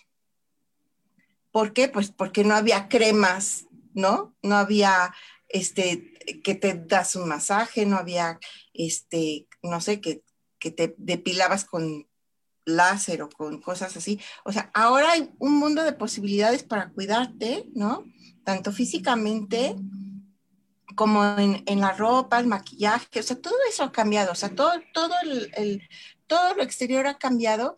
¿Por 1.50 1.72
qué? 1.72 1.88
Pues 1.88 2.10
porque 2.10 2.44
no 2.44 2.54
había 2.54 2.88
cremas, 2.88 3.64
¿no? 3.94 4.36
No 4.42 4.56
había, 4.56 5.14
este, 5.48 6.17
que 6.42 6.54
te 6.54 6.74
das 6.74 7.16
un 7.16 7.28
masaje, 7.28 7.86
no 7.86 7.96
había, 7.96 8.38
este, 8.74 9.46
no 9.62 9.80
sé, 9.80 10.00
que, 10.00 10.22
que 10.58 10.70
te 10.70 10.94
depilabas 10.98 11.64
con 11.64 12.06
láser 12.64 13.22
o 13.22 13.28
con 13.28 13.60
cosas 13.60 13.96
así. 13.96 14.20
O 14.44 14.52
sea, 14.52 14.70
ahora 14.74 15.12
hay 15.12 15.30
un 15.38 15.54
mundo 15.54 15.82
de 15.82 15.92
posibilidades 15.92 16.62
para 16.62 16.90
cuidarte, 16.90 17.68
¿no? 17.74 18.04
Tanto 18.44 18.72
físicamente 18.72 19.74
como 20.94 21.24
en, 21.38 21.80
la 21.80 21.92
ropa, 21.92 22.40
el 22.40 22.48
maquillaje, 22.48 23.20
o 23.20 23.22
sea, 23.22 23.40
todo 23.40 23.54
eso 23.70 23.84
ha 23.84 23.92
cambiado, 23.92 24.32
o 24.32 24.34
sea, 24.34 24.48
todo, 24.48 24.72
todo, 24.92 25.14
el, 25.22 25.88
todo 26.26 26.54
lo 26.54 26.62
exterior 26.64 27.06
ha 27.06 27.18
cambiado. 27.18 27.76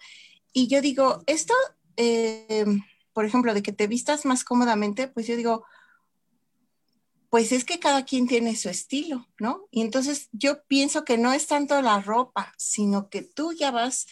Y 0.54 0.68
yo 0.68 0.80
digo, 0.80 1.22
esto, 1.26 1.52
eh, 1.96 2.64
por 3.12 3.26
ejemplo, 3.26 3.52
de 3.52 3.62
que 3.62 3.72
te 3.72 3.88
vistas 3.88 4.24
más 4.24 4.42
cómodamente, 4.42 5.06
pues 5.06 5.26
yo 5.26 5.36
digo, 5.36 5.66
pues 7.30 7.52
es 7.52 7.64
que 7.64 7.78
cada 7.78 8.04
quien 8.04 8.26
tiene 8.26 8.56
su 8.56 8.68
estilo, 8.68 9.28
¿no? 9.38 9.68
Y 9.70 9.80
entonces 9.82 10.28
yo 10.32 10.64
pienso 10.64 11.04
que 11.04 11.16
no 11.16 11.32
es 11.32 11.46
tanto 11.46 11.80
la 11.80 12.00
ropa, 12.00 12.52
sino 12.58 13.08
que 13.08 13.22
tú 13.22 13.52
ya 13.52 13.70
vas 13.70 14.08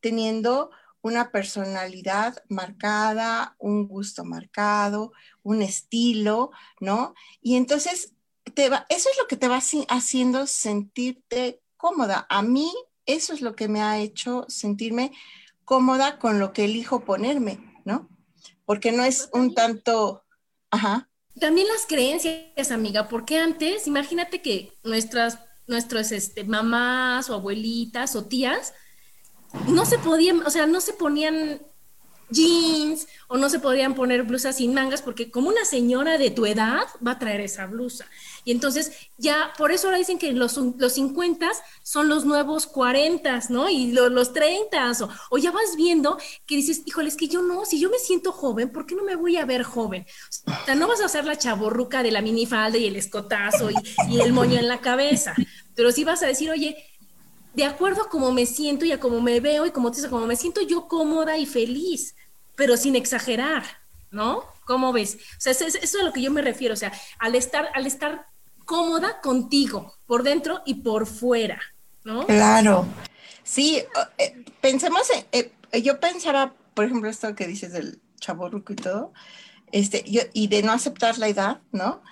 teniendo 0.00 0.70
una 1.02 1.32
personalidad 1.32 2.42
marcada, 2.48 3.56
un 3.58 3.88
gusto 3.88 4.24
marcado, 4.24 5.12
un 5.42 5.62
estilo, 5.62 6.52
¿no? 6.78 7.14
Y 7.42 7.56
entonces 7.56 8.14
te 8.54 8.68
va, 8.68 8.86
eso 8.88 9.08
es 9.10 9.18
lo 9.18 9.26
que 9.26 9.36
te 9.36 9.48
va 9.48 9.60
haciendo 9.88 10.46
sentirte 10.46 11.60
cómoda. 11.76 12.26
A 12.28 12.42
mí 12.42 12.72
eso 13.04 13.32
es 13.32 13.40
lo 13.40 13.56
que 13.56 13.66
me 13.66 13.82
ha 13.82 13.98
hecho 13.98 14.44
sentirme 14.48 15.12
cómoda 15.64 16.18
con 16.18 16.38
lo 16.38 16.52
que 16.52 16.66
elijo 16.66 17.04
ponerme, 17.04 17.80
¿no? 17.84 18.08
Porque 18.64 18.92
no 18.92 19.02
es 19.02 19.28
un 19.32 19.54
tanto, 19.54 20.24
ajá. 20.70 21.09
También 21.38 21.68
las 21.68 21.86
creencias, 21.86 22.70
amiga, 22.70 23.08
porque 23.08 23.38
antes, 23.38 23.86
imagínate 23.86 24.42
que 24.42 24.72
nuestras, 24.82 25.38
nuestras 25.66 26.12
este, 26.12 26.44
mamás 26.44 27.30
o 27.30 27.34
abuelitas 27.34 28.16
o 28.16 28.24
tías, 28.24 28.74
no 29.68 29.84
se 29.86 29.98
podían, 29.98 30.44
o 30.46 30.50
sea, 30.50 30.66
no 30.66 30.80
se 30.80 30.92
ponían 30.92 31.62
jeans 32.30 33.06
o 33.28 33.36
no 33.36 33.48
se 33.48 33.60
podían 33.60 33.94
poner 33.94 34.22
blusas 34.22 34.56
sin 34.56 34.74
mangas 34.74 35.02
porque 35.02 35.30
como 35.30 35.48
una 35.48 35.64
señora 35.64 36.18
de 36.18 36.30
tu 36.30 36.46
edad 36.46 36.82
va 37.06 37.12
a 37.12 37.18
traer 37.18 37.40
esa 37.40 37.66
blusa. 37.66 38.06
Y 38.44 38.52
entonces 38.52 38.92
ya, 39.18 39.52
por 39.58 39.72
eso 39.72 39.86
ahora 39.86 39.98
dicen 39.98 40.18
que 40.18 40.32
los, 40.32 40.56
los 40.56 40.92
50 40.94 41.48
son 41.82 42.08
los 42.08 42.24
nuevos 42.24 42.66
40, 42.66 43.40
¿no? 43.50 43.68
Y 43.68 43.92
los, 43.92 44.10
los 44.10 44.32
30 44.32 44.92
o, 45.02 45.08
o, 45.30 45.38
ya 45.38 45.50
vas 45.50 45.76
viendo 45.76 46.18
que 46.46 46.56
dices, 46.56 46.82
híjole, 46.86 47.08
es 47.08 47.16
que 47.16 47.28
yo 47.28 47.42
no, 47.42 47.64
si 47.64 47.78
yo 47.80 47.90
me 47.90 47.98
siento 47.98 48.32
joven, 48.32 48.70
¿por 48.70 48.86
qué 48.86 48.94
no 48.94 49.04
me 49.04 49.16
voy 49.16 49.36
a 49.36 49.44
ver 49.44 49.62
joven? 49.62 50.06
O 50.46 50.64
sea, 50.64 50.74
no 50.74 50.88
vas 50.88 51.00
a 51.00 51.06
hacer 51.06 51.24
la 51.24 51.36
chaborruca 51.36 52.02
de 52.02 52.10
la 52.10 52.22
minifalda 52.22 52.78
y 52.78 52.86
el 52.86 52.96
escotazo 52.96 53.70
y, 53.70 53.74
y 54.08 54.20
el 54.20 54.32
moño 54.32 54.58
en 54.58 54.68
la 54.68 54.80
cabeza, 54.80 55.34
pero 55.74 55.92
sí 55.92 56.04
vas 56.04 56.22
a 56.22 56.26
decir, 56.26 56.50
oye, 56.50 56.76
de 57.54 57.64
acuerdo 57.64 58.02
a 58.02 58.08
cómo 58.08 58.32
me 58.32 58.46
siento 58.46 58.84
y 58.84 58.92
a 58.92 59.00
cómo 59.00 59.20
me 59.20 59.40
veo 59.40 59.66
y 59.66 59.70
como, 59.70 59.90
como 60.08 60.26
me 60.26 60.36
siento 60.36 60.60
yo 60.62 60.88
cómoda 60.88 61.36
y 61.36 61.46
feliz, 61.46 62.14
pero 62.56 62.76
sin 62.76 62.96
exagerar, 62.96 63.64
¿no? 64.10 64.44
¿Cómo 64.64 64.92
ves? 64.92 65.16
O 65.36 65.40
sea, 65.40 65.52
eso, 65.52 65.66
es 65.66 65.94
a 65.94 66.04
lo 66.04 66.12
que 66.12 66.22
yo 66.22 66.30
me 66.30 66.42
refiero, 66.42 66.74
o 66.74 66.76
sea, 66.76 66.92
al 67.18 67.34
estar, 67.34 67.70
al 67.74 67.86
estar 67.86 68.26
cómoda 68.64 69.20
contigo, 69.20 69.94
por 70.06 70.22
dentro 70.22 70.62
y 70.64 70.74
por 70.74 71.06
fuera, 71.06 71.60
¿no? 72.04 72.26
Claro. 72.26 72.86
Sí, 73.42 73.82
eh, 74.18 74.44
pensemos 74.60 75.08
en, 75.10 75.50
eh, 75.72 75.82
yo 75.82 75.98
pensaba, 75.98 76.54
por 76.74 76.84
ejemplo, 76.84 77.10
esto 77.10 77.34
que 77.34 77.48
dices 77.48 77.72
del 77.72 78.00
chaborruco 78.20 78.72
y 78.72 78.76
todo, 78.76 79.12
este, 79.72 80.04
yo, 80.08 80.22
y 80.32 80.48
de 80.48 80.62
no 80.62 80.72
aceptar 80.72 81.18
la 81.18 81.28
edad, 81.28 81.60
¿no? 81.72 82.02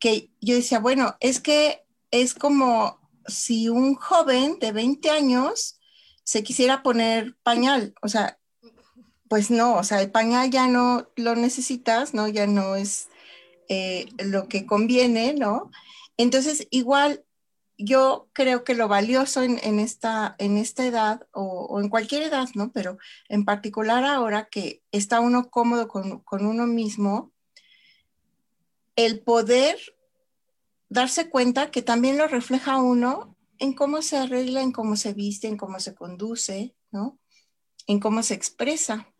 Que 0.00 0.30
yo 0.40 0.56
decía, 0.56 0.80
bueno, 0.80 1.16
es 1.20 1.40
que 1.40 1.84
es 2.10 2.34
como 2.34 3.03
si 3.26 3.68
un 3.68 3.94
joven 3.94 4.58
de 4.58 4.72
20 4.72 5.10
años 5.10 5.78
se 6.22 6.42
quisiera 6.42 6.82
poner 6.82 7.36
pañal, 7.42 7.94
o 8.02 8.08
sea, 8.08 8.38
pues 9.28 9.50
no, 9.50 9.76
o 9.76 9.84
sea, 9.84 10.00
el 10.00 10.10
pañal 10.10 10.50
ya 10.50 10.68
no 10.68 11.08
lo 11.16 11.34
necesitas, 11.34 12.14
¿no? 12.14 12.28
Ya 12.28 12.46
no 12.46 12.76
es 12.76 13.08
eh, 13.68 14.06
lo 14.18 14.48
que 14.48 14.66
conviene, 14.66 15.34
¿no? 15.34 15.70
Entonces, 16.16 16.68
igual 16.70 17.24
yo 17.76 18.28
creo 18.32 18.62
que 18.62 18.74
lo 18.74 18.86
valioso 18.86 19.42
en, 19.42 19.80
esta, 19.80 20.36
en 20.38 20.56
esta 20.58 20.86
edad 20.86 21.26
o, 21.32 21.80
en 21.80 21.88
cualquier 21.88 22.22
edad, 22.22 22.48
¿no? 22.54 22.70
Pero 22.72 22.98
en 23.28 23.44
particular 23.44 24.04
ahora 24.04 24.48
que 24.48 24.82
está 24.92 25.20
uno 25.20 25.50
cómodo 25.50 25.88
con, 25.88 26.20
con 26.20 26.46
uno 26.46 26.66
mismo, 26.66 27.32
el 28.96 29.20
poder 29.20 29.78
darse 30.94 31.28
cuenta 31.28 31.70
que 31.70 31.82
también 31.82 32.16
lo 32.16 32.28
refleja 32.28 32.78
uno 32.78 33.36
en 33.58 33.74
cómo 33.74 34.00
se 34.00 34.16
arregla, 34.16 34.62
en 34.62 34.72
cómo 34.72 34.96
se 34.96 35.12
viste, 35.12 35.48
en 35.48 35.56
cómo 35.56 35.80
se 35.80 35.94
conduce, 35.94 36.74
¿no? 36.90 37.18
En 37.86 38.00
cómo 38.00 38.22
se 38.22 38.34
expresa. 38.34 39.12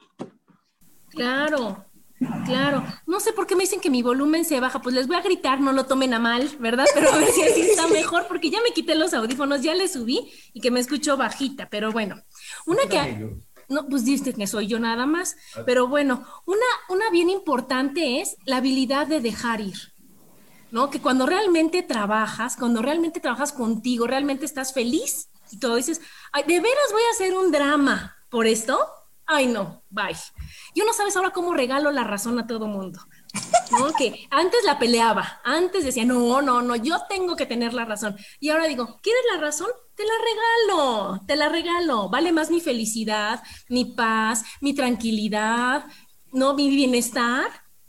Claro, 1.10 1.84
claro. 2.46 2.84
No 3.06 3.20
sé 3.20 3.32
por 3.32 3.46
qué 3.46 3.56
me 3.56 3.64
dicen 3.64 3.80
que 3.80 3.90
mi 3.90 4.02
volumen 4.02 4.44
se 4.44 4.60
baja, 4.60 4.80
pues 4.80 4.94
les 4.94 5.06
voy 5.06 5.16
a 5.16 5.22
gritar, 5.22 5.60
no 5.60 5.72
lo 5.72 5.86
tomen 5.86 6.14
a 6.14 6.18
mal, 6.18 6.48
¿verdad? 6.60 6.86
Pero 6.94 7.12
a 7.12 7.18
ver 7.18 7.30
si 7.30 7.42
así 7.42 7.62
está 7.62 7.88
mejor, 7.88 8.26
porque 8.28 8.50
ya 8.50 8.60
me 8.62 8.72
quité 8.72 8.94
los 8.94 9.12
audífonos, 9.12 9.62
ya 9.62 9.74
le 9.74 9.88
subí 9.88 10.32
y 10.52 10.60
que 10.60 10.70
me 10.70 10.80
escucho 10.80 11.16
bajita, 11.16 11.68
pero 11.68 11.92
bueno. 11.92 12.22
Una 12.66 12.82
que... 12.88 13.36
No, 13.66 13.88
pues 13.88 14.04
dices 14.04 14.34
que 14.34 14.46
soy 14.46 14.66
yo 14.66 14.78
nada 14.78 15.06
más, 15.06 15.36
pero 15.64 15.88
bueno, 15.88 16.26
una, 16.44 16.66
una 16.90 17.10
bien 17.10 17.30
importante 17.30 18.20
es 18.20 18.36
la 18.44 18.58
habilidad 18.58 19.06
de 19.06 19.22
dejar 19.22 19.62
ir. 19.62 19.93
¿No? 20.74 20.90
Que 20.90 21.00
cuando 21.00 21.24
realmente 21.24 21.84
trabajas, 21.84 22.56
cuando 22.56 22.82
realmente 22.82 23.20
trabajas 23.20 23.52
contigo, 23.52 24.08
realmente 24.08 24.44
estás 24.44 24.74
feliz 24.74 25.30
y 25.52 25.60
todo 25.60 25.76
dices, 25.76 26.00
¿de 26.34 26.60
veras 26.60 26.90
voy 26.90 27.02
a 27.02 27.14
hacer 27.14 27.32
un 27.32 27.52
drama 27.52 28.16
por 28.28 28.48
esto? 28.48 28.76
Ay, 29.24 29.46
no, 29.46 29.84
bye. 29.88 30.16
Yo 30.74 30.84
no 30.84 30.92
sabes 30.92 31.14
ahora 31.14 31.30
cómo 31.30 31.54
regalo 31.54 31.92
la 31.92 32.02
razón 32.02 32.40
a 32.40 32.48
todo 32.48 32.66
mundo. 32.66 32.98
¿no? 33.78 33.92
Que 33.98 34.26
antes 34.30 34.64
la 34.64 34.80
peleaba, 34.80 35.40
antes 35.44 35.84
decía, 35.84 36.04
no, 36.04 36.42
no, 36.42 36.60
no, 36.60 36.74
yo 36.74 37.02
tengo 37.08 37.36
que 37.36 37.46
tener 37.46 37.72
la 37.72 37.84
razón. 37.84 38.16
Y 38.40 38.50
ahora 38.50 38.66
digo, 38.66 38.98
¿quieres 39.00 39.22
la 39.32 39.40
razón? 39.40 39.68
Te 39.94 40.02
la 40.02 40.14
regalo, 40.28 41.20
te 41.24 41.36
la 41.36 41.50
regalo. 41.50 42.08
Vale 42.08 42.32
más 42.32 42.50
mi 42.50 42.60
felicidad, 42.60 43.44
mi 43.68 43.84
paz, 43.84 44.42
mi 44.60 44.74
tranquilidad, 44.74 45.86
¿no? 46.32 46.54
Mi 46.54 46.68
bienestar, 46.68 47.46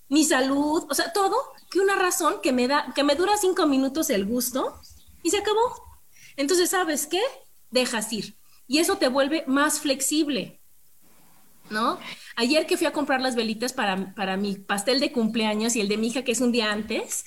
mi 0.08 0.24
salud, 0.24 0.86
o 0.88 0.94
sea, 0.94 1.12
todo 1.12 1.55
una 1.80 1.96
razón 1.96 2.36
que 2.42 2.52
me 2.52 2.68
da, 2.68 2.92
que 2.96 3.04
me 3.04 3.16
dura 3.16 3.38
cinco 3.38 3.68
minutos 3.68 4.10
el 4.10 4.26
gusto 4.26 4.80
y 5.24 5.30
se 5.30 5.38
acabó. 5.38 6.00
Entonces, 6.38 6.70
¿sabes 6.70 7.08
qué? 7.08 7.22
Dejas 7.72 8.12
ir. 8.14 8.36
Y 8.68 8.80
eso 8.80 8.98
te 8.98 9.08
vuelve 9.08 9.44
más 9.48 9.80
flexible. 9.80 10.62
¿No? 11.70 12.00
Ayer 12.36 12.68
que 12.68 12.78
fui 12.78 12.86
a 12.86 12.94
comprar 12.94 13.22
las 13.22 13.36
velitas 13.36 13.74
para, 13.74 14.14
para 14.14 14.38
mi 14.38 14.56
pastel 14.56 15.00
de 15.00 15.12
cumpleaños 15.12 15.76
y 15.76 15.82
el 15.82 15.88
de 15.88 15.98
mi 15.98 16.08
hija, 16.08 16.24
que 16.24 16.32
es 16.32 16.42
un 16.42 16.52
día 16.52 16.72
antes, 16.72 17.26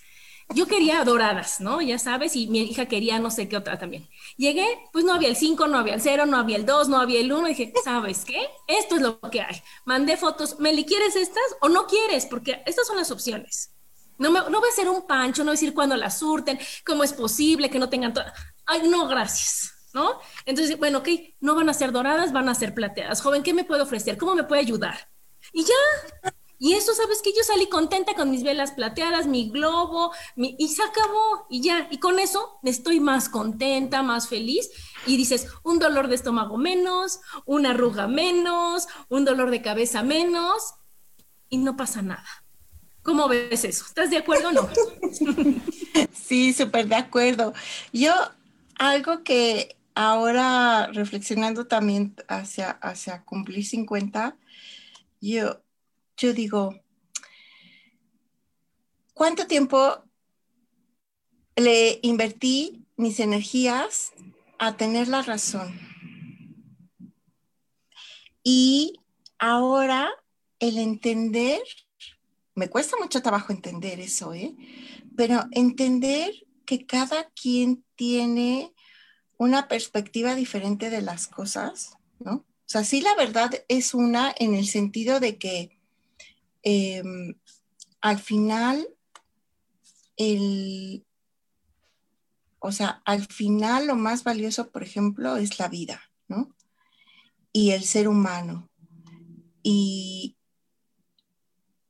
yo 0.55 0.67
quería 0.67 1.05
doradas, 1.05 1.61
¿no? 1.61 1.83
Ya 1.83 1.99
sabes, 1.99 2.35
y 2.35 2.47
mi 2.47 2.61
hija 2.61 2.87
quería 2.87 3.19
no 3.19 3.31
sé 3.31 3.49
qué 3.49 3.57
otra 3.57 3.79
también. 3.79 4.09
Llegué, 4.37 4.67
pues 4.93 5.05
no 5.05 5.13
había 5.13 5.29
el 5.29 5.37
5, 5.37 5.67
no 5.67 5.77
había 5.79 5.95
el 5.95 6.01
0, 6.01 6.25
no 6.27 6.39
había 6.39 6.57
el 6.57 6.65
2, 6.65 6.89
no 6.89 6.99
había 6.99 7.21
el 7.21 7.33
1. 7.33 7.49
Dije, 7.49 7.73
¿sabes 7.85 8.25
qué? 8.25 8.49
Esto 8.67 8.97
es 8.97 9.03
lo 9.03 9.21
que 9.21 9.43
hay. 9.43 9.63
Mandé 9.85 10.17
fotos, 10.17 10.59
¿me 10.59 10.73
quieres 10.87 11.17
estas 11.17 11.43
o 11.61 11.69
no 11.69 11.87
quieres? 11.87 12.27
Porque 12.27 12.63
estas 12.65 12.87
son 12.87 12.97
las 12.97 13.11
opciones. 13.11 13.75
No, 14.19 14.31
me, 14.31 14.41
no 14.41 14.61
voy 14.61 14.69
a 14.69 14.75
ser 14.75 14.89
un 14.89 15.07
pancho, 15.07 15.43
no 15.43 15.51
voy 15.51 15.57
a 15.57 15.61
decir 15.61 15.75
cuándo 15.75 15.97
la 15.97 16.11
surten, 16.11 16.59
cómo 16.85 17.05
es 17.05 17.13
posible 17.13 17.71
que 17.71 17.79
no 17.79 17.89
tengan 17.89 18.13
todo. 18.13 18.25
Ay, 18.67 18.89
no, 18.89 19.07
gracias. 19.09 19.75
¿No? 19.95 20.21
Entonces, 20.45 20.79
bueno, 20.79 20.99
ok, 20.99 21.09
no 21.41 21.55
van 21.55 21.71
a 21.71 21.75
ser 21.75 21.93
doradas, 21.93 22.33
van 22.33 22.49
a 22.51 22.55
ser 22.55 22.75
plateadas. 22.75 23.23
Joven, 23.23 23.43
¿qué 23.43 23.55
me 23.55 23.65
puede 23.65 23.83
ofrecer? 23.83 24.19
¿Cómo 24.19 24.35
me 24.35 24.45
puede 24.45 24.61
ayudar? 24.61 25.11
Y 25.51 25.65
ya, 25.65 26.31
y 26.59 26.75
eso, 26.75 26.93
¿sabes 26.93 27.23
que 27.23 27.33
Yo 27.33 27.45
salí 27.45 27.69
contenta 27.69 28.15
con 28.15 28.31
mis 28.31 28.43
velas 28.43 28.73
plateadas, 28.73 29.29
mi 29.29 29.49
globo, 29.51 30.13
y 30.37 30.69
se 30.69 30.83
acabó, 30.83 31.47
y 31.49 31.63
ya. 31.63 31.87
Y 31.91 31.99
con 31.99 32.19
eso 32.19 32.59
estoy 32.65 32.99
más 32.99 33.29
contenta, 33.29 34.03
más 34.03 34.29
feliz. 34.29 34.69
Y 35.07 35.17
dices, 35.17 35.47
un 35.63 35.79
dolor 35.79 36.09
de 36.09 36.17
estómago 36.17 36.57
menos, 36.57 37.21
una 37.47 37.71
arruga 37.71 38.09
menos, 38.09 38.89
un 39.09 39.25
dolor 39.25 39.51
de 39.51 39.63
cabeza 39.63 40.03
menos, 40.03 40.75
y 41.49 41.59
no 41.59 41.77
pasa 41.77 42.03
nada. 42.03 42.27
¿Cómo 43.09 43.27
ves 43.27 43.65
eso? 43.65 43.87
¿Estás 43.87 44.11
de 44.11 44.19
acuerdo 44.19 44.51
o 44.51 44.53
no? 44.53 44.69
Sí, 46.13 46.53
súper 46.53 46.89
de 46.89 46.97
acuerdo. 46.97 47.55
Yo, 47.91 48.13
algo 48.75 49.25
que 49.25 49.79
ahora 49.95 50.89
reflexionando 50.89 51.67
también 51.67 52.15
hacia, 52.29 52.73
hacia 52.73 53.25
cumplir 53.25 53.65
50, 53.65 54.37
yo, 55.23 55.63
yo 56.19 56.35
digo, 56.35 56.79
¿cuánto 59.15 59.47
tiempo 59.47 60.05
le 61.57 62.01
invertí 62.03 62.85
mis 62.99 63.21
energías 63.21 64.13
a 64.59 64.77
tener 64.77 65.09
la 65.09 65.23
razón? 65.23 65.81
Y 68.43 69.01
ahora 69.39 70.11
el 70.59 70.77
entender, 70.77 71.63
me 72.59 72.69
cuesta 72.69 72.97
mucho 73.01 73.23
trabajo 73.23 73.53
entender 73.53 74.01
eso, 74.01 74.35
¿eh? 74.35 74.55
Pero 75.17 75.47
entender 75.53 76.33
que 76.67 76.85
cada 76.87 77.31
quien 77.31 77.85
tiene 77.95 78.75
una 79.39 79.69
perspectiva 79.69 80.35
diferente 80.35 80.91
de 80.91 81.01
las 81.01 81.29
cosas, 81.29 81.97
¿no? 82.19 82.33
O 82.33 82.71
sea, 82.71 82.85
sí 82.85 83.01
la 83.01 83.15
verdad 83.15 83.51
es 83.69 83.95
una 83.95 84.35
en 84.39 84.55
el 84.55 84.67
sentido 84.67 85.21
de 85.21 85.39
que 85.39 85.79
em, 86.63 87.35
al 88.01 88.19
final 88.19 88.89
el, 90.17 91.07
o 92.59 92.73
sea, 92.73 93.01
al 93.05 93.25
final 93.27 93.87
lo 93.87 93.95
más 93.95 94.25
valioso, 94.25 94.71
por 94.71 94.83
ejemplo, 94.83 95.37
es 95.37 95.61
la 95.61 95.69
vida, 95.69 96.03
¿no? 96.27 96.55
Y 97.53 97.71
el 97.71 97.85
ser 97.85 98.09
humano. 98.09 98.69
Y 99.63 100.38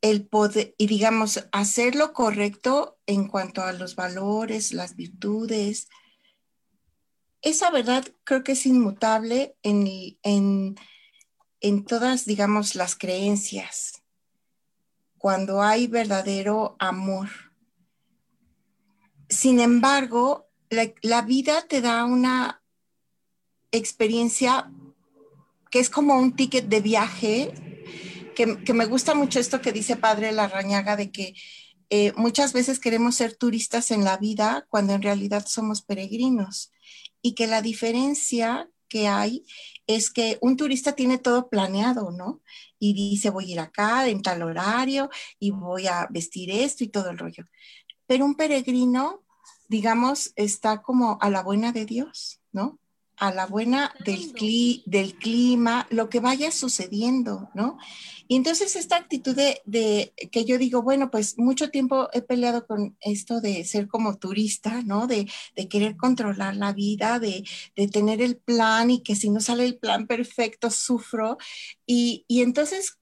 el 0.01 0.26
poder, 0.26 0.74
y 0.78 0.86
digamos, 0.86 1.49
hacer 1.53 1.94
lo 1.94 2.12
correcto 2.12 2.99
en 3.07 3.26
cuanto 3.26 3.62
a 3.62 3.72
los 3.72 3.96
valores, 3.96 4.72
las 4.72 4.96
virtudes. 4.96 5.88
Esa 7.42 7.70
verdad 7.70 8.07
creo 8.24 8.44
que 8.44 8.53
es 8.53 8.66
inmutable 8.66 9.57
en, 9.62 9.86
en, 10.22 10.76
en 11.61 11.84
todas, 11.84 12.24
digamos, 12.24 12.74
las 12.74 12.96
creencias, 12.96 14.03
cuando 15.16 15.62
hay 15.62 15.86
verdadero 15.86 16.76
amor. 16.78 17.28
Sin 19.28 19.61
embargo, 19.61 20.49
la, 20.70 21.22
vida 21.22 21.62
te 21.66 21.80
da 21.80 22.05
una 22.05 22.62
experiencia 23.70 24.70
que 25.70 25.80
es 25.80 25.90
como 25.90 26.18
un 26.18 26.34
ticket 26.34 26.66
de 26.66 26.80
viaje, 26.80 27.67
que, 28.47 28.72
me 28.72 28.86
gusta 28.86 29.14
mucho 29.14 29.41
esto 29.41 29.61
que 29.61 29.72
dice 29.72 29.97
Padre 29.97 30.32
Larrañaga 30.32 30.97
de 30.97 31.11
que 31.11 31.34
eh, 31.91 32.12
muchas 32.16 32.53
veces 32.53 32.78
queremos 32.78 33.16
ser 33.16 33.36
turistas 33.36 33.91
en 33.91 34.05
la 34.05 34.16
vida 34.16 34.66
cuando 34.68 34.93
en 34.93 35.03
realidad 35.03 35.45
somos 35.47 35.82
peregrinos 35.82 36.70
y 37.22 37.34
que 37.34 37.47
la 37.47 37.62
diferencia 37.62 38.68
que 38.89 39.09
hay 39.09 39.45
es 39.86 40.11
que 40.11 40.39
un 40.41 40.57
turista 40.57 40.93
tiene 40.93 41.18
todo 41.18 41.49
planeado, 41.49 42.11
¿no? 42.11 42.43
Y 42.78 42.95
dice, 42.95 43.30
voy 43.30 43.51
a 43.51 43.53
ir 43.53 43.61
acá 43.61 44.09
en 44.09 44.22
tal 44.22 44.43
horario 44.43 45.11
y 45.39 45.51
voy 45.51 45.86
a 45.86 46.07
vestir 46.11 46.51
esto 46.51 46.84
y 46.84 46.89
todo 46.89 47.11
el 47.11 47.18
rollo. 47.18 47.45
Pero 48.07 48.24
un 48.24 48.34
peregrino 48.34 49.24
digamos, 49.68 50.32
está 50.34 50.82
como 50.82 51.18
a 51.20 51.30
la 51.30 51.43
buena 51.43 51.72
de 51.72 51.84
Dios, 51.84 52.41
¿no? 52.53 52.80
A 53.18 53.32
la 53.32 53.46
buena 53.46 53.94
del, 54.04 54.32
clima, 55.18 55.86
lo 55.90 56.08
que 56.08 56.20
vaya 56.20 56.50
sucediendo, 56.52 57.48
¿no? 57.54 57.78
Y 58.28 58.36
entonces 58.36 58.76
esta 58.76 58.96
actitud 58.96 59.34
de, 59.34 60.12
que 60.30 60.44
yo 60.44 60.58
digo, 60.58 60.82
bueno, 60.82 61.10
pues 61.10 61.38
mucho 61.38 61.70
tiempo 61.70 62.08
he 62.12 62.20
peleado 62.20 62.66
con 62.66 62.96
esto 63.00 63.40
de 63.40 63.64
ser 63.64 63.88
como 63.88 64.18
turista, 64.18 64.82
¿no? 64.82 65.06
De, 65.06 65.26
querer 65.68 65.96
controlar 65.96 66.56
la 66.56 66.72
vida, 66.72 67.18
de, 67.18 67.44
tener 67.90 68.22
el 68.22 68.36
plan 68.36 68.90
y 68.90 69.02
que 69.02 69.16
si 69.16 69.30
no 69.30 69.40
sale 69.40 69.64
el 69.64 69.78
plan 69.78 70.06
perfecto, 70.06 70.70
sufro. 70.70 71.38
Y 71.86 72.24
entonces 72.28 72.98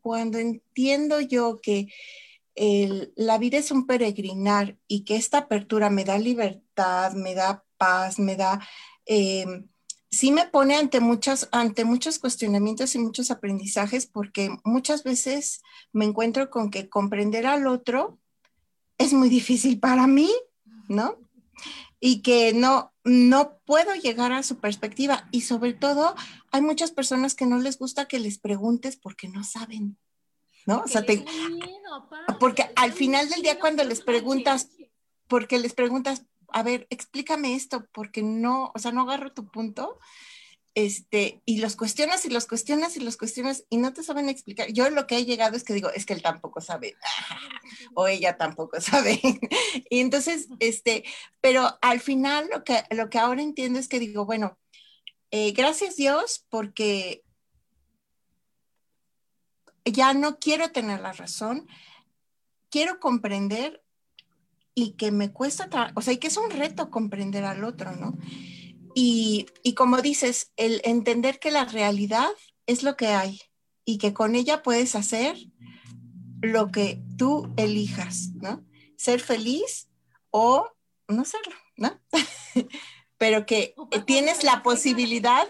cuando 0.00 0.38
entiendo 0.38 1.20
yo 1.20 1.60
que 1.60 1.88
la 3.14 3.38
vida 3.38 3.58
es 3.58 3.70
un 3.70 3.86
peregrinar 3.86 4.76
y 4.86 5.04
que 5.04 5.16
esta 5.16 5.38
apertura 5.38 5.88
me 5.88 6.04
da 6.04 6.18
libertad, 6.18 7.12
me 7.12 7.34
da 7.34 7.64
paz, 7.78 8.18
me 8.18 8.36
da, 8.36 8.60
eh, 9.12 9.64
sí 10.08 10.30
me 10.30 10.46
pone 10.46 10.76
ante, 10.76 11.00
muchas, 11.00 11.48
ante 11.50 11.84
muchos 11.84 12.20
cuestionamientos 12.20 12.94
y 12.94 13.00
muchos 13.00 13.32
aprendizajes 13.32 14.06
porque 14.06 14.56
muchas 14.62 15.02
veces 15.02 15.62
me 15.92 16.04
encuentro 16.04 16.48
con 16.48 16.70
que 16.70 16.88
comprender 16.88 17.44
al 17.44 17.66
otro 17.66 18.20
es 18.98 19.12
muy 19.12 19.28
difícil 19.28 19.80
para 19.80 20.06
mí, 20.06 20.30
¿no? 20.88 21.18
Y 21.98 22.22
que 22.22 22.52
no, 22.52 22.92
no 23.02 23.58
puedo 23.64 23.94
llegar 23.96 24.32
a 24.32 24.44
su 24.44 24.60
perspectiva 24.60 25.28
y 25.32 25.40
sobre 25.40 25.72
todo 25.72 26.14
hay 26.52 26.62
muchas 26.62 26.92
personas 26.92 27.34
que 27.34 27.46
no 27.46 27.58
les 27.58 27.78
gusta 27.78 28.06
que 28.06 28.20
les 28.20 28.38
preguntes 28.38 28.96
porque 28.96 29.28
no 29.28 29.42
saben. 29.42 29.98
¿no? 30.66 30.82
O 30.84 30.86
sea, 30.86 31.04
porque 32.38 32.70
al 32.76 32.92
final 32.92 33.28
del 33.28 33.42
día 33.42 33.58
cuando 33.58 33.82
les 33.82 34.02
preguntas, 34.02 34.68
porque 35.26 35.58
les 35.58 35.72
preguntas, 35.72 36.26
a 36.52 36.62
ver, 36.62 36.86
explícame 36.90 37.54
esto, 37.54 37.86
porque 37.92 38.22
no, 38.22 38.72
o 38.74 38.78
sea, 38.78 38.92
no 38.92 39.02
agarro 39.02 39.32
tu 39.32 39.50
punto, 39.50 39.98
este, 40.74 41.42
y 41.44 41.58
los 41.58 41.74
cuestionas 41.74 42.24
y 42.24 42.30
los 42.30 42.46
cuestionas 42.46 42.96
y 42.96 43.00
los 43.00 43.16
cuestionas 43.16 43.64
y 43.70 43.78
no 43.78 43.92
te 43.92 44.02
saben 44.02 44.28
explicar. 44.28 44.72
Yo 44.72 44.88
lo 44.90 45.06
que 45.06 45.18
he 45.18 45.24
llegado 45.24 45.56
es 45.56 45.64
que 45.64 45.74
digo, 45.74 45.90
es 45.90 46.06
que 46.06 46.12
él 46.12 46.22
tampoco 46.22 46.60
sabe, 46.60 46.96
o 47.94 48.06
ella 48.06 48.36
tampoco 48.36 48.80
sabe. 48.80 49.20
y 49.90 50.00
entonces, 50.00 50.48
este, 50.60 51.04
pero 51.40 51.78
al 51.82 52.00
final 52.00 52.48
lo 52.52 52.62
que, 52.64 52.84
lo 52.90 53.10
que 53.10 53.18
ahora 53.18 53.42
entiendo 53.42 53.78
es 53.78 53.88
que 53.88 53.98
digo, 53.98 54.24
bueno, 54.24 54.58
eh, 55.32 55.52
gracias 55.52 55.96
Dios 55.96 56.46
porque 56.48 57.24
ya 59.84 60.14
no 60.14 60.38
quiero 60.38 60.70
tener 60.70 61.00
la 61.00 61.12
razón, 61.12 61.66
quiero 62.70 63.00
comprender 63.00 63.82
y 64.80 64.92
que 64.92 65.10
me 65.10 65.32
cuesta, 65.32 65.92
o 65.94 66.00
sea, 66.00 66.14
y 66.14 66.16
que 66.16 66.28
es 66.28 66.36
un 66.36 66.50
reto 66.50 66.90
comprender 66.90 67.44
al 67.44 67.64
otro, 67.64 67.92
¿no? 67.96 68.16
Y, 68.94 69.46
y, 69.62 69.74
como 69.74 70.00
dices, 70.00 70.52
el 70.56 70.80
entender 70.84 71.38
que 71.38 71.50
la 71.50 71.64
realidad 71.64 72.28
es 72.66 72.82
lo 72.82 72.96
que 72.96 73.08
hay 73.08 73.40
y 73.84 73.98
que 73.98 74.12
con 74.12 74.34
ella 74.34 74.62
puedes 74.62 74.94
hacer 74.96 75.36
lo 76.40 76.72
que 76.72 77.02
tú 77.16 77.52
elijas, 77.56 78.30
¿no? 78.34 78.64
Ser 78.96 79.20
feliz 79.20 79.88
o 80.30 80.66
no 81.08 81.24
serlo, 81.24 81.54
¿no? 81.76 82.00
Pero 83.18 83.44
que 83.44 83.74
tienes 84.06 84.42
la 84.44 84.62
posibilidad 84.62 85.46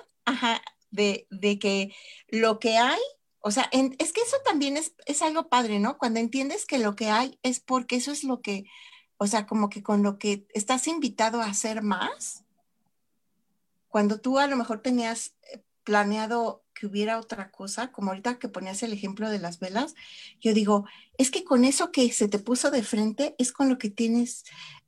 de, 0.90 1.26
de 1.30 1.58
que 1.58 1.94
lo 2.28 2.58
que 2.58 2.76
hay 2.76 3.00
o 3.42 3.50
sea, 3.50 3.70
es 3.72 4.12
que 4.12 4.20
eso 4.20 4.36
también 4.44 4.76
es, 4.76 4.94
es, 5.06 5.22
algo 5.22 5.48
padre, 5.48 5.78
¿no? 5.78 5.96
Cuando 5.96 6.20
entiendes 6.20 6.66
que 6.66 6.78
lo 6.78 6.94
que 6.94 7.08
hay 7.08 7.38
es 7.42 7.58
porque 7.58 7.96
eso 7.96 8.12
es 8.12 8.22
lo 8.22 8.42
que, 8.42 8.64
o 9.22 9.26
sea, 9.26 9.46
como 9.46 9.68
que 9.68 9.82
con 9.82 10.02
lo 10.02 10.18
que 10.18 10.46
estás 10.54 10.86
invitado 10.86 11.42
a 11.42 11.46
hacer 11.46 11.82
más, 11.82 12.42
cuando 13.88 14.18
tú 14.18 14.38
a 14.38 14.46
lo 14.46 14.56
mejor 14.56 14.80
tenías 14.80 15.34
eh, 15.52 15.62
planeado 15.84 16.64
que 16.72 16.86
hubiera 16.86 17.18
otra 17.18 17.50
cosa, 17.50 17.92
como 17.92 18.08
ahorita 18.08 18.38
que 18.38 18.48
ponías 18.48 18.82
el 18.82 18.94
ejemplo 18.94 19.28
de 19.28 19.38
las 19.38 19.60
velas, 19.60 19.94
yo 20.40 20.54
digo, 20.54 20.86
es 21.18 21.30
que 21.30 21.44
con 21.44 21.66
eso 21.66 21.92
que 21.92 22.10
se 22.12 22.28
te 22.28 22.38
puso 22.38 22.70
de 22.70 22.82
frente 22.82 23.34
es 23.36 23.52
con 23.52 23.68
lo 23.68 23.76
que 23.76 23.90
tienes, 23.90 24.44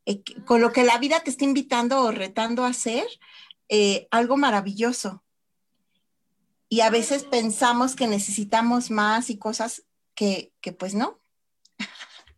eh, 0.06 0.22
con 0.46 0.62
lo 0.62 0.72
que 0.72 0.84
la 0.84 0.96
vida 0.96 1.20
te 1.20 1.28
está 1.28 1.44
invitando 1.44 2.00
o 2.00 2.10
retando 2.10 2.64
a 2.64 2.68
hacer 2.68 3.04
eh, 3.68 4.08
algo 4.10 4.38
maravilloso 4.38 5.22
y 6.70 6.80
a 6.80 6.88
veces 6.88 7.24
pensamos 7.24 7.94
que 7.94 8.06
necesitamos 8.06 8.90
más 8.90 9.28
y 9.28 9.36
cosas 9.36 9.82
que, 10.14 10.54
que 10.62 10.72
pues 10.72 10.94
no. 10.94 11.21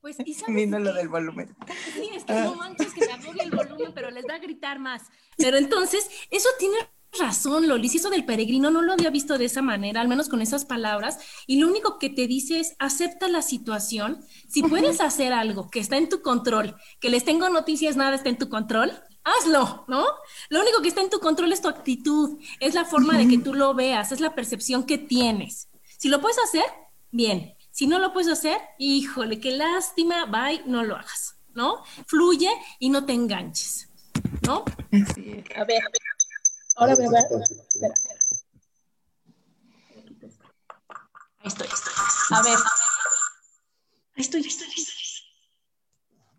Pues, 0.04 0.18
¿y 0.22 0.34
sabes 0.34 0.68
lo 0.68 0.92
del 0.92 1.08
volumen. 1.08 1.56
Sí, 1.94 2.10
es 2.14 2.24
que 2.24 2.34
no 2.34 2.52
ah. 2.52 2.56
manches 2.56 2.92
que 2.92 3.00
me 3.06 3.42
el 3.42 3.50
volumen, 3.50 3.90
pero 3.94 4.10
les 4.10 4.26
va 4.28 4.34
a 4.34 4.38
gritar 4.38 4.78
más. 4.78 5.04
Pero 5.38 5.56
entonces, 5.56 6.06
eso 6.30 6.50
tiene 6.58 6.76
razón, 7.18 7.68
Lolis, 7.68 7.94
eso 7.94 8.10
del 8.10 8.26
peregrino 8.26 8.70
no 8.70 8.82
lo 8.82 8.92
había 8.92 9.08
visto 9.08 9.38
de 9.38 9.46
esa 9.46 9.62
manera, 9.62 10.02
al 10.02 10.08
menos 10.08 10.28
con 10.28 10.42
esas 10.42 10.66
palabras, 10.66 11.20
y 11.46 11.58
lo 11.58 11.68
único 11.68 11.98
que 11.98 12.10
te 12.10 12.26
dice 12.26 12.60
es 12.60 12.76
acepta 12.80 13.28
la 13.28 13.40
situación, 13.40 14.22
si 14.46 14.62
puedes 14.62 15.00
hacer 15.00 15.32
algo 15.32 15.70
que 15.70 15.80
está 15.80 15.96
en 15.96 16.10
tu 16.10 16.20
control, 16.20 16.76
que 17.00 17.08
les 17.08 17.24
tengo 17.24 17.48
noticias, 17.48 17.96
nada 17.96 18.14
está 18.14 18.28
en 18.28 18.36
tu 18.36 18.50
control, 18.50 18.92
hazlo, 19.22 19.86
¿no? 19.88 20.04
Lo 20.50 20.60
único 20.60 20.82
que 20.82 20.88
está 20.88 21.00
en 21.00 21.08
tu 21.08 21.20
control 21.20 21.50
es 21.50 21.62
tu 21.62 21.68
actitud, 21.68 22.38
es 22.60 22.74
la 22.74 22.84
forma 22.84 23.16
de 23.16 23.26
que 23.26 23.38
tú 23.38 23.54
lo 23.54 23.72
veas, 23.72 24.12
es 24.12 24.20
la 24.20 24.34
percepción 24.34 24.84
que 24.84 24.98
tienes. 24.98 25.70
Si 25.96 26.10
lo 26.10 26.20
puedes 26.20 26.38
hacer, 26.40 26.64
bien. 27.10 27.54
Si 27.74 27.88
no 27.88 27.98
lo 27.98 28.12
puedes 28.12 28.30
hacer, 28.30 28.56
híjole, 28.78 29.40
qué 29.40 29.50
lástima, 29.50 30.26
bye, 30.26 30.62
no 30.64 30.84
lo 30.84 30.94
hagas, 30.94 31.34
¿no? 31.54 31.82
Fluye 32.06 32.48
y 32.78 32.88
no 32.88 33.04
te 33.04 33.14
enganches, 33.14 33.90
¿no? 34.46 34.64
A 35.56 35.64
ver, 35.64 35.82
ahora 36.76 36.94
me 36.94 37.08
va. 37.08 37.18
Espera, 37.18 37.34
espera. 37.74 38.14
Ahí 41.40 41.48
estoy, 41.48 41.66
estoy. 41.66 41.92
A 42.30 42.42
ver. 42.42 42.58
Ahí 44.14 44.22
estoy, 44.22 44.42
ahí 44.42 44.46
estoy, 44.46 44.66
ahí 44.68 44.74
estoy. 44.76 44.94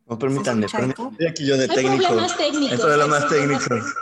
No, 0.05 0.17
permítanme, 0.17 0.69
permítanme. 0.69 1.17
aquí 1.29 1.45
yo 1.45 1.57
de 1.57 1.63
Hay 1.63 1.75
técnico. 1.75 2.07
Problemas 2.07 2.37
técnicos. 2.37 2.71
Hay 2.71 2.77
problemas 2.77 3.27
técnicos. 3.27 3.95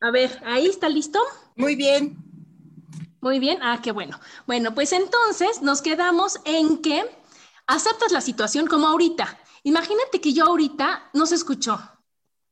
A 0.00 0.10
ver, 0.10 0.42
ahí 0.46 0.68
está 0.68 0.88
listo. 0.88 1.20
Muy 1.56 1.76
bien. 1.76 2.29
Muy 3.20 3.38
bien. 3.38 3.58
Ah, 3.62 3.80
qué 3.82 3.92
bueno. 3.92 4.18
Bueno, 4.46 4.74
pues 4.74 4.92
entonces 4.92 5.62
nos 5.62 5.82
quedamos 5.82 6.38
en 6.44 6.80
que 6.80 7.04
aceptas 7.66 8.12
la 8.12 8.20
situación 8.20 8.66
como 8.66 8.86
ahorita. 8.88 9.38
Imagínate 9.62 10.20
que 10.20 10.32
yo 10.32 10.46
ahorita 10.46 11.10
no 11.12 11.26
se 11.26 11.34
escuchó. 11.34 11.80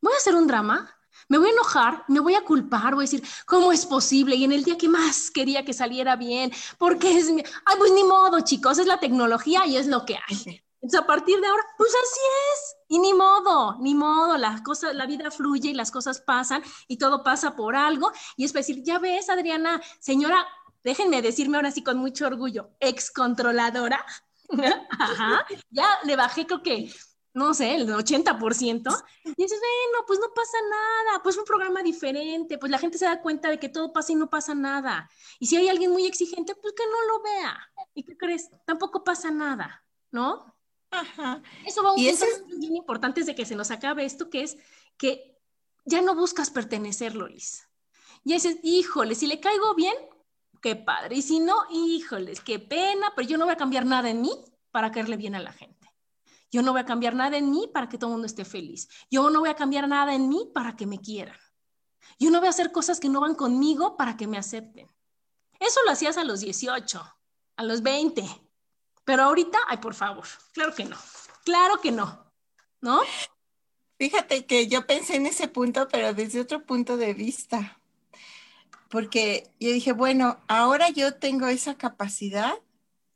Voy 0.00 0.12
a 0.12 0.18
hacer 0.18 0.34
un 0.34 0.46
drama. 0.46 0.94
Me 1.30 1.36
voy 1.36 1.48
a 1.48 1.52
enojar, 1.52 2.04
me 2.08 2.20
voy 2.20 2.34
a 2.34 2.44
culpar, 2.44 2.94
voy 2.94 3.02
a 3.02 3.08
decir, 3.08 3.22
¿cómo 3.44 3.70
es 3.70 3.84
posible? 3.84 4.34
Y 4.34 4.44
en 4.44 4.52
el 4.52 4.64
día 4.64 4.78
que 4.78 4.88
más 4.88 5.30
quería 5.30 5.62
que 5.62 5.74
saliera 5.74 6.16
bien, 6.16 6.50
porque 6.78 7.18
es, 7.18 7.28
ay, 7.28 7.76
pues 7.76 7.92
ni 7.92 8.02
modo, 8.02 8.40
chicos, 8.40 8.78
es 8.78 8.86
la 8.86 8.98
tecnología 8.98 9.66
y 9.66 9.76
es 9.76 9.86
lo 9.88 10.06
que 10.06 10.16
hay. 10.16 10.62
Entonces, 10.81 11.01
a 11.01 11.07
partir 11.07 11.41
de 11.41 11.47
ahora, 11.47 11.64
pues 11.76 11.91
así 11.91 12.20
es. 12.53 12.76
Y 12.89 12.99
ni 13.01 13.12
modo, 13.12 13.76
ni 13.81 13.95
modo, 13.95 14.37
las 14.37 14.62
cosas, 14.62 14.95
la 14.95 15.07
vida 15.07 15.31
fluye 15.31 15.70
y 15.70 15.74
las 15.74 15.91
cosas 15.91 16.20
pasan 16.20 16.62
y 16.87 16.99
todo 16.99 17.22
pasa 17.22 17.57
por 17.57 17.76
algo. 17.76 18.12
Y 18.37 18.45
es 18.45 18.53
decir, 18.53 18.83
ya 18.83 18.99
ves, 18.99 19.29
Adriana, 19.29 19.81
señora, 20.01 20.47
déjenme 20.85 21.20
decirme 21.20 21.59
ahora 21.59 21.70
sí 21.70 21.83
con 21.83 21.99
mucho 21.99 22.26
orgullo, 22.26 22.70
excontroladora. 22.81 24.05
Ajá, 24.99 25.47
ya 25.70 25.99
le 26.05 26.16
bajé 26.16 26.47
creo 26.47 26.62
que 26.62 26.91
no 27.35 27.55
sé, 27.55 27.76
el 27.76 27.89
80%, 27.89 29.05
y 29.24 29.35
dices, 29.37 29.61
bueno, 29.61 30.05
pues 30.07 30.18
no 30.18 30.26
pasa 30.35 30.59
nada, 30.68 31.22
pues 31.22 31.37
un 31.39 31.45
programa 31.45 31.83
diferente, 31.83 32.59
pues 32.59 32.70
la 32.70 32.79
gente 32.79 32.99
se 32.99 33.05
da 33.05 33.22
cuenta 33.22 33.49
de 33.49 33.61
que 33.61 33.68
todo 33.68 33.93
pasa 33.93 34.12
y 34.12 34.16
no 34.16 34.29
pasa 34.29 34.55
nada. 34.55 35.09
Y 35.39 35.47
si 35.47 35.57
hay 35.57 35.68
alguien 35.68 35.93
muy 35.93 36.05
exigente, 36.07 36.55
pues 36.57 36.74
que 36.74 36.85
no 36.85 37.07
lo 37.07 37.22
vea. 37.22 37.59
¿Y 37.95 38.03
qué 38.03 38.16
crees? 38.16 38.51
Tampoco 38.66 39.05
pasa 39.05 39.31
nada, 39.31 39.85
¿no? 40.11 40.57
Ajá. 40.91 41.43
Eso 41.66 41.82
va 41.82 41.91
a 41.91 41.93
un 41.93 42.05
punto 42.05 42.59
bien 42.59 42.76
importante 42.76 43.22
de 43.22 43.34
que 43.34 43.45
se 43.45 43.55
nos 43.55 43.70
acabe 43.70 44.05
esto, 44.05 44.30
que 44.30 44.43
es 44.43 44.57
que 44.97 45.39
ya 45.84 46.01
no 46.01 46.14
buscas 46.14 46.51
pertenecer, 46.51 47.14
Lolis. 47.14 47.68
Y 48.24 48.32
dices, 48.32 48.59
híjole, 48.62 49.14
si 49.14 49.26
le 49.26 49.41
caigo 49.41 49.74
bien, 49.74 49.95
qué 50.61 50.76
padre. 50.76 51.16
Y 51.16 51.22
si 51.22 51.41
no, 51.41 51.57
híjoles, 51.70 52.41
qué 52.41 52.59
pena, 52.59 53.12
pero 53.14 53.28
yo 53.28 53.39
no 53.39 53.45
voy 53.45 53.55
a 53.55 53.59
cambiar 53.59 53.86
nada 53.86 54.11
en 54.11 54.20
mí 54.20 54.32
para 54.70 54.91
caerle 54.91 55.16
bien 55.16 55.34
a 55.34 55.41
la 55.41 55.53
gente. 55.53 55.78
Yo 56.51 56.62
no 56.62 56.72
voy 56.72 56.80
a 56.80 56.86
cambiar 56.86 57.14
nada 57.14 57.36
en 57.36 57.51
mí 57.51 57.70
para 57.72 57.89
que 57.89 57.99
todo 57.99 58.11
el 58.11 58.12
mundo 58.12 58.26
esté 58.26 58.45
feliz. 58.45 58.89
Yo 59.11 59.28
no 59.30 59.41
voy 59.41 59.51
a 59.51 59.55
cambiar 59.55 59.86
nada 59.86 60.14
en 60.14 60.28
mí 60.28 60.51
para 60.55 60.76
que 60.76 60.86
me 60.86 60.99
quieran. 60.99 61.36
Yo 62.18 62.30
no 62.30 62.39
voy 62.39 62.47
a 62.47 62.51
hacer 62.51 62.72
cosas 62.72 63.01
que 63.01 63.09
no 63.09 63.20
van 63.20 63.34
conmigo 63.34 63.97
para 63.97 64.16
que 64.16 64.26
me 64.26 64.39
acepten. 64.39 64.89
Eso 65.61 65.80
lo 65.84 65.91
hacías 65.91 66.16
a 66.16 66.24
los 66.24 66.41
18, 66.41 67.03
a 67.57 67.62
los 67.62 67.82
20. 67.82 68.24
Pero 69.09 69.22
ahorita, 69.22 69.59
ay, 69.68 69.78
por 69.78 69.94
favor, 69.94 70.26
claro 70.52 70.74
que 70.74 70.84
no. 70.84 70.98
Claro 71.42 71.80
que 71.80 71.90
no. 71.90 72.30
¿No? 72.82 73.00
Fíjate 73.96 74.44
que 74.44 74.68
yo 74.68 74.86
pensé 74.86 75.16
en 75.16 75.24
ese 75.24 75.48
punto, 75.48 75.88
pero 75.88 76.12
desde 76.12 76.42
otro 76.42 76.66
punto 76.66 76.98
de 76.98 77.14
vista. 77.14 77.80
Porque 78.90 79.50
yo 79.59 79.72
dije, 79.72 79.92
bueno, 79.92 80.38
ahora 80.46 80.90
yo 80.90 81.14
tengo 81.14 81.46
esa 81.46 81.78
capacidad, 81.78 82.52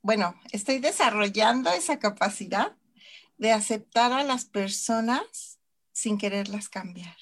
bueno, 0.00 0.34
estoy 0.50 0.78
desarrollando 0.78 1.68
esa 1.68 1.98
capacidad 1.98 2.74
de 3.36 3.52
aceptar 3.52 4.12
a 4.12 4.24
las 4.24 4.46
personas 4.46 5.58
sin 5.92 6.16
quererlas 6.16 6.70
cambiar. 6.70 7.18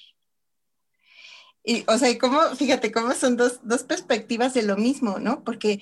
Y, 1.65 1.83
o 1.89 1.97
sea, 1.97 2.17
cómo, 2.17 2.39
fíjate 2.55 2.89
cómo 2.93 3.11
son 3.15 3.35
dos, 3.35 3.59
dos 3.63 3.83
perspectivas 3.83 4.53
de 4.53 4.63
lo 4.63 4.77
mismo, 4.77 5.19
¿no? 5.19 5.43
Porque, 5.43 5.81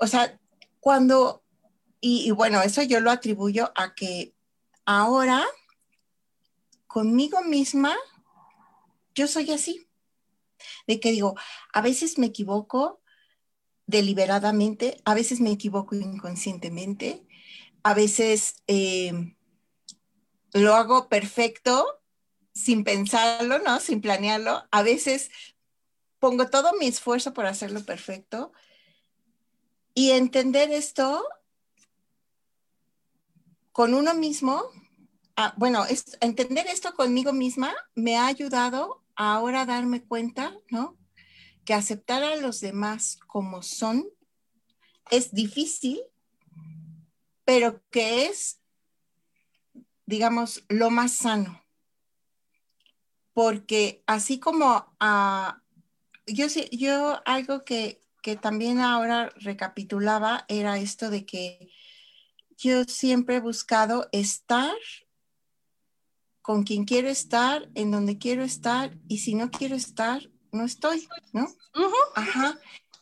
o 0.00 0.08
sea, 0.08 0.36
cuando, 0.80 1.44
y, 2.00 2.30
bueno, 2.30 2.62
eso 2.62 2.82
yo 2.82 3.00
lo 3.00 3.10
atribuyo 3.10 3.72
a 3.74 3.94
que 3.94 4.34
ahora, 4.84 5.44
conmigo 6.86 7.42
misma, 7.42 7.96
yo 9.14 9.26
soy 9.26 9.50
así. 9.50 9.88
De 10.86 11.00
que 11.00 11.10
digo, 11.10 11.34
a 11.72 11.80
veces 11.80 12.18
me 12.18 12.26
equivoco 12.26 13.00
deliberadamente, 13.86 15.00
a 15.04 15.14
veces 15.14 15.40
me 15.40 15.50
equivoco 15.50 15.94
inconscientemente, 15.94 17.26
a 17.82 17.94
veces 17.94 18.62
eh, 18.66 19.34
lo 20.52 20.74
hago 20.74 21.08
perfecto 21.08 22.00
sin 22.52 22.84
pensarlo, 22.84 23.58
¿no? 23.60 23.80
Sin 23.80 24.00
planearlo. 24.00 24.64
A 24.70 24.82
veces 24.82 25.30
pongo 26.18 26.48
todo 26.48 26.72
mi 26.74 26.86
esfuerzo 26.86 27.32
por 27.32 27.46
hacerlo 27.46 27.84
perfecto. 27.84 28.52
Y 29.94 30.12
entender 30.12 30.70
esto 30.70 31.24
con 33.78 33.94
uno 33.94 34.12
mismo, 34.12 34.64
ah, 35.36 35.54
bueno, 35.56 35.84
entender 36.20 36.66
esto 36.66 36.94
conmigo 36.94 37.32
misma 37.32 37.72
me 37.94 38.16
ha 38.16 38.26
ayudado 38.26 39.04
a 39.14 39.34
ahora 39.34 39.66
darme 39.66 40.02
cuenta, 40.02 40.52
¿no? 40.68 40.98
Que 41.64 41.74
aceptar 41.74 42.24
a 42.24 42.34
los 42.34 42.60
demás 42.60 43.20
como 43.28 43.62
son 43.62 44.04
es 45.12 45.32
difícil, 45.32 46.00
pero 47.44 47.80
que 47.92 48.26
es 48.26 48.58
digamos, 50.06 50.64
lo 50.68 50.90
más 50.90 51.12
sano. 51.12 51.62
Porque 53.32 54.02
así 54.08 54.40
como 54.40 54.92
uh, 55.00 55.52
yo, 56.26 56.46
yo 56.72 57.22
algo 57.24 57.64
que, 57.64 58.02
que 58.22 58.34
también 58.34 58.80
ahora 58.80 59.30
recapitulaba 59.36 60.46
era 60.48 60.80
esto 60.80 61.10
de 61.10 61.24
que 61.24 61.70
yo 62.58 62.84
siempre 62.84 63.36
he 63.36 63.40
buscado 63.40 64.08
estar 64.12 64.76
con 66.42 66.64
quien 66.64 66.84
quiero 66.84 67.08
estar, 67.08 67.70
en 67.74 67.90
donde 67.90 68.18
quiero 68.18 68.42
estar, 68.42 68.96
y 69.06 69.18
si 69.18 69.34
no 69.34 69.50
quiero 69.50 69.76
estar, 69.76 70.28
no 70.50 70.64
estoy, 70.64 71.08
¿no? 71.32 71.48
Ajá. 72.14 72.58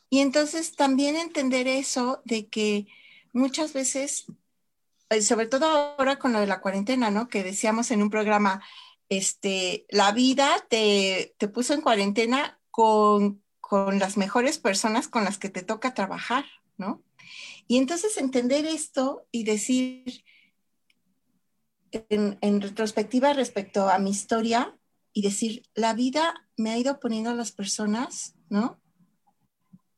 Y 0.09 0.19
entonces 0.19 0.75
también 0.75 1.15
entender 1.15 1.67
eso 1.67 2.21
de 2.25 2.47
que 2.47 2.87
muchas 3.33 3.73
veces 3.73 4.25
eh, 5.09 5.21
sobre 5.21 5.47
todo 5.47 5.65
ahora 5.65 6.19
con 6.19 6.33
lo 6.33 6.39
de 6.39 6.47
la 6.47 6.59
cuarentena, 6.59 7.09
¿no? 7.11 7.29
Que 7.29 7.43
decíamos 7.43 7.91
en 7.91 8.01
un 8.01 8.09
programa, 8.09 8.61
este, 9.09 9.85
la 9.89 10.11
vida 10.11 10.65
te, 10.69 11.33
te 11.37 11.47
puso 11.47 11.73
en 11.73 11.81
cuarentena 11.81 12.59
con, 12.71 13.41
con 13.61 13.99
las 13.99 14.17
mejores 14.17 14.59
personas 14.59 15.07
con 15.07 15.23
las 15.23 15.37
que 15.37 15.49
te 15.49 15.63
toca 15.63 15.93
trabajar, 15.93 16.45
¿no? 16.77 17.01
Y 17.67 17.77
entonces 17.77 18.17
entender 18.17 18.65
esto 18.65 19.27
y 19.31 19.43
decir, 19.43 20.23
en, 21.91 22.61
retrospectiva 22.61 23.33
respecto 23.33 23.89
a 23.89 23.99
mi 23.99 24.11
historia, 24.11 24.73
y 25.13 25.23
decir, 25.23 25.63
la 25.73 25.95
vida 25.95 26.47
me 26.57 26.69
ha 26.69 26.77
ido 26.77 26.99
poniendo 26.99 27.31
a 27.31 27.33
las 27.33 27.51
personas, 27.51 28.35
¿no? 28.49 28.79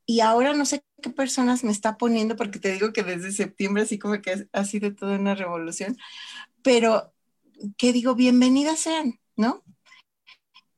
Y 0.06 0.22
ahora 0.22 0.54
no 0.54 0.66
sé 0.66 0.82
qué 1.02 1.10
personas 1.10 1.66
me 1.66 1.72
está 1.72 1.98
poniendo, 1.98 2.38
porque 2.38 2.58
te 2.58 2.72
digo 2.72 2.94
que 2.94 3.04
desde 3.04 3.34
septiembre 3.34 3.84
así 3.84 4.00
como 4.00 4.22
que 4.22 4.48
ha 4.52 4.64
sido 4.64 4.96
toda 4.96 5.20
una 5.20 5.36
revolución, 5.36 5.98
pero 6.64 7.14
que 7.78 7.92
digo, 7.92 8.16
bienvenidas 8.16 8.80
sean, 8.80 9.20
¿no? 9.36 9.64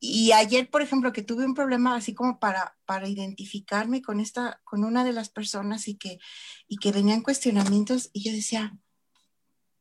Y 0.04 0.32
ayer, 0.32 0.68
por 0.68 0.82
ejemplo, 0.82 1.12
que 1.12 1.22
tuve 1.22 1.46
un 1.46 1.54
problema 1.54 1.94
así 1.94 2.12
como 2.12 2.40
para, 2.40 2.76
para 2.86 3.08
identificarme 3.08 4.02
con 4.02 4.18
esta, 4.18 4.60
con 4.64 4.82
una 4.82 5.04
de 5.04 5.12
las 5.12 5.28
personas 5.28 5.86
y 5.86 5.94
que, 5.94 6.18
y 6.66 6.78
que 6.78 6.90
venían 6.90 7.20
cuestionamientos 7.20 8.10
y 8.12 8.24
yo 8.24 8.32
decía, 8.32 8.76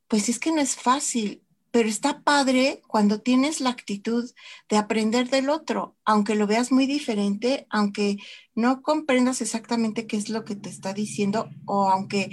pues 0.07 0.29
es 0.29 0.37
que 0.37 0.51
no 0.51 0.61
es 0.61 0.75
fácil, 0.75 1.43
pero 1.71 1.89
está 1.89 2.21
padre 2.21 2.83
cuando 2.87 3.21
tienes 3.21 3.61
la 3.61 3.71
actitud 3.71 4.29
de 4.69 4.77
aprender 4.77 5.27
del 5.27 5.49
otro, 5.49 5.97
aunque 6.05 6.35
lo 6.35 6.45
veas 6.45 6.71
muy 6.71 6.85
diferente, 6.85 7.65
aunque 7.71 8.17
no 8.53 8.83
comprendas 8.83 9.41
exactamente 9.41 10.05
qué 10.05 10.17
es 10.17 10.29
lo 10.29 10.45
que 10.45 10.55
te 10.55 10.69
está 10.69 10.93
diciendo 10.93 11.49
o 11.65 11.89
aunque, 11.89 12.29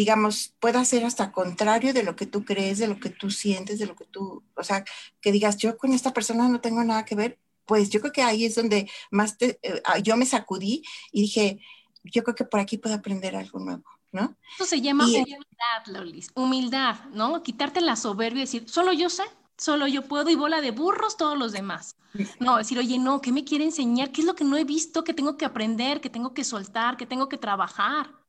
digamos, 0.00 0.54
pueda 0.60 0.82
ser 0.86 1.04
hasta 1.04 1.30
contrario 1.30 1.92
de 1.92 2.02
lo 2.02 2.16
que 2.16 2.24
tú 2.24 2.42
crees, 2.42 2.78
de 2.78 2.88
lo 2.88 2.98
que 2.98 3.10
tú 3.10 3.30
sientes, 3.30 3.78
de 3.78 3.84
lo 3.84 3.94
que 3.94 4.06
tú, 4.06 4.42
o 4.56 4.64
sea, 4.64 4.82
que 5.20 5.30
digas, 5.30 5.58
yo 5.58 5.76
con 5.76 5.92
esta 5.92 6.14
persona 6.14 6.48
no 6.48 6.62
tengo 6.62 6.82
nada 6.82 7.04
que 7.04 7.14
ver, 7.14 7.38
pues 7.66 7.90
yo 7.90 8.00
creo 8.00 8.10
que 8.10 8.22
ahí 8.22 8.46
es 8.46 8.54
donde 8.54 8.90
más 9.10 9.36
te, 9.36 9.58
eh, 9.62 9.82
ah, 9.84 9.98
yo 9.98 10.16
me 10.16 10.24
sacudí 10.24 10.82
y 11.12 11.20
dije, 11.20 11.60
yo 12.02 12.24
creo 12.24 12.34
que 12.34 12.46
por 12.46 12.60
aquí 12.60 12.78
puedo 12.78 12.94
aprender 12.94 13.36
algo 13.36 13.58
nuevo. 13.58 13.84
¿no? 14.10 14.34
Eso 14.54 14.64
se 14.64 14.80
llama 14.80 15.04
humildad, 15.04 15.86
Lolis, 15.88 16.30
humildad, 16.34 16.96
¿no? 17.12 17.42
Quitarte 17.42 17.82
la 17.82 17.94
soberbia 17.94 18.38
y 18.38 18.46
decir, 18.46 18.70
solo 18.70 18.94
yo 18.94 19.10
sé, 19.10 19.24
solo 19.58 19.86
yo 19.86 20.08
puedo 20.08 20.30
y 20.30 20.34
bola 20.34 20.62
de 20.62 20.70
burros 20.70 21.18
todos 21.18 21.38
los 21.38 21.52
demás. 21.52 21.96
No, 22.40 22.56
decir, 22.56 22.78
oye, 22.78 22.98
no, 22.98 23.20
¿qué 23.20 23.32
me 23.32 23.44
quiere 23.44 23.64
enseñar? 23.64 24.12
¿Qué 24.12 24.22
es 24.22 24.26
lo 24.26 24.34
que 24.34 24.44
no 24.44 24.56
he 24.56 24.64
visto, 24.64 25.04
que 25.04 25.12
tengo 25.12 25.36
que 25.36 25.44
aprender, 25.44 26.00
que 26.00 26.08
tengo 26.08 26.32
que 26.32 26.42
soltar, 26.42 26.96
que 26.96 27.06
tengo 27.06 27.28
que 27.28 27.36
trabajar? 27.36 28.19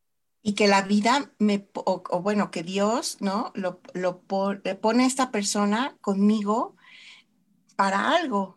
Y 0.44 0.54
que 0.54 0.68
la 0.68 0.82
vida 0.82 1.32
me, 1.38 1.68
o, 1.74 2.22
bueno, 2.22 2.50
que 2.50 2.64
Dios, 2.64 3.18
¿no? 3.20 3.52
Lo, 3.54 3.80
lo 3.94 4.22
le 4.64 4.76
pone 4.76 5.04
a 5.04 5.08
esta 5.08 5.30
persona 5.32 5.96
conmigo 6.02 6.76
para 7.76 8.16
algo. 8.16 8.56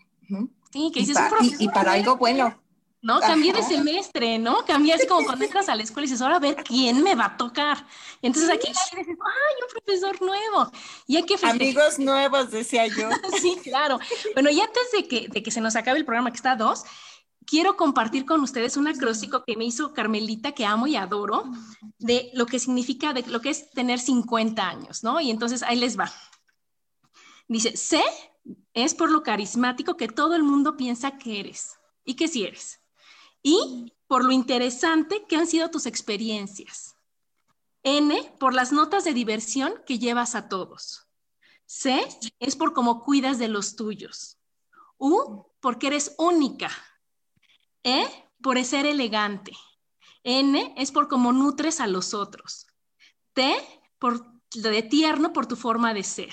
Sí, 0.72 0.90
que 0.92 1.00
dices, 1.00 1.18
y, 1.42 1.64
y 1.64 1.68
para 1.68 1.92
algo 1.92 2.16
bueno. 2.16 2.58
¿no? 3.04 3.20
Cambié 3.20 3.52
de 3.52 3.62
semestre, 3.62 4.38
¿no? 4.38 4.64
Cambié 4.64 4.94
así 4.94 5.06
como 5.06 5.26
cuando 5.26 5.44
entras 5.44 5.68
a 5.68 5.76
la 5.76 5.82
escuela 5.82 6.06
y 6.06 6.08
dices, 6.08 6.22
ahora 6.22 6.36
a 6.36 6.38
ver 6.38 6.56
quién 6.56 7.02
me 7.02 7.14
va 7.14 7.26
a 7.26 7.36
tocar. 7.36 7.86
Y 8.22 8.26
entonces 8.26 8.50
aquí 8.50 8.68
dices, 8.68 8.94
ay, 8.96 9.06
un 9.06 9.68
profesor 9.74 10.22
nuevo. 10.22 10.72
Y 11.06 11.16
hay 11.16 11.24
que 11.24 11.36
Amigos 11.42 11.98
nuevos, 11.98 12.50
decía 12.50 12.86
yo. 12.86 13.10
sí, 13.42 13.58
claro. 13.62 13.98
Bueno, 14.32 14.48
y 14.48 14.58
antes 14.58 14.90
de 14.92 15.06
que, 15.06 15.28
de 15.28 15.42
que 15.42 15.50
se 15.50 15.60
nos 15.60 15.76
acabe 15.76 15.98
el 15.98 16.06
programa, 16.06 16.30
que 16.30 16.36
está 16.36 16.52
a 16.52 16.56
dos, 16.56 16.84
quiero 17.46 17.76
compartir 17.76 18.24
con 18.24 18.40
ustedes 18.40 18.76
un 18.76 18.88
acróstico 18.88 19.44
que 19.44 19.56
me 19.56 19.64
hizo 19.64 19.92
Carmelita, 19.92 20.52
que 20.52 20.66
amo 20.66 20.86
y 20.86 20.96
adoro, 20.96 21.44
de 21.98 22.30
lo 22.34 22.46
que 22.46 22.58
significa, 22.58 23.12
de 23.12 23.22
lo 23.26 23.40
que 23.40 23.50
es 23.50 23.70
tener 23.70 23.98
50 23.98 24.68
años, 24.68 25.02
¿no? 25.02 25.20
Y 25.20 25.30
entonces 25.30 25.62
ahí 25.62 25.78
les 25.78 25.98
va. 25.98 26.12
Dice, 27.48 27.76
sé 27.76 28.02
es 28.74 28.94
por 28.94 29.10
lo 29.10 29.22
carismático 29.22 29.96
que 29.96 30.08
todo 30.08 30.34
el 30.34 30.42
mundo 30.42 30.76
piensa 30.76 31.16
que 31.16 31.40
eres 31.40 31.78
y 32.04 32.14
que 32.14 32.28
sí 32.28 32.44
eres. 32.44 32.80
Y 33.42 33.94
por 34.06 34.24
lo 34.24 34.32
interesante 34.32 35.24
que 35.28 35.36
han 35.36 35.46
sido 35.46 35.70
tus 35.70 35.86
experiencias. 35.86 36.96
N, 37.82 38.34
por 38.38 38.54
las 38.54 38.72
notas 38.72 39.04
de 39.04 39.12
diversión 39.12 39.74
que 39.86 39.98
llevas 39.98 40.34
a 40.34 40.48
todos. 40.48 41.06
C, 41.66 42.06
es 42.38 42.56
por 42.56 42.72
cómo 42.72 43.02
cuidas 43.02 43.38
de 43.38 43.48
los 43.48 43.76
tuyos. 43.76 44.38
U, 44.98 45.46
porque 45.60 45.88
eres 45.88 46.14
única. 46.18 46.70
E, 47.84 48.06
por 48.42 48.62
ser 48.64 48.86
elegante. 48.86 49.52
N, 50.24 50.74
es 50.76 50.90
por 50.90 51.06
cómo 51.08 51.32
nutres 51.32 51.80
a 51.80 51.86
los 51.86 52.14
otros. 52.14 52.66
T, 53.34 53.54
por 53.98 54.34
de 54.54 54.82
tierno 54.82 55.32
por 55.32 55.46
tu 55.46 55.56
forma 55.56 55.94
de 55.94 56.02
ser. 56.02 56.32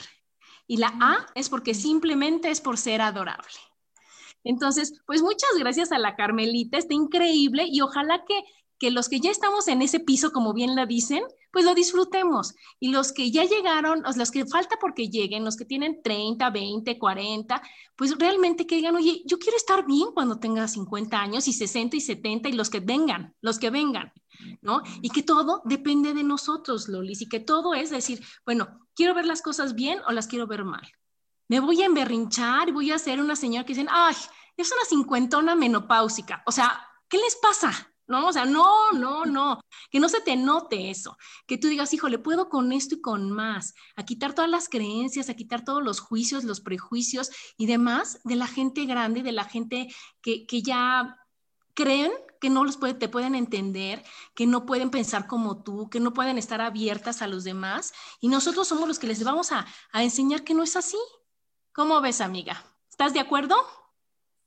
Y 0.68 0.78
la 0.78 0.94
A 1.02 1.28
es 1.36 1.50
porque 1.50 1.74
simplemente 1.74 2.50
es 2.50 2.62
por 2.62 2.78
ser 2.78 3.02
adorable. 3.02 3.60
Entonces, 4.44 5.02
pues 5.06 5.22
muchas 5.22 5.52
gracias 5.58 5.92
a 5.92 6.00
la 6.00 6.16
Carmelita, 6.16 6.78
está 6.78 6.94
increíble 6.94 7.66
y 7.68 7.82
ojalá 7.82 8.24
que, 8.28 8.42
que 8.80 8.92
los 8.92 9.10
que 9.10 9.20
ya 9.20 9.30
estamos 9.30 9.68
en 9.68 9.82
ese 9.82 10.00
piso, 10.00 10.32
como 10.32 10.54
bien 10.54 10.76
la 10.76 10.86
dicen, 10.86 11.24
pues 11.52 11.66
lo 11.66 11.76
disfrutemos. 11.76 12.56
Y 12.80 12.92
los 12.92 13.12
que 13.12 13.32
ya 13.32 13.44
llegaron, 13.46 14.04
los 14.16 14.32
que 14.32 14.46
falta 14.46 14.78
porque 14.80 15.10
lleguen, 15.10 15.44
los 15.44 15.58
que 15.58 15.66
tienen 15.66 16.02
30, 16.02 16.50
20, 16.50 16.98
40, 16.98 17.62
pues 17.96 18.18
realmente 18.18 18.66
que 18.66 18.76
digan, 18.76 18.96
oye, 18.96 19.22
yo 19.26 19.38
quiero 19.38 19.58
estar 19.58 19.86
bien 19.86 20.10
cuando 20.14 20.40
tenga 20.40 20.68
50 20.68 21.20
años 21.20 21.48
y 21.48 21.54
60 21.54 21.98
y 21.98 22.02
70 22.02 22.50
y 22.50 22.54
los 22.54 22.70
que 22.70 22.80
vengan, 22.80 23.36
los 23.42 23.60
que 23.60 23.70
vengan, 23.70 24.12
¿no? 24.62 24.82
Y 25.02 25.10
que 25.10 25.24
todo 25.24 25.62
depende 25.66 26.14
de 26.14 26.24
nosotros, 26.24 26.88
Lolis, 26.88 27.22
y 27.22 27.30
que 27.30 27.40
todo 27.40 27.74
es 27.74 27.90
decir, 27.90 28.24
bueno, 28.46 28.88
quiero 28.96 29.14
ver 29.14 29.26
las 29.26 29.42
cosas 29.42 29.76
bien 29.76 30.00
o 30.08 30.12
las 30.12 30.28
quiero 30.28 30.48
ver 30.48 30.64
mal. 30.64 30.88
Me 31.48 31.60
voy 31.60 31.82
a 31.82 31.86
emberrinchar 31.86 32.70
y 32.70 32.72
voy 32.72 32.92
a 32.92 32.98
ser 32.98 33.20
una 33.20 33.36
señora 33.36 33.66
que 33.66 33.74
dicen, 33.74 33.90
ay, 33.92 34.16
es 34.56 34.72
una 34.72 34.86
cincuentona 34.88 35.56
menopáusica. 35.56 36.44
O 36.46 36.52
sea, 36.52 36.80
¿qué 37.10 37.18
les 37.18 37.36
pasa? 37.36 37.91
¿No? 38.08 38.28
O 38.28 38.34
sea, 38.34 38.46
no, 38.46 38.92
no, 38.92 39.26
no, 39.26 39.62
que 39.90 40.00
no 40.00 40.10
se 40.10 40.22
te 40.22 40.36
note 40.36 40.90
eso, 40.90 41.18
que 41.48 41.58
tú 41.58 41.68
digas, 41.68 41.94
híjole, 41.94 42.20
puedo 42.20 42.50
con 42.50 42.72
esto 42.72 42.96
y 42.96 43.02
con 43.02 43.32
más, 43.32 43.74
a 43.96 44.04
quitar 44.04 44.34
todas 44.34 44.50
las 44.50 44.70
creencias, 44.70 45.30
a 45.30 45.36
quitar 45.36 45.64
todos 45.64 45.84
los 45.84 46.00
juicios, 46.00 46.44
los 46.44 46.62
prejuicios 46.62 47.30
y 47.58 47.66
demás 47.66 48.20
de 48.24 48.36
la 48.36 48.48
gente 48.48 48.86
grande, 48.86 49.24
de 49.24 49.32
la 49.32 49.46
gente 49.46 49.94
que, 50.22 50.46
que 50.46 50.62
ya 50.62 51.18
creen 51.74 52.12
que 52.42 52.50
no 52.50 52.66
los 52.66 52.78
puede, 52.78 52.96
te 52.96 53.08
pueden 53.08 53.36
entender, 53.36 54.04
que 54.34 54.48
no 54.48 54.66
pueden 54.66 54.90
pensar 54.90 55.28
como 55.28 55.62
tú, 55.62 55.90
que 55.90 56.00
no 56.00 56.12
pueden 56.12 56.40
estar 56.40 56.60
abiertas 56.60 57.22
a 57.22 57.28
los 57.28 57.44
demás. 57.44 57.94
Y 58.20 58.30
nosotros 58.30 58.68
somos 58.68 58.88
los 58.88 58.98
que 58.98 59.06
les 59.06 59.24
vamos 59.24 59.52
a, 59.52 59.68
a 59.92 60.04
enseñar 60.04 60.44
que 60.44 60.56
no 60.56 60.64
es 60.64 60.76
así. 60.76 60.98
¿Cómo 61.72 62.02
ves, 62.02 62.20
amiga? 62.20 62.66
¿Estás 62.90 63.14
de 63.14 63.20
acuerdo? 63.20 63.56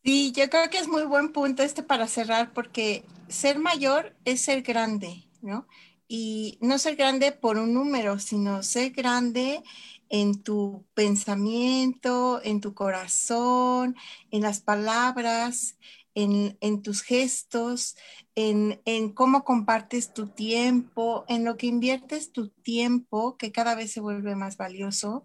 Sí, 0.02 0.32
yo 0.32 0.50
creo 0.50 0.68
que 0.70 0.78
es 0.78 0.88
muy 0.88 1.04
buen 1.04 1.32
punto 1.32 1.62
este 1.62 1.84
para 1.84 2.08
cerrar, 2.08 2.52
porque 2.52 3.04
ser 3.28 3.58
mayor 3.58 4.16
es 4.24 4.40
ser 4.40 4.62
grande, 4.62 5.28
¿no? 5.42 5.66
Y 6.06 6.58
no 6.60 6.78
ser 6.78 6.96
grande 6.96 7.32
por 7.32 7.58
un 7.58 7.74
número, 7.74 8.18
sino 8.18 8.62
ser 8.62 8.90
grande 8.90 9.62
en 10.08 10.42
tu 10.42 10.84
pensamiento, 10.94 12.40
en 12.44 12.60
tu 12.60 12.74
corazón, 12.74 13.96
en 14.30 14.42
las 14.42 14.60
palabras, 14.60 15.76
en, 16.14 16.82
tus 16.82 17.02
gestos, 17.02 17.96
en, 18.34 18.80
en, 18.84 19.10
cómo 19.10 19.44
compartes 19.44 20.14
tu 20.14 20.28
tiempo, 20.28 21.24
en 21.28 21.44
lo 21.44 21.56
que 21.56 21.66
inviertes 21.66 22.30
tu 22.32 22.50
tiempo, 22.50 23.36
que 23.36 23.50
cada 23.50 23.74
vez 23.74 23.92
se 23.92 24.00
vuelve 24.00 24.36
más 24.36 24.56
valioso, 24.56 25.24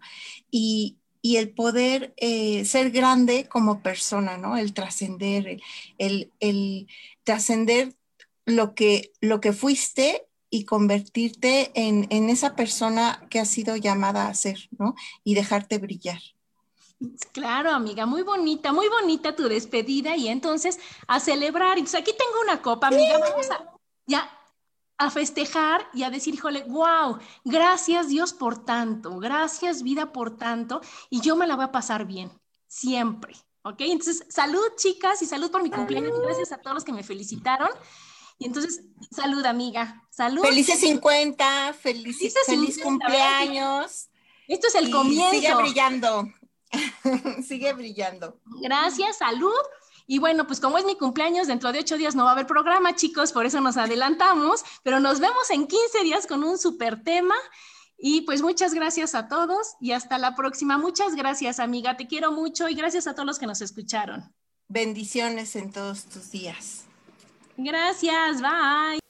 y, 0.50 0.98
y 1.22 1.36
el 1.36 1.50
poder 1.50 2.14
eh, 2.16 2.64
ser 2.64 2.90
grande 2.90 3.48
como 3.48 3.82
persona, 3.82 4.36
¿no? 4.36 4.56
El 4.56 4.72
trascender, 4.72 5.60
el, 5.98 6.88
trascender 7.24 7.94
lo 8.46 8.74
que, 8.74 9.12
lo 9.20 9.40
que 9.40 9.52
fuiste 9.52 10.26
y 10.48 10.64
convertirte 10.64 11.70
en, 11.74 12.06
en, 12.10 12.28
esa 12.28 12.56
persona 12.56 13.26
que 13.30 13.38
has 13.38 13.48
sido 13.48 13.76
llamada 13.76 14.26
a 14.26 14.34
ser, 14.34 14.68
¿no? 14.78 14.94
Y 15.22 15.34
dejarte 15.34 15.78
brillar. 15.78 16.20
Claro, 17.32 17.70
amiga, 17.70 18.04
muy 18.04 18.22
bonita, 18.22 18.72
muy 18.72 18.88
bonita 18.88 19.34
tu 19.34 19.48
despedida 19.48 20.16
y 20.16 20.28
entonces 20.28 20.78
a 21.06 21.20
celebrar. 21.20 21.78
Entonces 21.78 22.00
aquí 22.00 22.12
tengo 22.12 22.40
una 22.42 22.60
copa, 22.60 22.88
amiga, 22.88 23.18
vamos 23.18 23.50
a, 23.50 23.72
ya, 24.06 24.30
a 25.00 25.10
festejar 25.10 25.88
y 25.94 26.02
a 26.02 26.10
decir, 26.10 26.34
híjole, 26.34 26.62
wow, 26.64 27.18
gracias 27.42 28.08
Dios 28.08 28.34
por 28.34 28.66
tanto, 28.66 29.18
gracias 29.18 29.82
vida 29.82 30.12
por 30.12 30.36
tanto, 30.36 30.82
y 31.08 31.22
yo 31.22 31.36
me 31.36 31.46
la 31.46 31.56
voy 31.56 31.64
a 31.64 31.72
pasar 31.72 32.04
bien, 32.04 32.30
siempre, 32.66 33.34
¿ok? 33.62 33.80
Entonces, 33.80 34.26
salud 34.28 34.60
chicas 34.76 35.22
y 35.22 35.26
salud 35.26 35.50
por 35.50 35.62
mi 35.62 35.70
cumpleaños, 35.70 36.20
gracias 36.20 36.52
a 36.52 36.58
todos 36.58 36.74
los 36.74 36.84
que 36.84 36.92
me 36.92 37.02
felicitaron. 37.02 37.70
Y 38.38 38.44
entonces, 38.44 38.82
salud 39.10 39.44
amiga, 39.46 40.06
salud. 40.10 40.42
Felices 40.42 40.80
50, 40.80 41.72
felices, 41.80 42.34
feliz 42.44 42.78
cumpleaños. 42.82 44.10
Esto 44.48 44.66
es 44.66 44.74
el 44.74 44.90
comienzo. 44.90 45.30
Sigue 45.30 45.54
brillando, 45.54 46.28
sigue 47.42 47.72
brillando. 47.72 48.38
Gracias, 48.60 49.16
salud 49.16 49.50
y 50.12 50.18
bueno, 50.18 50.44
pues 50.44 50.58
como 50.58 50.76
es 50.76 50.84
mi 50.84 50.96
cumpleaños, 50.96 51.46
dentro 51.46 51.70
de 51.70 51.78
ocho 51.78 51.96
días 51.96 52.16
no 52.16 52.24
va 52.24 52.30
a 52.30 52.32
haber 52.32 52.48
programa, 52.48 52.96
chicos, 52.96 53.30
por 53.30 53.46
eso 53.46 53.60
nos 53.60 53.76
adelantamos, 53.76 54.64
pero 54.82 54.98
nos 54.98 55.20
vemos 55.20 55.48
en 55.50 55.68
15 55.68 56.02
días 56.02 56.26
con 56.26 56.42
un 56.42 56.58
super 56.58 57.04
tema. 57.04 57.36
Y 57.96 58.22
pues 58.22 58.42
muchas 58.42 58.74
gracias 58.74 59.14
a 59.14 59.28
todos 59.28 59.76
y 59.80 59.92
hasta 59.92 60.18
la 60.18 60.34
próxima. 60.34 60.78
Muchas 60.78 61.14
gracias, 61.14 61.60
amiga. 61.60 61.96
Te 61.96 62.08
quiero 62.08 62.32
mucho 62.32 62.68
y 62.68 62.74
gracias 62.74 63.06
a 63.06 63.14
todos 63.14 63.24
los 63.24 63.38
que 63.38 63.46
nos 63.46 63.60
escucharon. 63.60 64.34
Bendiciones 64.66 65.54
en 65.54 65.70
todos 65.70 66.06
tus 66.06 66.32
días. 66.32 66.86
Gracias, 67.56 68.42
bye. 68.42 69.09